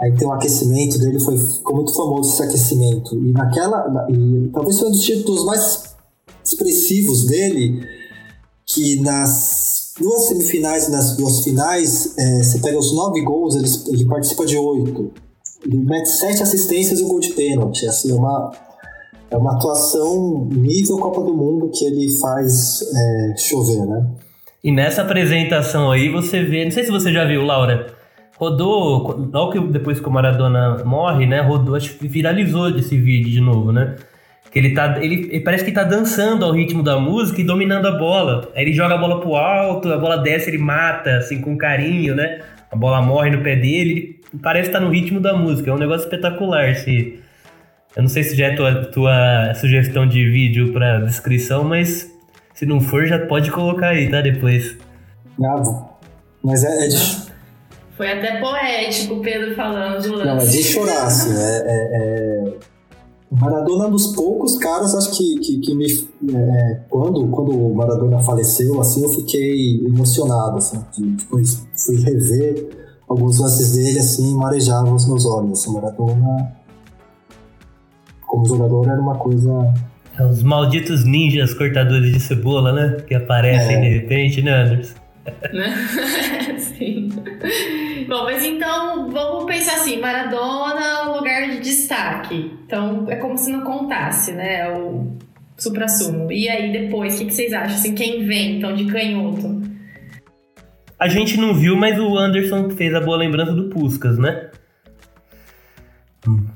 Aí 0.00 0.14
tem 0.14 0.28
um 0.28 0.32
aquecimento 0.32 0.98
dele 0.98 1.18
foi 1.20 1.38
ficou 1.38 1.76
muito 1.76 1.94
famoso 1.94 2.32
esse 2.32 2.42
aquecimento. 2.42 3.14
E 3.16 3.32
naquela 3.32 3.88
na- 3.88 4.06
e 4.10 4.50
talvez 4.52 4.78
foi 4.78 4.88
um 4.88 4.92
dos 4.92 5.02
títulos 5.02 5.44
mais 5.44 5.94
expressivos 6.44 7.24
dele 7.26 7.80
que 8.66 9.00
nas 9.00 9.92
duas 9.98 10.26
semifinais 10.26 10.88
e 10.88 10.90
nas 10.90 11.16
duas 11.16 11.40
finais 11.42 12.14
é, 12.18 12.42
você 12.42 12.58
pega 12.58 12.78
os 12.78 12.92
nove 12.94 13.22
gols 13.22 13.54
ele, 13.56 13.68
ele 13.88 14.06
participa 14.06 14.44
de 14.44 14.56
oito. 14.58 15.12
Ele 15.64 15.78
mete 15.78 16.10
sete 16.10 16.42
assistências 16.42 17.00
e 17.00 17.04
um 17.04 17.08
gol 17.08 17.18
de 17.20 17.30
pênalti. 17.30 17.86
Assim 17.86 18.10
é 18.12 18.14
uma 18.14 18.50
é 19.30 19.36
uma 19.36 19.54
atuação 19.56 20.44
nível 20.52 20.98
Copa 20.98 21.22
do 21.22 21.34
Mundo 21.34 21.68
que 21.72 21.84
ele 21.84 22.16
faz 22.18 22.82
é, 22.82 23.34
chover, 23.38 23.84
né? 23.86 24.06
E 24.66 24.72
nessa 24.72 25.02
apresentação 25.02 25.92
aí 25.92 26.08
você 26.08 26.42
vê, 26.42 26.64
não 26.64 26.72
sei 26.72 26.82
se 26.82 26.90
você 26.90 27.12
já 27.12 27.24
viu, 27.24 27.44
Laura, 27.44 27.86
rodou, 28.36 29.30
logo 29.32 29.52
que 29.52 29.60
depois 29.60 30.00
que 30.00 30.08
o 30.08 30.10
Maradona 30.10 30.82
morre, 30.84 31.24
né, 31.24 31.40
rodou, 31.40 31.76
acho 31.76 31.96
que 31.96 32.08
viralizou 32.08 32.70
esse 32.70 32.98
vídeo 32.98 33.30
de 33.30 33.40
novo, 33.40 33.70
né? 33.70 33.94
Que 34.50 34.58
ele 34.58 34.74
tá, 34.74 34.98
ele, 35.00 35.28
ele 35.30 35.40
parece 35.44 35.64
que 35.64 35.70
tá 35.70 35.84
dançando 35.84 36.44
ao 36.44 36.50
ritmo 36.50 36.82
da 36.82 36.98
música 36.98 37.40
e 37.40 37.44
dominando 37.44 37.86
a 37.86 37.92
bola. 37.92 38.50
Aí 38.56 38.64
ele 38.64 38.72
joga 38.72 38.96
a 38.96 38.98
bola 38.98 39.20
pro 39.20 39.36
alto, 39.36 39.92
a 39.92 39.98
bola 39.98 40.16
desce, 40.16 40.50
ele 40.50 40.58
mata, 40.58 41.18
assim, 41.18 41.40
com 41.40 41.56
carinho, 41.56 42.16
né? 42.16 42.40
A 42.68 42.74
bola 42.74 43.00
morre 43.00 43.30
no 43.30 43.42
pé 43.44 43.54
dele, 43.54 44.18
ele 44.32 44.40
parece 44.42 44.68
que 44.68 44.72
tá 44.72 44.80
no 44.80 44.90
ritmo 44.90 45.20
da 45.20 45.32
música. 45.32 45.70
É 45.70 45.72
um 45.72 45.78
negócio 45.78 46.06
espetacular, 46.06 46.74
se... 46.74 47.20
Eu 47.94 48.02
não 48.02 48.08
sei 48.08 48.24
se 48.24 48.36
já 48.36 48.46
é 48.46 48.56
tua, 48.56 48.74
tua 48.86 49.54
sugestão 49.54 50.08
de 50.08 50.28
vídeo 50.28 50.72
pra 50.72 50.98
descrição, 50.98 51.62
mas 51.62 52.15
se 52.56 52.66
não 52.66 52.80
for, 52.80 53.06
já 53.06 53.24
pode 53.26 53.50
colocar 53.52 53.90
aí, 53.90 54.10
tá? 54.10 54.20
Depois. 54.20 54.76
Ah, 55.44 55.86
mas 56.42 56.64
é, 56.64 56.86
é 56.86 56.88
de, 56.88 56.96
Foi 57.96 58.10
até 58.10 58.40
poético 58.40 59.14
o 59.14 59.20
Pedro 59.20 59.54
falando 59.54 60.02
do 60.02 60.16
não, 60.18 60.22
é 60.22 60.34
lance. 60.34 60.50
de 60.56 60.64
chorar, 60.64 61.04
assim. 61.06 61.32
É, 61.36 61.56
é- 61.66 62.48
é- 62.50 62.54
O 63.30 63.34
Maradona 63.36 63.84
é 63.84 63.88
um 63.88 63.90
dos 63.90 64.14
poucos 64.14 64.56
caras, 64.56 64.94
acho 64.94 65.10
que, 65.16 65.38
que, 65.40 65.58
que 65.58 65.74
me. 65.74 65.84
é, 66.32 66.80
quando, 66.88 67.26
quando 67.28 67.50
o 67.50 67.74
Maradona 67.74 68.20
faleceu, 68.20 68.80
assim, 68.80 69.02
eu 69.02 69.08
fiquei 69.10 69.84
emocionado, 69.84 70.58
assim. 70.58 70.82
de- 70.96 71.16
Depois 71.16 71.66
fui 71.76 71.96
rever 71.96 72.68
alguns 73.08 73.38
lances 73.40 73.74
dele, 73.76 73.98
assim, 73.98 74.34
marejavam 74.36 74.94
os 74.94 75.06
meus 75.06 75.26
olhos. 75.26 75.60
Assim, 75.60 75.70
o 75.70 75.74
Maradona, 75.74 76.52
como 78.26 78.46
jogador, 78.46 78.88
era 78.88 79.00
uma 79.00 79.16
coisa 79.16 79.74
É 80.18 80.24
os 80.24 80.42
malditos 80.42 81.04
ninjas 81.04 81.52
cortadores 81.52 82.12
de 82.12 82.20
cebola, 82.20 82.72
né? 82.72 82.96
Que 83.06 83.14
aparecem 83.14 83.76
É. 83.76 83.80
de 83.80 83.88
repente, 83.88 84.42
né, 84.42 84.52
Anderson? 84.62 84.94
né? 85.52 85.74
Sim. 86.58 87.08
Bom, 88.08 88.24
mas 88.24 88.44
então 88.44 89.10
vamos 89.10 89.44
pensar 89.44 89.74
assim: 89.74 90.00
Maradona, 90.00 91.14
lugar 91.16 91.50
de 91.50 91.60
destaque. 91.60 92.52
Então 92.64 93.06
é 93.10 93.16
como 93.16 93.36
se 93.36 93.50
não 93.50 93.62
contasse, 93.62 94.32
né? 94.32 94.70
O 94.70 95.16
supra-sumo. 95.58 96.30
E 96.32 96.48
aí 96.48 96.72
depois, 96.72 97.14
o 97.16 97.18
que, 97.18 97.24
que 97.26 97.34
vocês 97.34 97.52
acham? 97.52 97.74
Assim, 97.74 97.94
quem 97.94 98.24
vem 98.24 98.58
então 98.58 98.74
de 98.74 98.86
canhoto? 98.86 99.62
A 100.98 101.08
gente 101.08 101.36
não 101.38 101.52
viu, 101.52 101.76
mas 101.76 101.98
o 101.98 102.16
Anderson 102.16 102.70
fez 102.70 102.94
a 102.94 103.00
boa 103.00 103.18
lembrança 103.18 103.52
do 103.52 103.68
Puskas, 103.68 104.16
né? 104.16 104.48
Hum. 106.26 106.46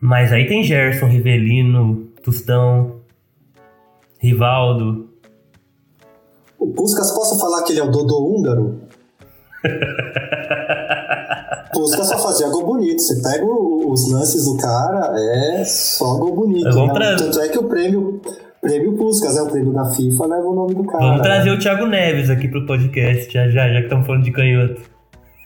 Mas 0.00 0.30
aí 0.32 0.46
tem 0.46 0.62
Gerson, 0.62 1.06
Rivelino, 1.06 2.12
Tostão, 2.24 3.02
Rivaldo. 4.18 5.10
O 6.58 6.68
Puskas, 6.68 7.12
posso 7.12 7.38
falar 7.38 7.62
que 7.64 7.72
ele 7.72 7.80
é 7.80 7.84
o 7.84 7.90
Dodô 7.90 8.26
húngaro? 8.26 8.80
Puskas 11.74 12.08
só 12.08 12.18
fazia 12.18 12.48
gol 12.48 12.64
bonito. 12.64 13.02
Você 13.02 13.20
pega 13.20 13.44
os 13.44 14.10
lances 14.10 14.46
do 14.46 14.56
cara, 14.56 15.12
é 15.14 15.64
só 15.64 16.16
gol 16.16 16.34
bonito. 16.34 16.64
Né? 16.64 17.16
Tanto 17.18 17.40
é 17.40 17.48
que 17.50 17.58
o 17.58 17.64
prêmio, 17.64 18.22
prêmio 18.62 18.96
Puskas, 18.96 19.36
é 19.36 19.42
o 19.42 19.50
prêmio 19.50 19.74
da 19.74 19.84
FIFA, 19.90 20.26
leva 20.26 20.46
o 20.46 20.54
nome 20.54 20.76
do 20.76 20.84
cara. 20.84 21.04
Vamos 21.04 21.20
trazer 21.20 21.50
né? 21.50 21.56
o 21.56 21.58
Thiago 21.58 21.86
Neves 21.86 22.30
aqui 22.30 22.48
pro 22.48 22.64
podcast, 22.64 23.30
já 23.30 23.50
já, 23.50 23.68
já 23.68 23.80
que 23.80 23.84
estamos 23.84 24.06
falando 24.06 24.24
de 24.24 24.32
canhoto. 24.32 24.80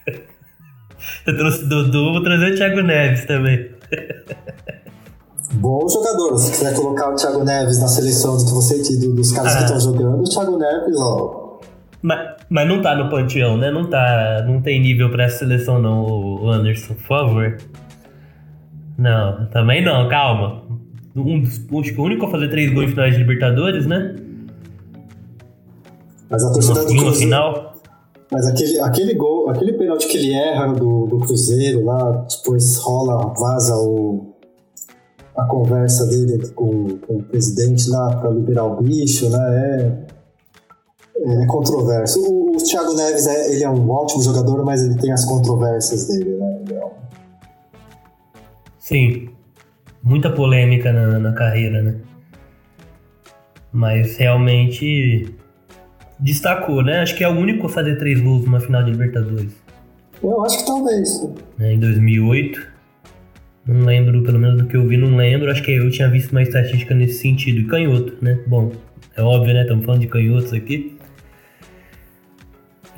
Eu 1.27 1.37
trouxe 1.37 1.65
Dudu, 1.65 2.13
vou 2.13 2.23
trazer 2.23 2.53
o 2.53 2.55
Thiago 2.55 2.81
Neves 2.83 3.25
também. 3.25 3.69
Bom 5.53 5.87
jogador. 5.89 6.37
Se 6.37 6.51
quiser 6.51 6.75
colocar 6.75 7.11
o 7.11 7.15
Thiago 7.15 7.43
Neves 7.43 7.79
na 7.79 7.87
seleção 7.87 8.37
do 8.37 8.45
que 8.45 8.51
você 8.51 8.77
dos 9.07 9.31
caras 9.31 9.53
ah. 9.53 9.57
que 9.57 9.63
estão 9.63 9.79
jogando, 9.79 10.21
o 10.21 10.23
Thiago 10.23 10.57
Neves, 10.57 10.97
ó. 10.99 11.59
Mas, 12.01 12.35
mas 12.49 12.67
não 12.67 12.81
tá 12.81 12.95
no 12.95 13.09
panteão, 13.09 13.57
né? 13.57 13.71
Não 13.71 13.89
tá. 13.89 14.45
Não 14.47 14.61
tem 14.61 14.79
nível 14.79 15.09
pra 15.09 15.25
essa 15.25 15.39
seleção, 15.39 15.81
não, 15.81 16.05
o 16.05 16.49
Anderson, 16.49 16.93
por 16.93 17.03
favor. 17.03 17.57
Não, 18.97 19.47
também 19.47 19.83
não, 19.83 20.07
calma. 20.07 20.63
Um 21.15 21.41
dos, 21.41 21.59
acho 21.79 21.93
que 21.93 21.99
o 21.99 22.03
único 22.03 22.25
a 22.25 22.31
fazer 22.31 22.49
três 22.49 22.71
gols 22.71 22.85
em 22.85 22.89
finais 22.89 23.13
de 23.13 23.19
Libertadores, 23.19 23.85
né? 23.85 24.15
Mas 26.29 26.43
a 26.43 26.53
torcida 26.53 26.81
no, 26.81 26.85
do 26.85 26.91
Cruzeiro, 26.91 27.13
final. 27.13 27.73
Mas 28.31 28.45
aquele, 28.45 28.79
aquele 28.79 29.13
gol, 29.15 29.49
aquele 29.49 29.73
pênalti 29.73 30.07
que 30.07 30.17
ele 30.17 30.33
erra 30.33 30.67
do, 30.67 31.07
do 31.07 31.17
Cruzeiro 31.17 31.83
lá, 31.83 32.25
depois 32.29 32.77
rola, 32.77 33.33
vaza 33.33 33.75
o, 33.75 34.35
a 35.39 35.45
conversa 35.47 36.05
dele 36.07 36.47
com, 36.49 36.97
com 36.97 37.17
o 37.17 37.23
presidente 37.23 37.89
lá 37.89 38.15
para 38.17 38.29
liberar 38.29 38.65
o 38.65 38.81
bicho, 38.81 39.29
né? 39.29 40.05
É, 41.15 41.43
é 41.43 41.45
controverso. 41.47 42.19
O, 42.19 42.55
o 42.55 42.57
Thiago 42.57 42.93
Neves 42.93 43.27
é, 43.27 43.53
ele 43.53 43.63
é 43.63 43.69
um 43.69 43.89
ótimo 43.89 44.21
jogador, 44.21 44.63
mas 44.65 44.83
ele 44.83 44.95
tem 44.95 45.11
as 45.11 45.25
controvérsias 45.25 46.07
dele, 46.07 46.37
né? 46.37 46.59
É 46.71 46.89
Sim, 48.79 49.29
muita 50.03 50.29
polêmica 50.29 50.91
na, 50.91 51.19
na 51.19 51.33
carreira, 51.33 51.81
né? 51.81 51.95
Mas 53.71 54.17
realmente 54.17 55.33
destacou, 56.19 56.83
né? 56.83 56.99
Acho 57.01 57.15
que 57.15 57.23
é 57.23 57.29
o 57.29 57.37
único 57.37 57.67
a 57.67 57.69
fazer 57.69 57.97
três 57.97 58.19
gols 58.19 58.43
numa 58.45 58.59
final 58.59 58.83
de 58.83 58.91
Libertadores. 58.91 59.53
Eu 60.21 60.43
acho 60.43 60.57
que 60.59 60.65
talvez. 60.65 61.27
É, 61.59 61.73
em 61.73 61.79
2008. 61.79 62.68
Não 63.69 63.85
lembro, 63.85 64.23
pelo 64.23 64.39
menos 64.39 64.57
do 64.57 64.67
que 64.67 64.75
eu 64.75 64.87
vi, 64.87 64.97
não 64.97 65.15
lembro. 65.15 65.51
Acho 65.51 65.61
que 65.61 65.71
eu 65.71 65.91
tinha 65.91 66.09
visto 66.09 66.31
uma 66.31 66.41
estatística 66.41 66.95
nesse 66.95 67.19
sentido. 67.19 67.59
E 67.59 67.65
canhoto, 67.65 68.13
né? 68.19 68.39
Bom, 68.47 68.71
é 69.15 69.21
óbvio, 69.21 69.53
né? 69.53 69.61
Estamos 69.61 69.85
falando 69.85 70.01
de 70.01 70.07
canhotos 70.07 70.51
aqui. 70.53 70.97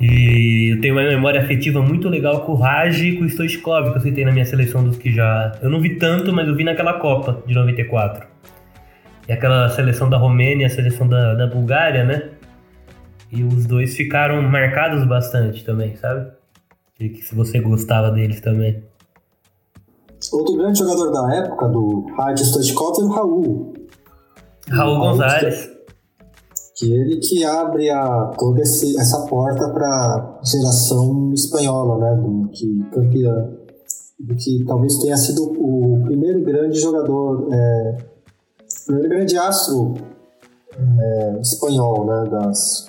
E 0.00 0.72
eu 0.72 0.80
tenho 0.80 0.94
uma 0.94 1.02
memória 1.02 1.38
afetiva 1.38 1.82
muito 1.82 2.08
legal 2.08 2.40
com 2.46 2.52
o 2.52 2.54
Raj 2.54 3.02
e 3.02 3.16
com 3.16 3.24
o 3.24 3.28
Stoichkov, 3.28 3.92
que 3.92 3.98
eu 3.98 4.00
citei 4.00 4.24
na 4.24 4.32
minha 4.32 4.46
seleção 4.46 4.82
dos 4.82 4.96
que 4.96 5.12
já. 5.12 5.52
Eu 5.60 5.68
não 5.68 5.78
vi 5.78 5.96
tanto, 5.96 6.32
mas 6.32 6.48
eu 6.48 6.56
vi 6.56 6.64
naquela 6.64 6.94
Copa 6.94 7.42
de 7.46 7.54
94. 7.54 8.26
E 9.28 9.32
aquela 9.32 9.68
seleção 9.68 10.08
da 10.08 10.16
Romênia, 10.16 10.68
a 10.68 10.70
seleção 10.70 11.06
da, 11.06 11.34
da 11.34 11.46
Bulgária, 11.46 12.02
né? 12.02 12.30
E 13.30 13.44
os 13.44 13.66
dois 13.66 13.94
ficaram 13.94 14.40
marcados 14.40 15.04
bastante 15.04 15.62
também, 15.64 15.96
sabe? 15.96 16.30
E 16.98 17.14
se 17.16 17.34
você 17.34 17.60
gostava 17.60 18.10
deles 18.10 18.40
também. 18.40 18.82
Outro 20.30 20.56
grande 20.56 20.78
jogador 20.78 21.10
da 21.10 21.34
época 21.34 21.68
do 21.68 22.06
Rádio 22.16 22.44
Stoichkov 22.44 23.00
é 23.00 23.04
o 23.04 23.08
Raul. 23.08 23.72
Raul 24.68 24.98
Gonzalez. 24.98 25.70
Que 26.76 26.92
ele 26.92 27.16
que 27.18 27.44
abre 27.44 27.90
a, 27.90 28.30
toda 28.38 28.60
esse, 28.60 28.98
essa 28.98 29.26
porta 29.26 29.68
para 29.70 30.40
geração 30.44 31.32
espanhola, 31.32 31.98
né? 31.98 32.22
Do 32.22 32.48
que 32.50 32.84
campeã. 32.92 33.50
Do 34.18 34.36
que 34.36 34.64
talvez 34.64 34.98
tenha 34.98 35.16
sido 35.16 35.42
o 35.44 36.02
primeiro 36.04 36.44
grande 36.44 36.78
jogador, 36.78 37.48
é, 37.52 37.98
o 38.62 38.86
primeiro 38.86 39.08
grande 39.08 39.36
astro 39.36 39.94
é, 40.76 41.40
espanhol, 41.40 42.06
né? 42.06 42.30
Das, 42.30 42.86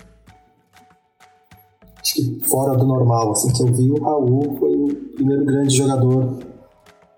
acho 2.00 2.14
que 2.14 2.40
fora 2.48 2.78
do 2.78 2.86
normal, 2.86 3.32
assim, 3.32 3.52
que 3.52 3.64
eu 3.64 3.68
vi, 3.68 3.92
o 3.92 4.04
Raul 4.04 4.58
foi 4.60 4.76
o 4.76 4.88
primeiro 5.16 5.44
grande 5.44 5.76
jogador 5.76 6.53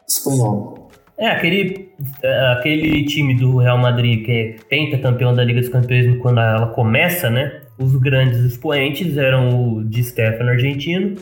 espanhol. 0.08 0.90
É, 1.18 1.28
aquele, 1.28 1.90
é, 2.22 2.52
aquele 2.52 3.06
time 3.06 3.36
do 3.36 3.58
Real 3.58 3.78
Madrid 3.78 4.26
que 4.26 4.32
é 4.32 4.56
pentacampeão 4.70 5.34
da 5.34 5.44
Liga 5.44 5.62
dos 5.62 5.70
Campeões 5.70 6.20
quando 6.22 6.40
ela 6.40 6.68
começa, 6.68 7.30
né? 7.30 7.62
Os 7.80 7.96
grandes 7.96 8.40
expoentes 8.40 9.18
eram 9.18 9.78
o 9.78 9.84
Di 9.84 10.04
Stefano 10.04 10.50
argentino 10.50 11.16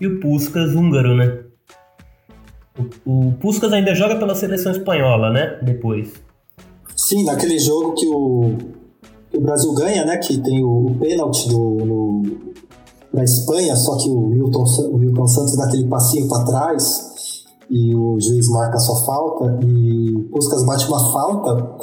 e 0.00 0.06
o 0.06 0.18
Puskas 0.18 0.74
húngaro, 0.74 1.14
né? 1.14 1.38
O, 3.06 3.28
o 3.28 3.32
Puskas 3.34 3.72
ainda 3.72 3.94
joga 3.94 4.16
pela 4.16 4.34
seleção 4.34 4.72
espanhola, 4.72 5.30
né? 5.30 5.58
Depois. 5.62 6.12
Sim, 6.96 7.24
naquele 7.24 7.58
jogo 7.60 7.94
que 7.94 8.06
o, 8.06 8.56
que 9.30 9.38
o 9.38 9.40
Brasil 9.40 9.72
ganha, 9.74 10.04
né? 10.04 10.16
Que 10.16 10.38
tem 10.38 10.64
o, 10.64 10.86
o 10.86 10.94
pênalti 10.98 11.48
do, 11.48 11.58
no, 11.58 12.22
da 13.14 13.22
Espanha, 13.22 13.76
só 13.76 13.96
que 13.98 14.08
o 14.08 14.26
Milton, 14.26 14.64
o 14.90 14.98
Milton 14.98 15.26
Santos 15.28 15.56
dá 15.56 15.66
aquele 15.66 15.86
passinho 15.86 16.28
para 16.28 16.44
trás 16.44 17.12
e 17.72 17.96
o 17.96 18.20
juiz 18.20 18.48
marca 18.50 18.76
a 18.76 18.80
sua 18.80 18.96
falta 19.06 19.58
e 19.64 20.14
o 20.14 20.24
Puskas 20.24 20.62
bate 20.62 20.86
uma 20.86 21.10
falta 21.10 21.74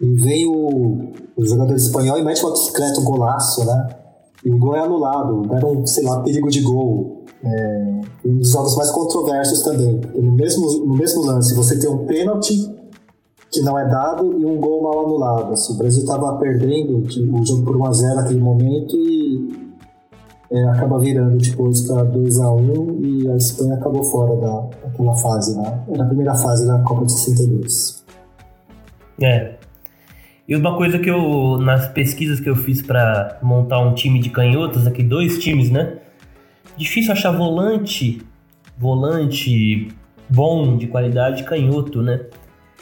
e 0.00 0.12
vem 0.16 0.44
o, 0.44 1.12
o 1.36 1.46
jogador 1.46 1.76
espanhol 1.76 2.18
e 2.18 2.24
mete 2.24 2.42
uma 2.42 2.50
bicicleta, 2.50 3.00
um 3.00 3.04
golaço, 3.04 3.64
né? 3.64 3.88
E 4.44 4.50
o 4.50 4.58
gol 4.58 4.74
é 4.74 4.80
anulado, 4.80 5.42
deram, 5.42 5.86
sei 5.86 6.04
lá, 6.04 6.20
perigo 6.20 6.50
de 6.50 6.60
gol. 6.62 7.22
É, 7.44 8.00
um 8.26 8.38
dos 8.38 8.50
jogos 8.50 8.76
mais 8.76 8.90
controversos 8.90 9.62
também. 9.62 10.00
No 10.16 10.32
mesmo, 10.32 10.84
no 10.84 10.96
mesmo 10.96 11.22
lance, 11.22 11.54
você 11.54 11.78
tem 11.78 11.88
um 11.88 12.06
pênalti 12.06 12.68
que 13.52 13.62
não 13.62 13.78
é 13.78 13.88
dado 13.88 14.36
e 14.36 14.44
um 14.44 14.60
gol 14.60 14.82
mal 14.82 15.06
anulado. 15.06 15.52
Assim, 15.52 15.74
o 15.74 15.76
Brasil 15.76 16.02
estava 16.02 16.36
perdendo 16.38 16.98
o 16.98 17.46
jogo 17.46 17.62
por 17.62 17.76
1x0 17.76 18.16
naquele 18.16 18.40
momento 18.40 18.96
e 18.96 19.63
é, 20.50 20.68
acaba 20.70 20.98
virando 20.98 21.38
depois 21.38 21.86
para 21.86 22.04
2x1 22.04 23.00
e 23.00 23.30
a 23.30 23.36
Espanha 23.36 23.74
acabou 23.74 24.04
fora 24.04 24.36
da, 24.36 24.86
daquela 24.86 25.16
fase, 25.16 25.56
né? 25.56 25.84
Era 25.92 26.04
a 26.04 26.06
primeira 26.06 26.34
fase 26.34 26.66
da 26.66 26.78
Copa 26.80 27.06
de 27.06 27.12
62. 27.12 28.04
É. 29.20 29.54
E 30.46 30.54
uma 30.54 30.76
coisa 30.76 30.98
que 30.98 31.10
eu, 31.10 31.58
nas 31.58 31.88
pesquisas 31.88 32.38
que 32.38 32.50
eu 32.50 32.56
fiz 32.56 32.82
para 32.82 33.38
montar 33.42 33.80
um 33.80 33.94
time 33.94 34.20
de 34.20 34.28
canhotos, 34.28 34.86
aqui 34.86 35.02
dois 35.02 35.38
times, 35.38 35.70
né? 35.70 35.98
Difícil 36.76 37.12
achar 37.12 37.30
volante, 37.30 38.20
volante 38.76 39.88
bom, 40.28 40.76
de 40.76 40.86
qualidade, 40.86 41.44
canhoto, 41.44 42.02
né? 42.02 42.20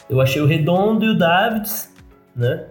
Eu 0.09 0.19
achei 0.19 0.41
o 0.41 0.45
Redondo 0.45 1.05
e 1.05 1.09
o 1.09 1.17
Davids, 1.17 1.93
né? 2.35 2.65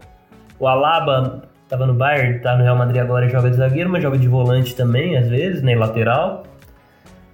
O 0.58 0.66
Alaba 0.66 1.48
Tava 1.72 1.86
no 1.86 1.94
Bayern, 1.94 2.38
tá 2.40 2.54
no 2.54 2.64
Real 2.64 2.76
Madrid 2.76 3.00
agora 3.00 3.26
joga 3.30 3.48
de 3.48 3.56
zagueiro, 3.56 3.88
mas 3.88 4.02
joga 4.02 4.18
de 4.18 4.28
volante 4.28 4.76
também, 4.76 5.16
às 5.16 5.26
vezes, 5.26 5.62
né? 5.62 5.74
Lateral. 5.74 6.42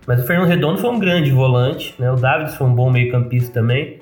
Mas 0.06 0.22
o 0.22 0.26
Fernando 0.28 0.46
Redondo 0.46 0.78
foi 0.78 0.90
um 0.90 0.98
grande 1.00 1.32
volante, 1.32 1.92
né? 1.98 2.08
O 2.12 2.14
Davids 2.14 2.54
foi 2.54 2.68
um 2.68 2.72
bom 2.72 2.88
meio-campista 2.88 3.54
também. 3.54 3.98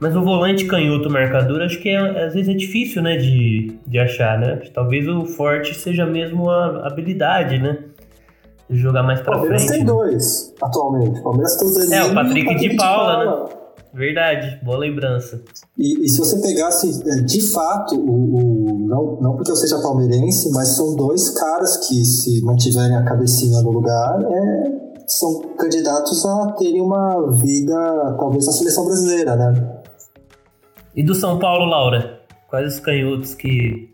Mas 0.00 0.16
o 0.16 0.22
volante 0.24 0.64
canhoto 0.64 1.08
marcador, 1.08 1.62
acho 1.62 1.78
que 1.78 1.90
é, 1.90 2.24
às 2.24 2.34
vezes 2.34 2.48
é 2.48 2.54
difícil, 2.54 3.00
né, 3.00 3.18
de, 3.18 3.78
de 3.86 4.00
achar, 4.00 4.36
né? 4.36 4.56
Talvez 4.74 5.06
o 5.06 5.24
forte 5.26 5.72
seja 5.76 6.04
mesmo 6.04 6.50
a 6.50 6.88
habilidade, 6.88 7.60
né? 7.60 7.78
De 8.68 8.78
jogar 8.78 9.04
mais 9.04 9.20
pra 9.20 9.34
Palmeiras 9.34 9.64
frente. 9.64 9.86
Palmeiras 9.86 10.10
tem 10.10 10.10
né? 10.10 10.18
dois, 10.18 10.54
atualmente. 10.60 11.22
Palmeiras 11.22 11.56
tem 11.56 11.68
Zezinho 11.68 12.00
É, 12.00 12.04
o 12.04 12.14
Patrick, 12.14 12.48
o 12.48 12.52
Patrick 12.52 12.68
de 12.70 12.76
Paula, 12.76 13.24
Paula, 13.24 13.44
né? 13.44 13.56
Verdade, 13.98 14.60
boa 14.62 14.78
lembrança. 14.78 15.42
E, 15.76 16.04
e, 16.04 16.08
se 16.08 16.18
você 16.18 16.40
pegasse, 16.40 17.02
é, 17.04 17.16
de 17.20 17.50
fato, 17.50 17.96
o, 17.96 18.76
o, 18.76 18.78
não, 18.86 19.20
não 19.20 19.34
porque 19.34 19.50
eu 19.50 19.56
seja 19.56 19.82
palmeirense, 19.82 20.52
mas 20.52 20.76
são 20.76 20.94
dois 20.94 21.28
caras 21.30 21.88
que, 21.88 22.04
se 22.04 22.40
mantiverem 22.42 22.96
a 22.96 23.02
cabecinha 23.02 23.60
no 23.60 23.72
lugar, 23.72 24.22
é, 24.22 25.02
são 25.04 25.40
candidatos 25.58 26.24
a 26.24 26.52
terem 26.52 26.80
uma 26.80 27.32
vida, 27.42 28.16
talvez, 28.20 28.46
na 28.46 28.52
seleção 28.52 28.84
brasileira, 28.84 29.34
né? 29.34 29.80
E 30.94 31.02
do 31.02 31.16
São 31.16 31.36
Paulo, 31.40 31.64
Laura? 31.64 32.20
Quais 32.48 32.74
os 32.74 32.80
canhotos 32.80 33.34
que. 33.34 33.92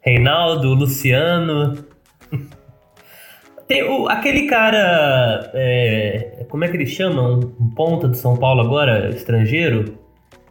Reinaldo, 0.00 0.74
Luciano. 0.74 1.84
Tem 3.68 3.88
o, 3.88 4.08
aquele 4.08 4.48
cara. 4.48 5.52
É, 5.54 6.39
como 6.50 6.64
é 6.64 6.68
que 6.68 6.76
ele 6.76 6.86
chama? 6.86 7.22
Um, 7.22 7.38
um, 7.60 7.70
ponta 7.70 8.06
do 8.08 8.16
São 8.16 8.36
Paulo 8.36 8.60
agora, 8.60 9.08
estrangeiro? 9.10 9.96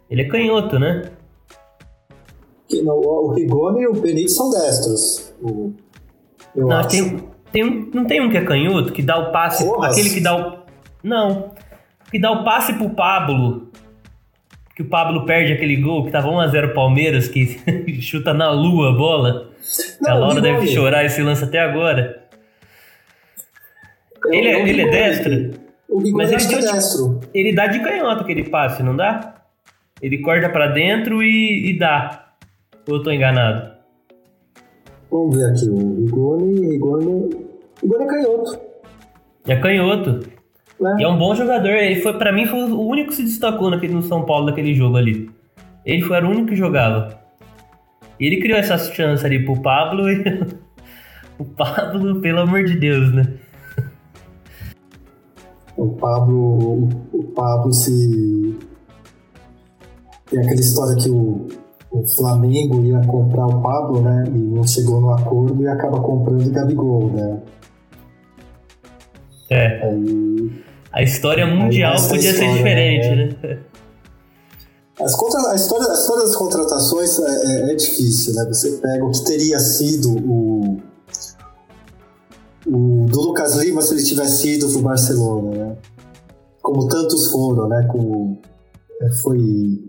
Ele 0.09 0.23
é 0.23 0.25
canhoto, 0.27 0.79
né? 0.79 1.03
O, 2.71 3.33
Rigoni 3.33 3.81
e 3.81 3.87
o 3.87 3.93
Benítez 3.93 4.35
são 4.35 4.49
destros. 4.51 5.33
O, 5.41 5.73
Não. 6.55 6.81
Tem, 6.87 7.17
Tem 7.51 7.63
um, 7.63 7.89
não 7.93 8.05
tem 8.05 8.21
um 8.21 8.29
que 8.29 8.37
é 8.37 8.43
canhoto, 8.43 8.91
que 8.93 9.01
dá 9.01 9.17
o 9.17 9.31
passe. 9.31 9.67
Aquele 9.81 10.09
que 10.11 10.21
dá 10.21 10.35
o. 10.37 10.59
Não. 11.03 11.51
Que 12.11 12.19
dá 12.19 12.31
o 12.31 12.43
passe 12.43 12.73
pro 12.73 12.89
Pablo. 12.91 13.69
Que 14.75 14.83
o 14.83 14.85
Pablo 14.89 15.25
perde 15.25 15.51
aquele 15.53 15.75
gol, 15.77 16.05
que 16.05 16.11
tava 16.11 16.29
1x0 16.29 16.73
Palmeiras, 16.73 17.27
que 17.27 17.59
chuta 18.01 18.33
na 18.33 18.49
lua 18.51 18.89
a 18.91 18.93
bola. 18.93 19.49
Não, 20.01 20.11
a 20.11 20.15
Laura 20.15 20.39
deve 20.41 20.67
chorar 20.67 21.03
esse 21.05 21.21
lance 21.21 21.43
até 21.43 21.59
agora. 21.59 22.23
Eu- 24.25 24.33
Ele 24.33 24.47
é- 24.47 24.69
ele 24.69 24.81
é 24.83 24.89
destro? 24.89 25.58
O 25.89 25.97
Bigode 25.97 26.31
Mas 26.31 26.51
ele 26.51 26.55
é 26.55 26.71
destro. 26.71 27.19
Ele 27.33 27.53
dá 27.53 27.65
de 27.67 27.79
canhoto 27.79 28.21
aquele 28.21 28.47
passe, 28.47 28.83
não 28.83 28.95
dá? 28.95 29.35
Ele 30.01 30.19
corta 30.19 30.47
pra 30.47 30.67
dentro 30.67 31.23
e, 31.23 31.71
e 31.71 31.79
dá. 31.79 32.33
Ou 32.87 32.97
eu 32.97 33.03
tô 33.03 33.11
enganado? 33.11 33.71
Vamos 35.11 35.35
ver 35.35 35.45
aqui, 35.45 35.67
o 35.67 35.95
Rigoni, 35.95 36.69
Rigoni... 36.69 37.29
Rigoni 37.81 38.03
é 38.03 38.07
canhoto. 38.07 38.59
É 39.47 39.55
canhoto. 39.55 40.19
Né? 40.79 40.95
E 40.99 41.03
é 41.03 41.07
um 41.07 41.17
bom 41.17 41.33
jogador. 41.33 41.71
Ele 41.71 42.01
foi, 42.01 42.13
para 42.17 42.31
mim, 42.31 42.45
foi 42.45 42.59
o 42.59 42.81
único 42.81 43.09
que 43.09 43.15
se 43.15 43.23
destacou 43.23 43.71
naquele, 43.71 43.93
no 43.93 44.03
São 44.03 44.23
Paulo 44.23 44.45
naquele 44.45 44.75
jogo 44.75 44.97
ali. 44.97 45.29
Ele 45.83 46.03
foi 46.03 46.17
era 46.17 46.27
o 46.27 46.29
único 46.29 46.49
que 46.49 46.55
jogava. 46.55 47.19
E 48.19 48.27
ele 48.27 48.39
criou 48.39 48.59
essa 48.59 48.77
chance 48.77 49.25
ali 49.25 49.43
pro 49.43 49.59
Pablo 49.61 50.09
e. 50.09 50.23
o 51.39 51.45
Pablo, 51.45 52.21
pelo 52.21 52.41
amor 52.41 52.63
de 52.63 52.77
Deus, 52.77 53.11
né? 53.11 53.23
O 55.79 55.87
Pablo, 55.91 56.89
o 57.13 57.23
Pablo 57.33 57.73
se. 57.73 58.53
Tem 60.29 60.39
aquela 60.39 60.59
história 60.59 60.95
que 60.97 61.09
o, 61.09 61.47
o 61.89 62.05
Flamengo 62.05 62.83
ia 62.83 62.99
comprar 63.07 63.47
o 63.47 63.61
Pablo, 63.61 64.01
né? 64.01 64.25
E 64.27 64.37
não 64.37 64.67
chegou 64.67 64.99
no 64.99 65.11
acordo 65.11 65.63
e 65.63 65.67
acaba 65.69 66.01
comprando 66.01 66.45
o 66.45 66.51
Gabigol, 66.51 67.09
né? 67.13 67.39
É. 69.49 69.89
Aí. 69.89 70.51
A 70.91 71.01
história 71.01 71.47
mundial 71.47 71.95
podia 71.95 72.33
ser 72.33 72.43
história, 72.43 72.53
diferente, 72.55 73.15
né? 73.15 73.37
né? 73.41 73.59
As 75.01 75.15
contra... 75.15 75.51
a, 75.51 75.55
história, 75.55 75.87
a 75.87 75.93
história 75.93 76.23
das 76.23 76.35
contratações 76.35 77.19
é, 77.19 77.45
é- 77.45 77.71
é 77.71 77.75
difícil, 77.75 78.33
né? 78.33 78.43
Você 78.49 78.71
pega 78.81 79.05
o 79.05 79.11
que 79.11 79.23
teria 79.23 79.59
sido 79.59 80.09
o. 80.09 80.58
O 82.71 83.05
do 83.09 83.21
Lucas 83.21 83.55
Lima 83.55 83.81
se 83.81 83.93
ele 83.95 84.03
tivesse 84.03 84.55
ido 84.55 84.69
pro 84.71 84.81
Barcelona, 84.81 85.51
né? 85.57 85.77
Como 86.61 86.87
tantos 86.87 87.31
foram, 87.31 87.67
né? 87.67 87.87
Como 87.91 88.39
é, 89.01 89.09
foi. 89.21 89.81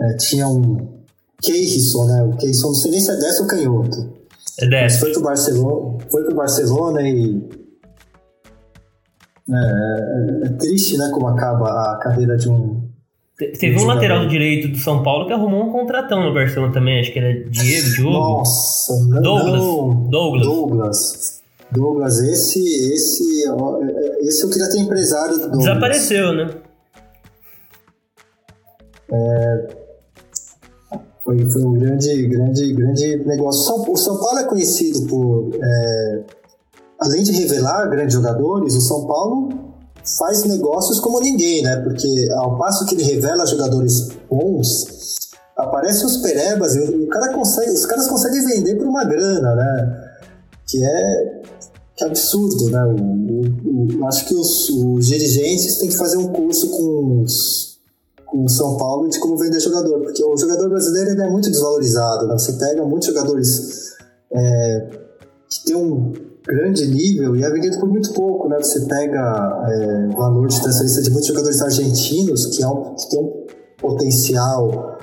é, 0.00 0.16
tinha 0.16 0.48
um. 0.48 0.96
Keirson, 1.42 2.04
né? 2.06 2.22
O 2.24 2.36
Keirson, 2.36 2.68
não 2.68 2.74
sei 2.74 2.90
nem 2.90 3.00
se 3.00 3.10
é 3.10 3.16
destro 3.16 3.42
ou 3.44 3.48
canhoto. 3.50 4.12
É 4.60 4.66
dessa. 4.66 4.98
foi 5.00 5.12
pro 5.12 5.22
Barcelona, 5.22 5.98
foi 6.10 6.24
pro 6.24 6.34
Barcelona 6.34 7.02
e. 7.02 7.42
É, 9.50 9.54
é- 9.54 10.46
é 10.46 10.48
triste, 10.58 10.96
né? 10.96 11.10
Como 11.12 11.26
acaba 11.28 11.68
a 11.92 11.98
carreira 11.98 12.36
de 12.36 12.48
um. 12.48 12.82
Te- 13.38 13.52
Teve 13.52 13.76
um 13.76 13.80
jogador. 13.80 13.94
lateral 14.00 14.28
direito 14.28 14.68
do 14.68 14.78
São 14.78 15.02
Paulo 15.02 15.26
que 15.26 15.32
arrumou 15.32 15.64
um 15.66 15.70
contratão 15.72 16.22
no 16.24 16.34
Barcelona 16.34 16.72
também. 16.72 17.00
Acho 17.00 17.12
que 17.12 17.18
era 17.18 17.32
Diego, 17.50 17.90
Diogo. 17.94 18.12
Nossa, 18.12 18.92
Douglas. 19.22 19.60
não. 19.62 20.08
Douglas. 20.10 20.46
Douglas. 20.46 21.38
Douglas, 21.70 22.18
esse, 22.20 22.60
esse, 22.92 23.48
ó, 23.50 23.78
esse 24.20 24.42
eu 24.42 24.50
queria 24.50 24.70
ter 24.70 24.78
empresário 24.78 25.34
do 25.34 25.50
Douglas. 25.50 25.64
Desapareceu, 25.64 26.32
né? 26.32 26.50
Foi, 31.28 31.48
foi 31.50 31.62
um 31.62 31.74
grande, 31.74 32.26
grande, 32.26 32.72
grande 32.72 33.16
negócio. 33.26 33.92
O 33.92 33.96
São 33.96 34.18
Paulo 34.18 34.38
é 34.38 34.44
conhecido 34.44 35.06
por, 35.06 35.50
é, 35.54 36.24
além 36.98 37.22
de 37.22 37.32
revelar 37.32 37.86
grandes 37.90 38.14
jogadores, 38.14 38.74
o 38.74 38.80
São 38.80 39.06
Paulo 39.06 39.50
faz 40.18 40.44
negócios 40.44 41.00
como 41.00 41.20
ninguém, 41.20 41.62
né? 41.62 41.76
Porque 41.82 42.28
ao 42.32 42.56
passo 42.56 42.86
que 42.86 42.94
ele 42.94 43.02
revela 43.02 43.44
jogadores 43.44 44.08
bons, 44.30 44.86
aparecem 45.54 46.06
os 46.06 46.16
perebas 46.18 46.74
e 46.76 46.80
o 46.80 47.08
cara 47.08 47.30
consegue, 47.34 47.72
os 47.72 47.84
caras 47.84 48.08
conseguem 48.08 48.46
vender 48.46 48.76
por 48.76 48.86
uma 48.86 49.04
grana, 49.04 49.54
né? 49.54 50.07
Que 50.68 50.84
é, 50.84 51.42
que 51.96 52.04
é 52.04 52.06
absurdo, 52.06 52.70
né? 52.70 52.84
O, 52.84 52.94
o- 52.94 54.00
o- 54.00 54.06
acho 54.06 54.26
que 54.26 54.34
os, 54.34 54.68
os 54.70 55.06
dirigentes 55.06 55.78
têm 55.78 55.88
que 55.88 55.96
fazer 55.96 56.18
um 56.18 56.28
curso 56.28 56.68
com 56.70 57.22
os 57.22 57.68
com 58.26 58.44
o 58.44 58.48
São 58.50 58.76
Paulo 58.76 59.08
de 59.08 59.18
como 59.20 59.38
vender 59.38 59.58
jogador, 59.58 60.00
porque 60.02 60.22
o 60.22 60.36
jogador 60.36 60.68
brasileiro 60.68 61.18
é 61.18 61.30
muito 61.30 61.50
desvalorizado, 61.50 62.26
né? 62.26 62.34
Você 62.36 62.52
pega 62.58 62.84
muitos 62.84 63.08
jogadores 63.08 63.94
é, 64.30 64.90
que 65.48 65.64
tem 65.64 65.74
um 65.76 66.12
grande 66.46 66.86
nível 66.88 67.34
e 67.36 67.42
é 67.42 67.50
vendido 67.50 67.80
por 67.80 67.88
muito 67.88 68.12
pouco, 68.12 68.46
né? 68.50 68.58
Você 68.58 68.80
pega 68.82 69.18
é, 69.66 70.14
valor 70.14 70.46
de 70.46 70.60
transferência 70.60 71.00
de 71.00 71.08
muitos 71.10 71.26
jogadores 71.28 71.62
argentinos 71.62 72.44
que, 72.54 72.62
é 72.62 72.68
um, 72.68 72.94
que 72.96 73.08
tem 73.08 73.18
um 73.18 73.46
potencial, 73.78 74.98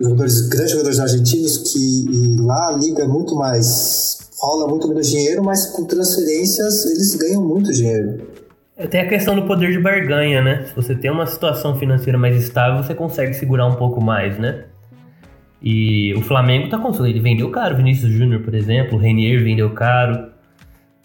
jogadores, 0.00 0.40
grandes 0.48 0.70
jogadores 0.72 0.98
argentinos 0.98 1.58
que 1.58 2.36
lá 2.40 2.70
a 2.70 2.72
liga 2.76 3.04
é 3.04 3.06
muito 3.06 3.36
mais 3.36 4.18
rola 4.40 4.68
muito 4.68 4.88
menos 4.88 5.08
dinheiro, 5.08 5.42
mas 5.42 5.66
com 5.66 5.84
transferências 5.84 6.86
eles 6.86 7.14
ganham 7.14 7.42
muito 7.42 7.72
dinheiro. 7.72 8.26
Tem 8.90 9.00
a 9.00 9.08
questão 9.08 9.34
do 9.34 9.42
poder 9.42 9.72
de 9.72 9.80
barganha, 9.80 10.40
né? 10.40 10.64
Se 10.66 10.74
você 10.74 10.94
tem 10.94 11.10
uma 11.10 11.26
situação 11.26 11.76
financeira 11.76 12.16
mais 12.16 12.40
estável, 12.40 12.80
você 12.80 12.94
consegue 12.94 13.34
segurar 13.34 13.66
um 13.66 13.74
pouco 13.74 14.00
mais, 14.00 14.38
né? 14.38 14.66
E 15.60 16.14
o 16.14 16.22
Flamengo 16.22 16.68
tá 16.68 16.78
conseguindo. 16.78 17.08
Ele 17.08 17.20
vendeu 17.20 17.50
caro, 17.50 17.76
Vinícius 17.76 18.12
Júnior, 18.12 18.42
por 18.42 18.54
exemplo, 18.54 18.96
o 18.96 19.00
Renier 19.00 19.42
vendeu 19.42 19.70
caro, 19.70 20.28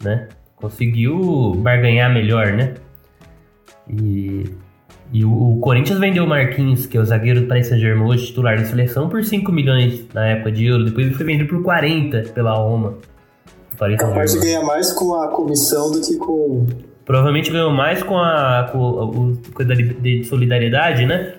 né? 0.03 0.29
Conseguiu 0.55 1.55
barganhar 1.55 2.13
melhor, 2.13 2.53
né? 2.53 2.75
E, 3.89 4.45
e 5.11 5.25
o, 5.25 5.31
o 5.31 5.59
Corinthians 5.59 5.97
vendeu 5.97 6.25
o 6.25 6.27
Marquinhos, 6.27 6.85
que 6.85 6.95
é 6.95 7.01
o 7.01 7.05
zagueiro 7.05 7.41
do 7.41 7.47
Paris 7.47 7.65
Saint-Germain, 7.67 8.07
hoje 8.07 8.27
titular 8.27 8.55
da 8.55 8.65
seleção, 8.65 9.09
por 9.09 9.23
5 9.23 9.51
milhões 9.51 10.07
na 10.13 10.27
época 10.27 10.51
de 10.51 10.65
euro. 10.67 10.85
Depois 10.85 11.07
ele 11.07 11.15
foi 11.15 11.25
vendido 11.25 11.49
por 11.49 11.63
40 11.63 12.29
pela 12.35 12.53
Roma. 12.53 12.99
Do 13.91 13.97
Paris 13.97 13.99
Capaz 14.13 14.31
de 14.33 14.39
ganhar 14.39 14.61
mais 14.63 14.91
com 14.91 15.13
a 15.15 15.27
comissão 15.29 15.91
do 15.91 16.01
que 16.01 16.15
com 16.17 16.65
Provavelmente 17.05 17.51
ganhou 17.51 17.69
mais 17.71 18.01
com 18.01 18.17
a 18.17 18.69
com 18.71 18.79
o, 18.79 19.37
coisa 19.53 19.75
de, 19.75 19.93
de 19.95 20.23
solidariedade, 20.23 21.05
né? 21.05 21.33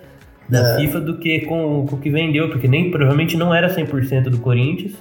Da 0.49 0.59
É. 0.75 0.77
FIFA 0.77 1.01
do 1.01 1.19
que 1.19 1.41
com, 1.47 1.87
com 1.89 1.97
o 1.97 1.99
que 1.99 2.11
vendeu, 2.11 2.51
porque 2.51 2.69
nem 2.69 2.91
provavelmente 2.91 3.35
não 3.37 3.55
era 3.55 3.75
100% 3.75 4.25
do 4.25 4.39
Corinthians, 4.39 4.93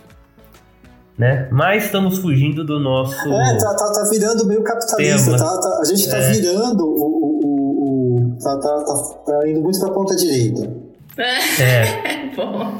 né? 1.17 1.49
Mas 1.51 1.83
estamos 1.85 2.17
fugindo 2.19 2.63
do 2.63 2.79
nosso 2.79 3.13
É, 3.33 3.57
tá, 3.57 3.75
tá, 3.75 3.91
tá 3.91 4.09
virando 4.09 4.45
meio 4.47 4.63
capitalista, 4.63 5.31
tá, 5.37 5.59
tá- 5.59 5.79
a 5.81 5.85
gente 5.85 6.09
tá 6.09 6.17
É. 6.17 6.31
virando 6.31 6.85
o. 6.85 7.03
o, 7.03 7.45
o, 7.45 8.15
o- 8.15 8.37
tá, 8.41 8.57
tá, 8.57 8.83
tá, 8.85 9.15
tá 9.33 9.49
indo 9.49 9.59
muito 9.61 9.77
pra 9.81 9.89
ponta 9.91 10.15
direita. 10.15 10.71
é. 11.17 12.29
Bom. 12.37 12.73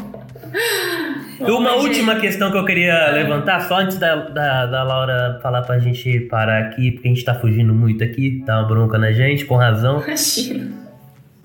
E 1.39 1.51
uma 1.51 1.73
última 1.75 2.15
questão 2.15 2.51
que 2.51 2.57
eu 2.57 2.65
queria 2.65 3.11
levantar, 3.11 3.61
só 3.61 3.79
antes 3.79 3.97
da, 3.97 4.15
da, 4.15 4.65
da 4.65 4.83
Laura 4.83 5.39
falar 5.41 5.61
pra 5.61 5.79
gente 5.79 6.21
parar 6.21 6.59
aqui, 6.59 6.91
porque 6.91 7.07
a 7.07 7.11
gente 7.11 7.23
tá 7.23 7.33
fugindo 7.33 7.73
muito 7.73 8.03
aqui, 8.03 8.43
tá 8.45 8.59
uma 8.59 8.67
bronca 8.67 8.97
na 8.97 9.11
gente, 9.11 9.45
com 9.45 9.55
razão. 9.55 10.01
Imagina. 10.01 10.83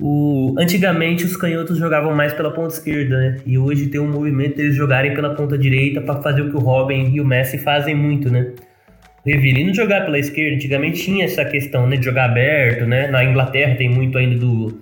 O, 0.00 0.54
antigamente 0.56 1.24
os 1.24 1.36
canhotos 1.36 1.76
jogavam 1.76 2.14
mais 2.14 2.32
pela 2.32 2.52
ponta 2.52 2.72
esquerda, 2.72 3.16
né? 3.16 3.36
E 3.44 3.58
hoje 3.58 3.88
tem 3.88 4.00
um 4.00 4.08
movimento 4.08 4.56
deles 4.56 4.76
jogarem 4.76 5.12
pela 5.12 5.34
ponta 5.34 5.58
direita 5.58 6.00
pra 6.00 6.22
fazer 6.22 6.42
o 6.42 6.50
que 6.50 6.56
o 6.56 6.60
Robin 6.60 7.10
e 7.12 7.20
o 7.20 7.24
Messi 7.24 7.58
fazem 7.58 7.96
muito, 7.96 8.30
né? 8.30 8.52
O 9.26 9.28
Rivelino 9.28 9.74
jogar 9.74 10.04
pela 10.04 10.18
esquerda, 10.18 10.54
antigamente 10.54 11.02
tinha 11.02 11.24
essa 11.24 11.44
questão, 11.44 11.88
né? 11.88 11.96
De 11.96 12.04
jogar 12.04 12.26
aberto, 12.26 12.86
né? 12.86 13.08
Na 13.08 13.24
Inglaterra 13.24 13.74
tem 13.74 13.88
muito 13.88 14.16
ainda 14.16 14.38
do, 14.38 14.80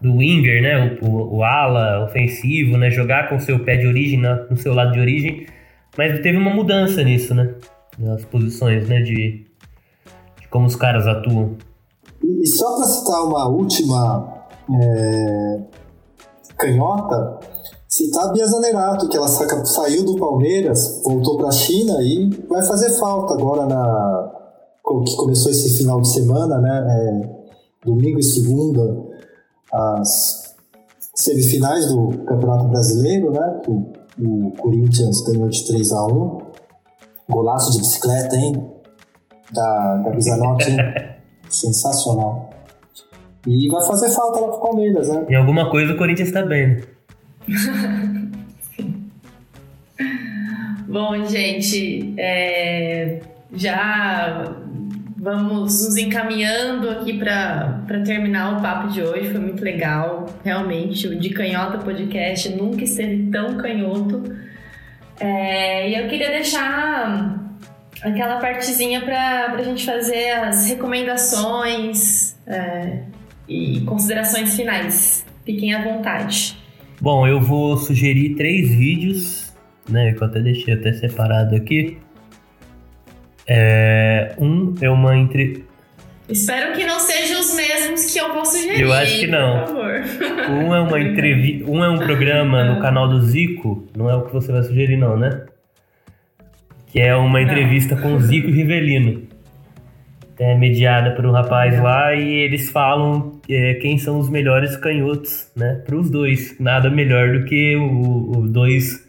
do 0.00 0.16
winger, 0.18 0.62
né? 0.62 0.98
O, 1.02 1.06
o, 1.06 1.36
o 1.38 1.42
ala 1.44 2.04
ofensivo, 2.04 2.76
né? 2.76 2.90
Jogar 2.90 3.28
com 3.28 3.36
o 3.36 3.40
seu 3.40 3.58
pé 3.64 3.76
de 3.76 3.86
origem 3.86 4.20
no 4.50 4.56
seu 4.56 4.74
lado 4.74 4.92
de 4.92 5.00
origem. 5.00 5.46
Mas 5.96 6.20
teve 6.20 6.36
uma 6.36 6.50
mudança 6.54 7.02
nisso, 7.02 7.34
né? 7.34 7.54
Nas 7.98 8.24
posições, 8.24 8.88
né? 8.88 9.00
De, 9.00 9.46
de 10.40 10.48
como 10.50 10.66
os 10.66 10.76
caras 10.76 11.06
atuam. 11.06 11.56
E, 12.22 12.46
só 12.46 12.76
pra 12.76 12.84
citar 12.86 13.22
uma 13.24 13.48
última 13.48 14.44
é, 14.70 15.60
canhota, 16.58 17.38
citar 17.88 18.26
a 18.28 18.32
Bia 18.32 18.46
Zanerato, 18.46 19.08
que 19.08 19.16
ela 19.16 19.28
saca- 19.28 19.64
saiu 19.64 20.04
do 20.04 20.16
Palmeiras, 20.16 21.02
voltou 21.04 21.36
pra 21.38 21.50
China 21.50 21.94
e 22.02 22.30
vai 22.48 22.64
fazer 22.64 22.90
falta 22.98 23.34
agora 23.34 23.66
na. 23.66 24.32
que 25.06 25.16
começou 25.16 25.50
esse 25.50 25.78
final 25.78 26.00
de 26.00 26.12
semana, 26.12 26.58
né? 26.60 26.86
é, 26.88 27.44
domingo 27.86 28.18
e 28.18 28.22
segunda, 28.22 29.13
as 29.74 30.54
semifinais 31.14 31.86
do 31.88 32.18
Campeonato 32.24 32.68
Brasileiro, 32.68 33.32
né? 33.32 33.60
Que 33.64 33.70
o, 33.70 33.92
o 34.20 34.52
Corinthians 34.52 35.22
ganhou 35.22 35.48
de 35.48 35.66
3 35.66 35.92
a 35.92 36.06
1 36.06 36.38
Golaço 37.28 37.72
de 37.72 37.78
bicicleta, 37.78 38.36
hein? 38.36 38.70
Da, 39.52 39.96
da 39.96 40.10
Bizanotti, 40.10 40.70
hein? 40.70 40.78
Sensacional. 41.48 42.50
E 43.46 43.68
vai 43.68 43.86
fazer 43.86 44.10
falta 44.10 44.40
lá 44.40 44.48
pro 44.48 44.60
Palmeiras, 44.60 45.08
né? 45.08 45.26
Em 45.28 45.34
alguma 45.34 45.70
coisa 45.70 45.92
o 45.92 45.96
Corinthians 45.96 46.32
tá 46.32 46.42
bem, 46.44 46.68
né? 46.68 46.82
Bom, 50.88 51.24
gente, 51.24 52.14
é, 52.18 53.20
já 53.52 54.63
vamos 55.24 55.82
nos 55.82 55.96
encaminhando 55.96 56.90
aqui 56.90 57.18
para 57.18 58.02
terminar 58.04 58.58
o 58.58 58.62
papo 58.62 58.88
de 58.88 59.00
hoje. 59.00 59.30
Foi 59.30 59.40
muito 59.40 59.64
legal, 59.64 60.26
realmente. 60.44 61.08
O 61.08 61.18
De 61.18 61.30
Canhota 61.30 61.78
Podcast 61.78 62.50
nunca 62.50 62.84
esteve 62.84 63.30
tão 63.30 63.56
canhoto. 63.56 64.22
É, 65.18 65.88
e 65.88 65.98
eu 65.98 66.08
queria 66.08 66.28
deixar 66.28 67.42
aquela 68.02 68.38
partezinha 68.38 69.00
para 69.00 69.54
a 69.54 69.62
gente 69.62 69.86
fazer 69.86 70.32
as 70.32 70.68
recomendações 70.68 72.36
é, 72.46 73.04
e 73.48 73.80
considerações 73.80 74.54
finais. 74.54 75.24
Fiquem 75.46 75.72
à 75.72 75.82
vontade. 75.82 76.54
Bom, 77.00 77.26
eu 77.26 77.40
vou 77.40 77.78
sugerir 77.78 78.34
três 78.34 78.68
vídeos, 78.68 79.54
né? 79.88 80.12
Que 80.12 80.22
eu 80.22 80.26
até 80.26 80.40
deixei 80.40 80.74
até 80.74 80.92
separado 80.92 81.56
aqui. 81.56 81.96
É, 83.46 84.34
um 84.38 84.74
é 84.80 84.88
uma 84.90 85.16
entre... 85.16 85.64
Espero 86.28 86.72
que 86.72 86.86
não 86.86 86.98
sejam 86.98 87.38
os 87.40 87.54
mesmos 87.54 88.10
que 88.10 88.18
eu 88.18 88.32
vou 88.32 88.46
sugerir. 88.46 88.80
Eu 88.80 88.92
acho 88.92 89.20
que 89.20 89.26
não. 89.26 89.64
Um 90.50 90.74
é 90.74 90.80
uma 90.80 91.00
entrevista, 91.00 91.70
um 91.70 91.84
é 91.84 91.88
um 91.90 91.98
programa 91.98 92.64
no 92.64 92.80
canal 92.80 93.08
do 93.08 93.20
Zico, 93.22 93.86
não 93.94 94.08
é 94.08 94.14
o 94.14 94.22
que 94.22 94.32
você 94.32 94.50
vai 94.50 94.62
sugerir 94.62 94.96
não, 94.96 95.18
né? 95.18 95.42
Que 96.86 97.00
é 97.00 97.14
uma 97.14 97.42
entrevista 97.42 97.94
com 97.96 98.14
o 98.14 98.20
Zico 98.20 98.48
e 98.48 98.52
Rivelino. 98.52 99.22
É 100.38 100.54
mediada 100.56 101.12
por 101.12 101.26
um 101.26 101.30
rapaz 101.30 101.78
lá 101.80 102.14
e 102.14 102.26
eles 102.26 102.70
falam 102.70 103.40
é, 103.48 103.74
quem 103.74 103.98
são 103.98 104.18
os 104.18 104.28
melhores 104.30 104.76
canhotos, 104.76 105.50
né? 105.54 105.82
Para 105.84 105.94
os 105.94 106.10
dois. 106.10 106.58
Nada 106.58 106.90
melhor 106.90 107.38
do 107.38 107.44
que 107.44 107.76
o, 107.76 108.38
o 108.38 108.48
dois 108.48 109.06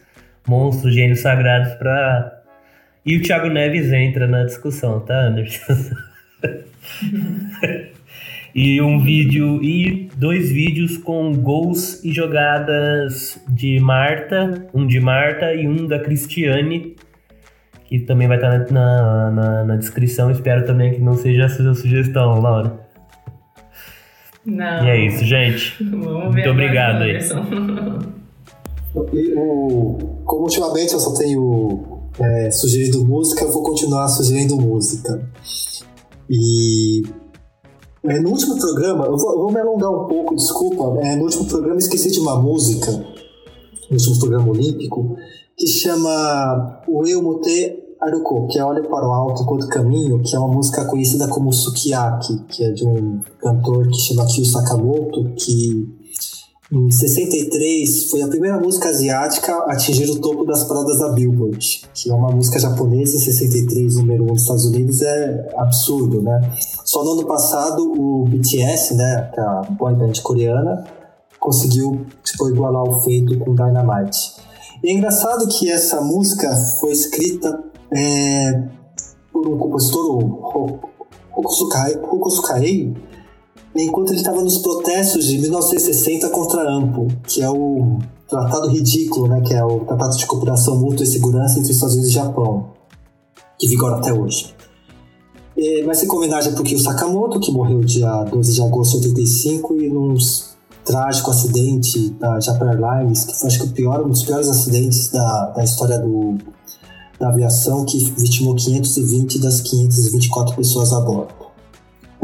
monstros 0.47 0.93
gênios 0.93 1.21
sagrados 1.21 1.73
para 1.75 2.34
e 3.05 3.17
o 3.17 3.21
Thiago 3.21 3.49
Neves 3.49 3.93
entra 3.93 4.25
na 4.25 4.45
discussão, 4.45 4.99
tá, 4.99 5.27
Anderson? 5.27 5.73
e 8.55 8.81
um 8.81 8.99
vídeo 8.99 9.63
e 9.63 10.09
dois 10.17 10.51
vídeos 10.51 10.97
com 10.97 11.31
gols 11.33 12.03
e 12.03 12.11
jogadas 12.11 13.39
de 13.47 13.79
Marta, 13.79 14.67
um 14.73 14.87
de 14.87 14.99
Marta 14.99 15.53
e 15.53 15.67
um 15.67 15.85
da 15.85 15.99
Cristiane, 15.99 16.95
que 17.85 17.99
também 17.99 18.27
vai 18.27 18.37
estar 18.37 18.71
na, 18.71 19.29
na, 19.29 19.63
na 19.65 19.75
descrição. 19.75 20.31
Espero 20.31 20.65
também 20.65 20.95
que 20.95 20.99
não 20.99 21.13
seja 21.13 21.45
a 21.45 21.49
sua 21.49 21.75
sugestão, 21.75 22.41
Laura. 22.41 22.79
Não. 24.43 24.83
E 24.83 24.89
é 24.89 25.05
isso, 25.05 25.23
gente. 25.23 25.75
Vamos 25.83 26.33
Muito 26.33 26.49
obrigado 26.49 27.03
aí. 27.03 27.19
E 29.13 29.33
o, 29.37 30.21
como 30.25 30.43
ultimamente 30.43 30.93
eu 30.93 30.99
só 30.99 31.13
tenho 31.15 31.94
é, 32.19 32.51
sugerindo 32.51 33.05
música, 33.05 33.43
eu 33.43 33.51
vou 33.51 33.63
continuar 33.63 34.07
sugerindo 34.07 34.55
música. 34.55 35.29
E 36.29 37.03
é, 38.03 38.19
no 38.19 38.29
último 38.29 38.57
programa, 38.57 39.05
eu 39.05 39.17
vou, 39.17 39.31
eu 39.31 39.39
vou, 39.39 39.51
me 39.51 39.59
alongar 39.59 39.91
um 39.91 40.07
pouco, 40.07 40.35
desculpa. 40.35 40.99
É, 41.05 41.15
no 41.15 41.23
último 41.23 41.45
programa 41.45 41.77
esqueci 41.77 42.11
de 42.11 42.19
uma 42.19 42.39
música, 42.39 42.91
no 42.91 43.97
último 43.97 44.19
programa 44.19 44.49
olímpico, 44.49 45.15
que 45.57 45.67
chama 45.67 46.81
O 46.87 47.05
Eu 47.05 47.21
Mute 47.21 47.83
Aruko, 48.01 48.47
que 48.47 48.59
é 48.59 48.63
Olha 48.63 48.83
para 48.83 49.07
o 49.07 49.11
Alto 49.11 49.43
enquanto 49.43 49.67
Caminho, 49.67 50.21
que 50.21 50.35
é 50.35 50.39
uma 50.39 50.53
música 50.53 50.85
conhecida 50.85 51.27
como 51.27 51.51
Sukiyaki, 51.51 52.43
que 52.49 52.63
é 52.63 52.71
de 52.71 52.85
um 52.85 53.21
cantor 53.39 53.87
que 53.87 53.97
chama 53.97 54.25
Kyo 54.25 54.45
Sakamoto, 54.45 55.33
que 55.35 56.04
em 56.71 56.89
63, 56.89 58.09
foi 58.09 58.23
a 58.23 58.27
primeira 58.27 58.59
música 58.59 58.89
asiática 58.89 59.53
a 59.53 59.73
atingir 59.73 60.09
o 60.09 60.19
topo 60.19 60.43
das 60.45 60.63
paradas 60.63 60.97
da 60.97 61.09
Billboard, 61.09 61.83
que 61.93 62.09
é 62.09 62.13
uma 62.13 62.31
música 62.31 62.57
japonesa 62.57 63.15
em 63.15 63.19
63, 63.19 63.95
número 63.97 64.23
1 64.23 64.25
um 64.25 64.33
dos 64.33 64.41
Estados 64.41 64.65
Unidos, 64.65 65.01
é 65.03 65.53
absurdo, 65.57 66.23
né? 66.23 66.41
Só 66.83 67.03
no 67.03 67.11
ano 67.11 67.25
passado, 67.27 67.83
o 67.83 68.25
BTS, 68.25 68.95
né, 68.95 69.31
é 69.37 69.41
a 69.41 69.61
boy 69.77 69.93
band 69.93 70.13
coreana, 70.23 70.83
conseguiu 71.39 72.03
tipo, 72.23 72.49
igualar 72.49 72.83
o 72.83 72.99
feito 73.01 73.37
com 73.37 73.53
Dynamite. 73.53 74.33
E 74.83 74.89
é 74.89 74.91
engraçado 74.91 75.47
que 75.47 75.69
essa 75.69 76.01
música 76.01 76.51
foi 76.79 76.91
escrita 76.91 77.63
é, 77.91 78.63
por 79.31 79.47
um 79.47 79.57
compositor, 79.57 80.19
Hokusukai, 81.35 81.95
enquanto 83.83 84.09
ele 84.09 84.19
estava 84.19 84.41
nos 84.41 84.59
protestos 84.59 85.25
de 85.25 85.37
1960 85.37 86.29
contra 86.29 86.61
a 86.61 86.73
AMPO, 86.75 87.07
que 87.27 87.41
é 87.41 87.49
o 87.49 87.99
tratado 88.29 88.69
ridículo, 88.69 89.27
né, 89.27 89.41
que 89.41 89.53
é 89.53 89.63
o 89.63 89.81
Tratado 89.81 90.17
de 90.17 90.25
Cooperação 90.25 90.77
Mútua 90.77 91.03
e 91.03 91.07
Segurança 91.07 91.59
entre 91.59 91.71
os 91.71 91.75
Estados 91.75 91.95
Unidos 91.95 92.11
e 92.11 92.15
Japão, 92.15 92.71
que 93.59 93.67
vigora 93.67 93.97
até 93.97 94.13
hoje. 94.13 94.53
É, 95.57 95.83
mas 95.83 96.03
em 96.03 96.09
homenagem 96.09 96.53
para 96.53 96.63
o 96.63 96.79
Sakamoto, 96.79 97.39
que 97.39 97.51
morreu 97.51 97.79
dia 97.81 98.23
12 98.23 98.53
de 98.53 98.61
agosto 98.61 98.99
de 98.99 99.07
85 99.07 99.81
e 99.81 99.89
num 99.89 100.15
trágico 100.83 101.31
acidente 101.31 102.09
da 102.11 102.39
Japan 102.39 102.71
Airlines, 102.71 103.23
que 103.23 103.35
foi 103.35 103.47
acho 103.47 103.59
que 103.59 103.67
o 103.67 103.71
pior, 103.71 104.05
um 104.05 104.09
dos 104.09 104.23
piores 104.23 104.49
acidentes 104.49 105.09
da, 105.09 105.51
da 105.55 105.63
história 105.63 105.97
do, 105.97 106.37
da 107.19 107.29
aviação, 107.29 107.85
que 107.85 107.97
vitimou 108.17 108.55
520 108.55 109.39
das 109.39 109.61
524 109.61 110.55
pessoas 110.55 110.91
a 110.91 110.99
bordo. 110.99 111.44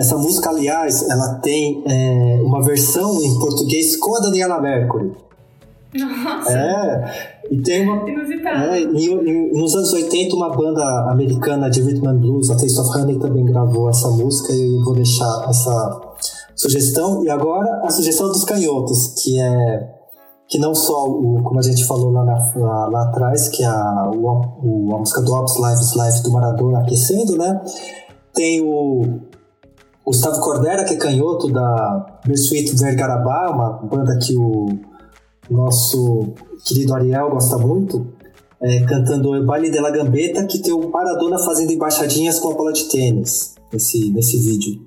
Essa 0.01 0.17
música, 0.17 0.49
aliás, 0.49 1.07
ela 1.07 1.35
tem 1.35 1.83
é, 1.85 2.41
uma 2.43 2.59
versão 2.63 3.21
em 3.21 3.37
português 3.37 3.95
com 3.97 4.15
a 4.15 4.19
Daniela 4.19 4.59
Mercury. 4.59 5.11
Nossa! 5.93 6.51
É, 6.51 7.43
e 7.51 7.61
tem 7.61 7.87
uma. 7.87 8.09
Inusitado. 8.09 8.71
É, 8.71 8.81
em, 8.81 9.13
em, 9.13 9.53
nos 9.53 9.75
anos 9.75 9.93
80, 9.93 10.35
uma 10.35 10.49
banda 10.49 10.81
americana 11.11 11.69
de 11.69 11.83
rhythm 11.83 12.07
and 12.07 12.17
blues, 12.17 12.49
a 12.49 12.55
Taste 12.55 12.79
of 12.79 12.97
Honey, 12.97 13.19
também 13.19 13.45
gravou 13.45 13.91
essa 13.91 14.09
música 14.09 14.51
e 14.51 14.75
eu 14.75 14.83
vou 14.83 14.95
deixar 14.95 15.45
essa 15.47 16.01
sugestão. 16.55 17.23
E 17.23 17.29
agora 17.29 17.81
a 17.83 17.89
sugestão 17.91 18.27
dos 18.29 18.43
canhotos, 18.43 19.13
que 19.23 19.39
é 19.39 19.87
que 20.47 20.57
não 20.57 20.73
só 20.73 21.07
o, 21.07 21.43
como 21.43 21.59
a 21.59 21.63
gente 21.63 21.85
falou 21.85 22.11
lá, 22.11 22.25
na, 22.25 22.87
lá, 22.87 23.03
atrás, 23.03 23.49
que 23.49 23.63
é 23.63 23.67
a, 23.67 24.09
o, 24.15 24.95
a 24.95 24.97
música 24.97 25.21
do 25.21 25.31
Ops 25.31 25.57
Live 25.59 25.83
Life 25.95 26.23
do 26.23 26.31
Maradona 26.31 26.79
aquecendo, 26.79 27.37
né? 27.37 27.61
Tem 28.33 28.61
o 28.61 29.29
Gustavo 30.05 30.39
Cordera, 30.41 30.83
que 30.83 30.95
é 30.95 30.97
canhoto 30.97 31.51
da 31.51 32.19
Bersuit 32.25 32.75
Vergarabá, 32.75 33.49
uma 33.51 33.69
banda 33.87 34.17
que 34.17 34.35
o 34.35 34.67
nosso 35.49 36.33
querido 36.65 36.93
Ariel 36.93 37.29
gosta 37.29 37.57
muito, 37.57 38.07
é, 38.61 38.83
cantando 38.85 39.31
o 39.31 39.45
Baile 39.45 39.69
de 39.69 39.79
la 39.79 39.91
Gambeta, 39.91 40.45
que 40.45 40.59
tem 40.59 40.73
o 40.73 40.89
Maradona 40.89 41.37
fazendo 41.39 41.71
embaixadinhas 41.71 42.39
com 42.39 42.51
a 42.51 42.55
bola 42.55 42.73
de 42.73 42.85
tênis 42.85 43.55
nesse, 43.71 44.11
nesse 44.11 44.37
vídeo. 44.39 44.81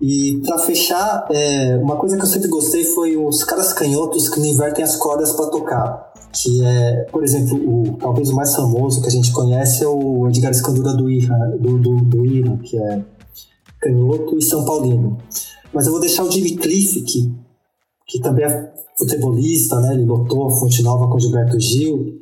E 0.00 0.40
para 0.46 0.58
fechar, 0.58 1.26
é, 1.30 1.76
uma 1.76 1.96
coisa 1.96 2.16
que 2.16 2.22
eu 2.22 2.26
sempre 2.26 2.48
gostei 2.48 2.84
foi 2.84 3.16
os 3.16 3.44
caras 3.44 3.72
canhotos 3.72 4.28
que 4.30 4.40
invertem 4.40 4.82
as 4.82 4.96
cordas 4.96 5.32
para 5.32 5.46
tocar. 5.46 6.10
Que 6.32 6.64
é, 6.64 7.06
por 7.10 7.22
exemplo, 7.22 7.58
o, 7.58 7.96
talvez 7.98 8.30
o 8.30 8.36
mais 8.36 8.54
famoso 8.54 9.02
que 9.02 9.08
a 9.08 9.10
gente 9.10 9.30
conhece 9.32 9.84
é 9.84 9.88
o 9.88 10.28
Edgar 10.28 10.52
Escandura 10.52 10.94
do 10.94 11.10
Ira, 11.10 11.36
do, 11.58 11.78
do, 11.78 11.96
do 11.96 12.24
Ira 12.24 12.56
que 12.62 12.78
é 12.78 13.02
canhoto 13.80 14.36
e 14.38 14.42
São 14.42 14.64
Paulino. 14.64 15.18
Mas 15.72 15.86
eu 15.86 15.92
vou 15.92 16.00
deixar 16.00 16.24
o 16.24 16.30
Jimmy 16.30 16.56
Cliff, 16.56 17.00
que, 17.02 17.32
que 18.06 18.20
também 18.20 18.44
é 18.44 18.72
futebolista, 18.98 19.80
né? 19.80 19.94
Ele 19.94 20.04
lotou 20.04 20.48
a 20.48 20.50
Fonte 20.50 20.82
Nova 20.82 21.08
com 21.08 21.18
Gilberto 21.18 21.58
Gil. 21.58 22.20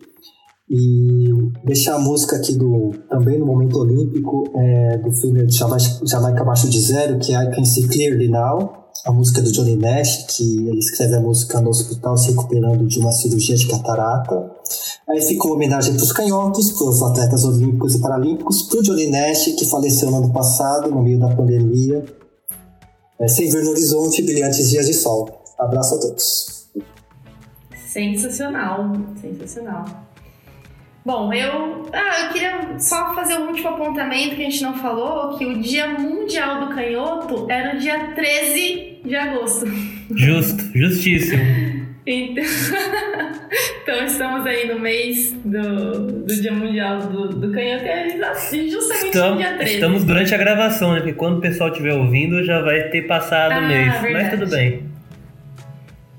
E 0.71 1.31
deixar 1.65 1.95
a 1.95 1.99
música 1.99 2.37
aqui 2.37 2.53
do 2.55 2.91
também 3.09 3.39
no 3.39 3.47
momento 3.47 3.79
olímpico 3.79 4.45
é, 4.55 4.99
do 4.99 5.11
filme 5.13 5.47
Jamaica 5.51 6.43
Abaixo 6.43 6.69
de 6.69 6.79
Zero, 6.79 7.19
que 7.19 7.35
é 7.35 7.43
I 7.43 7.55
Can 7.55 7.65
See 7.65 7.89
Clearly 7.89 8.29
Now, 8.29 8.88
a 9.05 9.13
música 9.13 9.41
do 9.41 9.51
Johnny 9.53 9.77
Nash, 9.77 10.27
que 10.29 10.69
ele 10.69 10.79
escreve 10.79 11.17
a 11.17 11.21
música 11.21 11.61
no 11.61 11.71
hospital 11.71 12.17
se 12.17 12.31
recuperando 12.31 12.87
de 12.87 12.99
uma 12.99 13.13
cirurgia 13.13 13.57
de 13.57 13.69
catarata. 13.69 14.51
Aí 15.09 15.23
fica 15.23 15.47
uma 15.47 15.55
homenagem 15.55 15.95
para 15.95 16.03
os 16.03 16.13
canhotos, 16.13 16.73
para 16.73 16.89
os 16.89 17.03
atletas 17.03 17.45
olímpicos 17.45 17.95
e 17.95 18.01
paralímpicos, 18.01 18.63
para 18.63 18.81
o 18.81 18.83
Johnny 18.83 19.09
Nash, 19.09 19.45
que 19.57 19.65
faleceu 19.65 20.11
no 20.11 20.19
ano 20.19 20.33
passado, 20.33 20.91
no 20.91 21.03
meio 21.03 21.19
da 21.19 21.35
pandemia, 21.35 22.05
é, 23.21 23.29
sem 23.29 23.51
ver 23.51 23.65
no 23.65 23.71
horizonte 23.71 24.23
brilhantes 24.23 24.71
dias 24.71 24.87
de 24.87 24.95
sol. 24.95 25.29
Abraço 25.59 25.95
a 25.95 26.01
todos. 26.01 26.69
Sensacional, 27.91 28.93
sensacional. 29.21 30.08
Bom, 31.09 31.33
eu, 31.33 31.87
ah, 31.91 32.25
eu 32.27 32.33
queria 32.35 32.79
só 32.79 33.15
fazer 33.15 33.39
um 33.39 33.47
último 33.47 33.71
apontamento 33.71 34.37
que 34.37 34.43
a 34.43 34.45
gente 34.45 34.63
não 34.63 34.75
falou, 34.75 35.39
que 35.39 35.47
o 35.47 35.59
Dia 35.59 35.89
Mundial 35.89 36.67
do 36.67 36.75
Canhoto 36.75 37.47
era 37.51 37.75
o 37.75 37.79
dia 37.79 38.13
13 38.15 38.99
de 39.07 39.17
agosto. 39.17 39.65
Justo, 40.15 40.63
justíssimo. 40.75 41.43
Então, 42.11 42.43
então 43.83 44.05
estamos 44.07 44.47
aí 44.47 44.67
no 44.67 44.79
mês 44.79 45.31
do, 45.45 46.23
do 46.23 46.41
Dia 46.41 46.53
Mundial 46.53 47.01
do, 47.01 47.29
do 47.29 47.53
Canhoto 47.53 47.85
e 47.85 47.89
é 47.89 48.19
justamente 48.71 49.07
estamos, 49.09 49.31
no 49.33 49.37
dia 49.37 49.53
13. 49.59 49.75
Estamos 49.75 50.05
durante 50.05 50.35
a 50.35 50.39
gravação, 50.39 50.95
né? 50.95 51.01
Porque 51.01 51.13
quando 51.13 51.37
o 51.37 51.41
pessoal 51.43 51.69
estiver 51.69 51.93
ouvindo 51.93 52.43
já 52.43 52.63
vai 52.63 52.85
ter 52.85 53.03
passado 53.03 53.53
Ah, 53.53 53.59
o 53.59 53.69
mês. 53.69 53.93
verdade. 54.01 54.13
Mas 54.15 54.31
tudo 54.31 54.51
bem. 54.51 54.88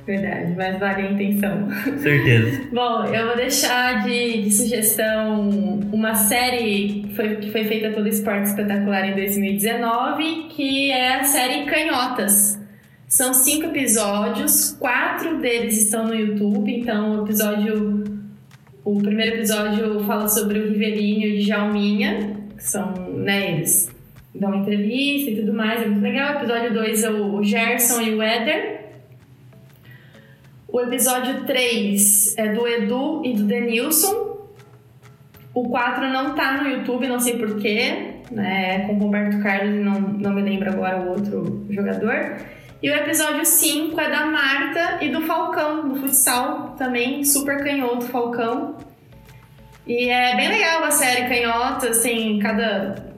Verdade, 0.10 0.56
mas 0.58 0.80
vale 0.80 1.04
a 1.04 1.12
intenção. 1.12 1.70
Certeza. 2.00 2.64
Bom, 2.74 3.06
eu 3.06 3.28
vou 3.28 3.36
deixar 3.36 4.04
de, 4.04 4.42
de 4.42 4.52
sugestão 4.52 5.48
uma 5.94 6.16
série 6.16 7.04
que 7.04 7.16
foi, 7.16 7.36
que 7.36 7.52
foi 7.52 7.64
feita 7.66 7.92
pelo 7.92 8.08
Esporte 8.08 8.46
Espetacular 8.46 9.08
em 9.08 9.14
2019, 9.14 10.48
que 10.50 10.90
é 10.90 11.20
a 11.20 11.24
série 11.24 11.66
Canhotas. 11.66 12.60
São 13.08 13.36
cinco 13.36 13.68
episódios, 13.68 14.76
quatro 14.80 15.38
deles 15.38 15.80
estão 15.80 16.08
no 16.08 16.16
YouTube, 16.16 16.76
então 16.76 17.20
o 17.20 17.26
episódio. 17.26 18.04
O 18.84 18.98
primeiro 18.98 19.36
episódio 19.36 20.00
fala 20.06 20.28
sobre 20.28 20.58
o 20.58 20.70
Riverinho 20.70 21.28
e 21.28 21.36
o 21.36 21.46
Djalminha, 21.46 22.36
que 22.58 22.64
são, 22.64 22.94
né, 23.16 23.58
eles 23.58 23.92
dão 24.34 24.56
entrevista 24.56 25.30
e 25.30 25.36
tudo 25.36 25.54
mais, 25.54 25.84
é 25.84 25.86
muito 25.86 26.02
legal. 26.02 26.34
O 26.34 26.38
episódio 26.40 26.74
2 26.74 27.04
é 27.04 27.12
o 27.12 27.44
Gerson 27.44 28.02
e 28.02 28.16
o 28.16 28.24
Éder. 28.24 28.79
O 30.72 30.80
episódio 30.82 31.46
3 31.46 32.38
é 32.38 32.54
do 32.54 32.68
Edu 32.68 33.22
e 33.26 33.34
do 33.34 33.44
Denilson. 33.44 34.48
O 35.54 35.68
4 35.68 36.08
não 36.10 36.36
tá 36.36 36.62
no 36.62 36.70
YouTube, 36.70 37.08
não 37.08 37.20
sei 37.20 37.38
porquê. 37.38 38.20
Né? 38.32 38.76
É 38.76 38.80
com 38.86 38.94
o 38.94 39.00
Roberto 39.00 39.42
Carlos 39.42 39.76
e 39.76 39.80
não, 39.80 40.00
não 40.00 40.32
me 40.32 40.44
lembro 40.44 40.70
agora 40.70 41.02
o 41.02 41.10
outro 41.10 41.66
jogador. 41.70 42.38
E 42.82 42.90
o 42.90 42.94
episódio 42.94 43.46
5 43.46 44.00
é 44.00 44.10
da 44.10 44.28
Marta 44.28 45.04
e 45.04 45.10
do 45.10 45.22
Falcão, 45.22 45.90
do 45.90 45.96
futsal, 45.96 46.76
também 46.78 47.26
super 47.26 47.64
canhoto 47.64 48.06
Falcão. 48.06 48.78
E 49.88 50.08
é 50.08 50.36
bem 50.36 50.50
legal 50.50 50.84
a 50.84 50.92
série 50.92 51.28
Canhotas, 51.28 51.98
assim, 51.98 52.38
cada 52.40 53.09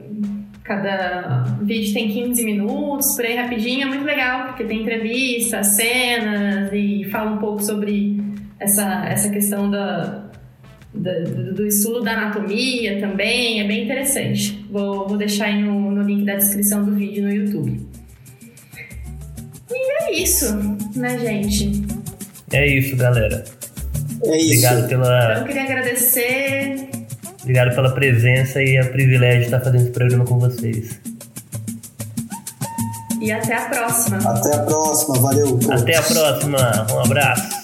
Cada 0.72 1.44
vídeo 1.60 1.92
tem 1.92 2.08
15 2.08 2.44
minutos, 2.46 3.14
por 3.14 3.26
aí 3.26 3.36
rapidinho, 3.36 3.82
é 3.82 3.84
muito 3.84 4.04
legal, 4.04 4.46
porque 4.46 4.64
tem 4.64 4.80
entrevistas, 4.80 5.66
cenas 5.66 6.70
e 6.72 7.04
fala 7.10 7.32
um 7.32 7.36
pouco 7.36 7.62
sobre 7.62 8.18
essa, 8.58 9.04
essa 9.06 9.28
questão 9.28 9.70
da, 9.70 10.30
da 10.94 11.12
do 11.54 11.66
estudo 11.66 12.00
da 12.00 12.12
anatomia 12.12 12.98
também, 13.00 13.60
é 13.60 13.64
bem 13.64 13.84
interessante. 13.84 14.64
Vou, 14.70 15.06
vou 15.06 15.18
deixar 15.18 15.46
aí 15.46 15.62
no, 15.62 15.90
no 15.90 16.02
link 16.04 16.24
da 16.24 16.36
descrição 16.36 16.82
do 16.82 16.94
vídeo 16.94 17.22
no 17.22 17.30
YouTube. 17.30 17.78
E 19.70 20.04
é 20.04 20.22
isso, 20.22 20.56
né, 20.96 21.18
gente? 21.18 21.82
É 22.50 22.66
isso, 22.66 22.96
galera. 22.96 23.44
É 24.24 24.36
isso. 24.38 24.66
Obrigado 24.66 24.88
pela. 24.88 25.24
Então, 25.24 25.36
eu 25.36 25.44
queria 25.44 25.62
agradecer 25.64 26.88
Obrigado 27.42 27.74
pela 27.74 27.90
presença 27.92 28.62
e 28.62 28.78
a 28.78 28.84
privilégio 28.86 29.40
de 29.40 29.44
estar 29.46 29.60
fazendo 29.60 29.82
esse 29.82 29.90
programa 29.90 30.24
com 30.24 30.38
vocês. 30.38 31.00
E 33.20 33.30
até 33.30 33.54
a 33.54 33.68
próxima. 33.68 34.18
Até 34.18 34.56
a 34.56 34.58
próxima, 34.60 35.18
valeu. 35.20 35.58
Até 35.70 35.96
a 35.96 36.02
próxima, 36.02 36.86
um 36.92 37.00
abraço. 37.00 37.61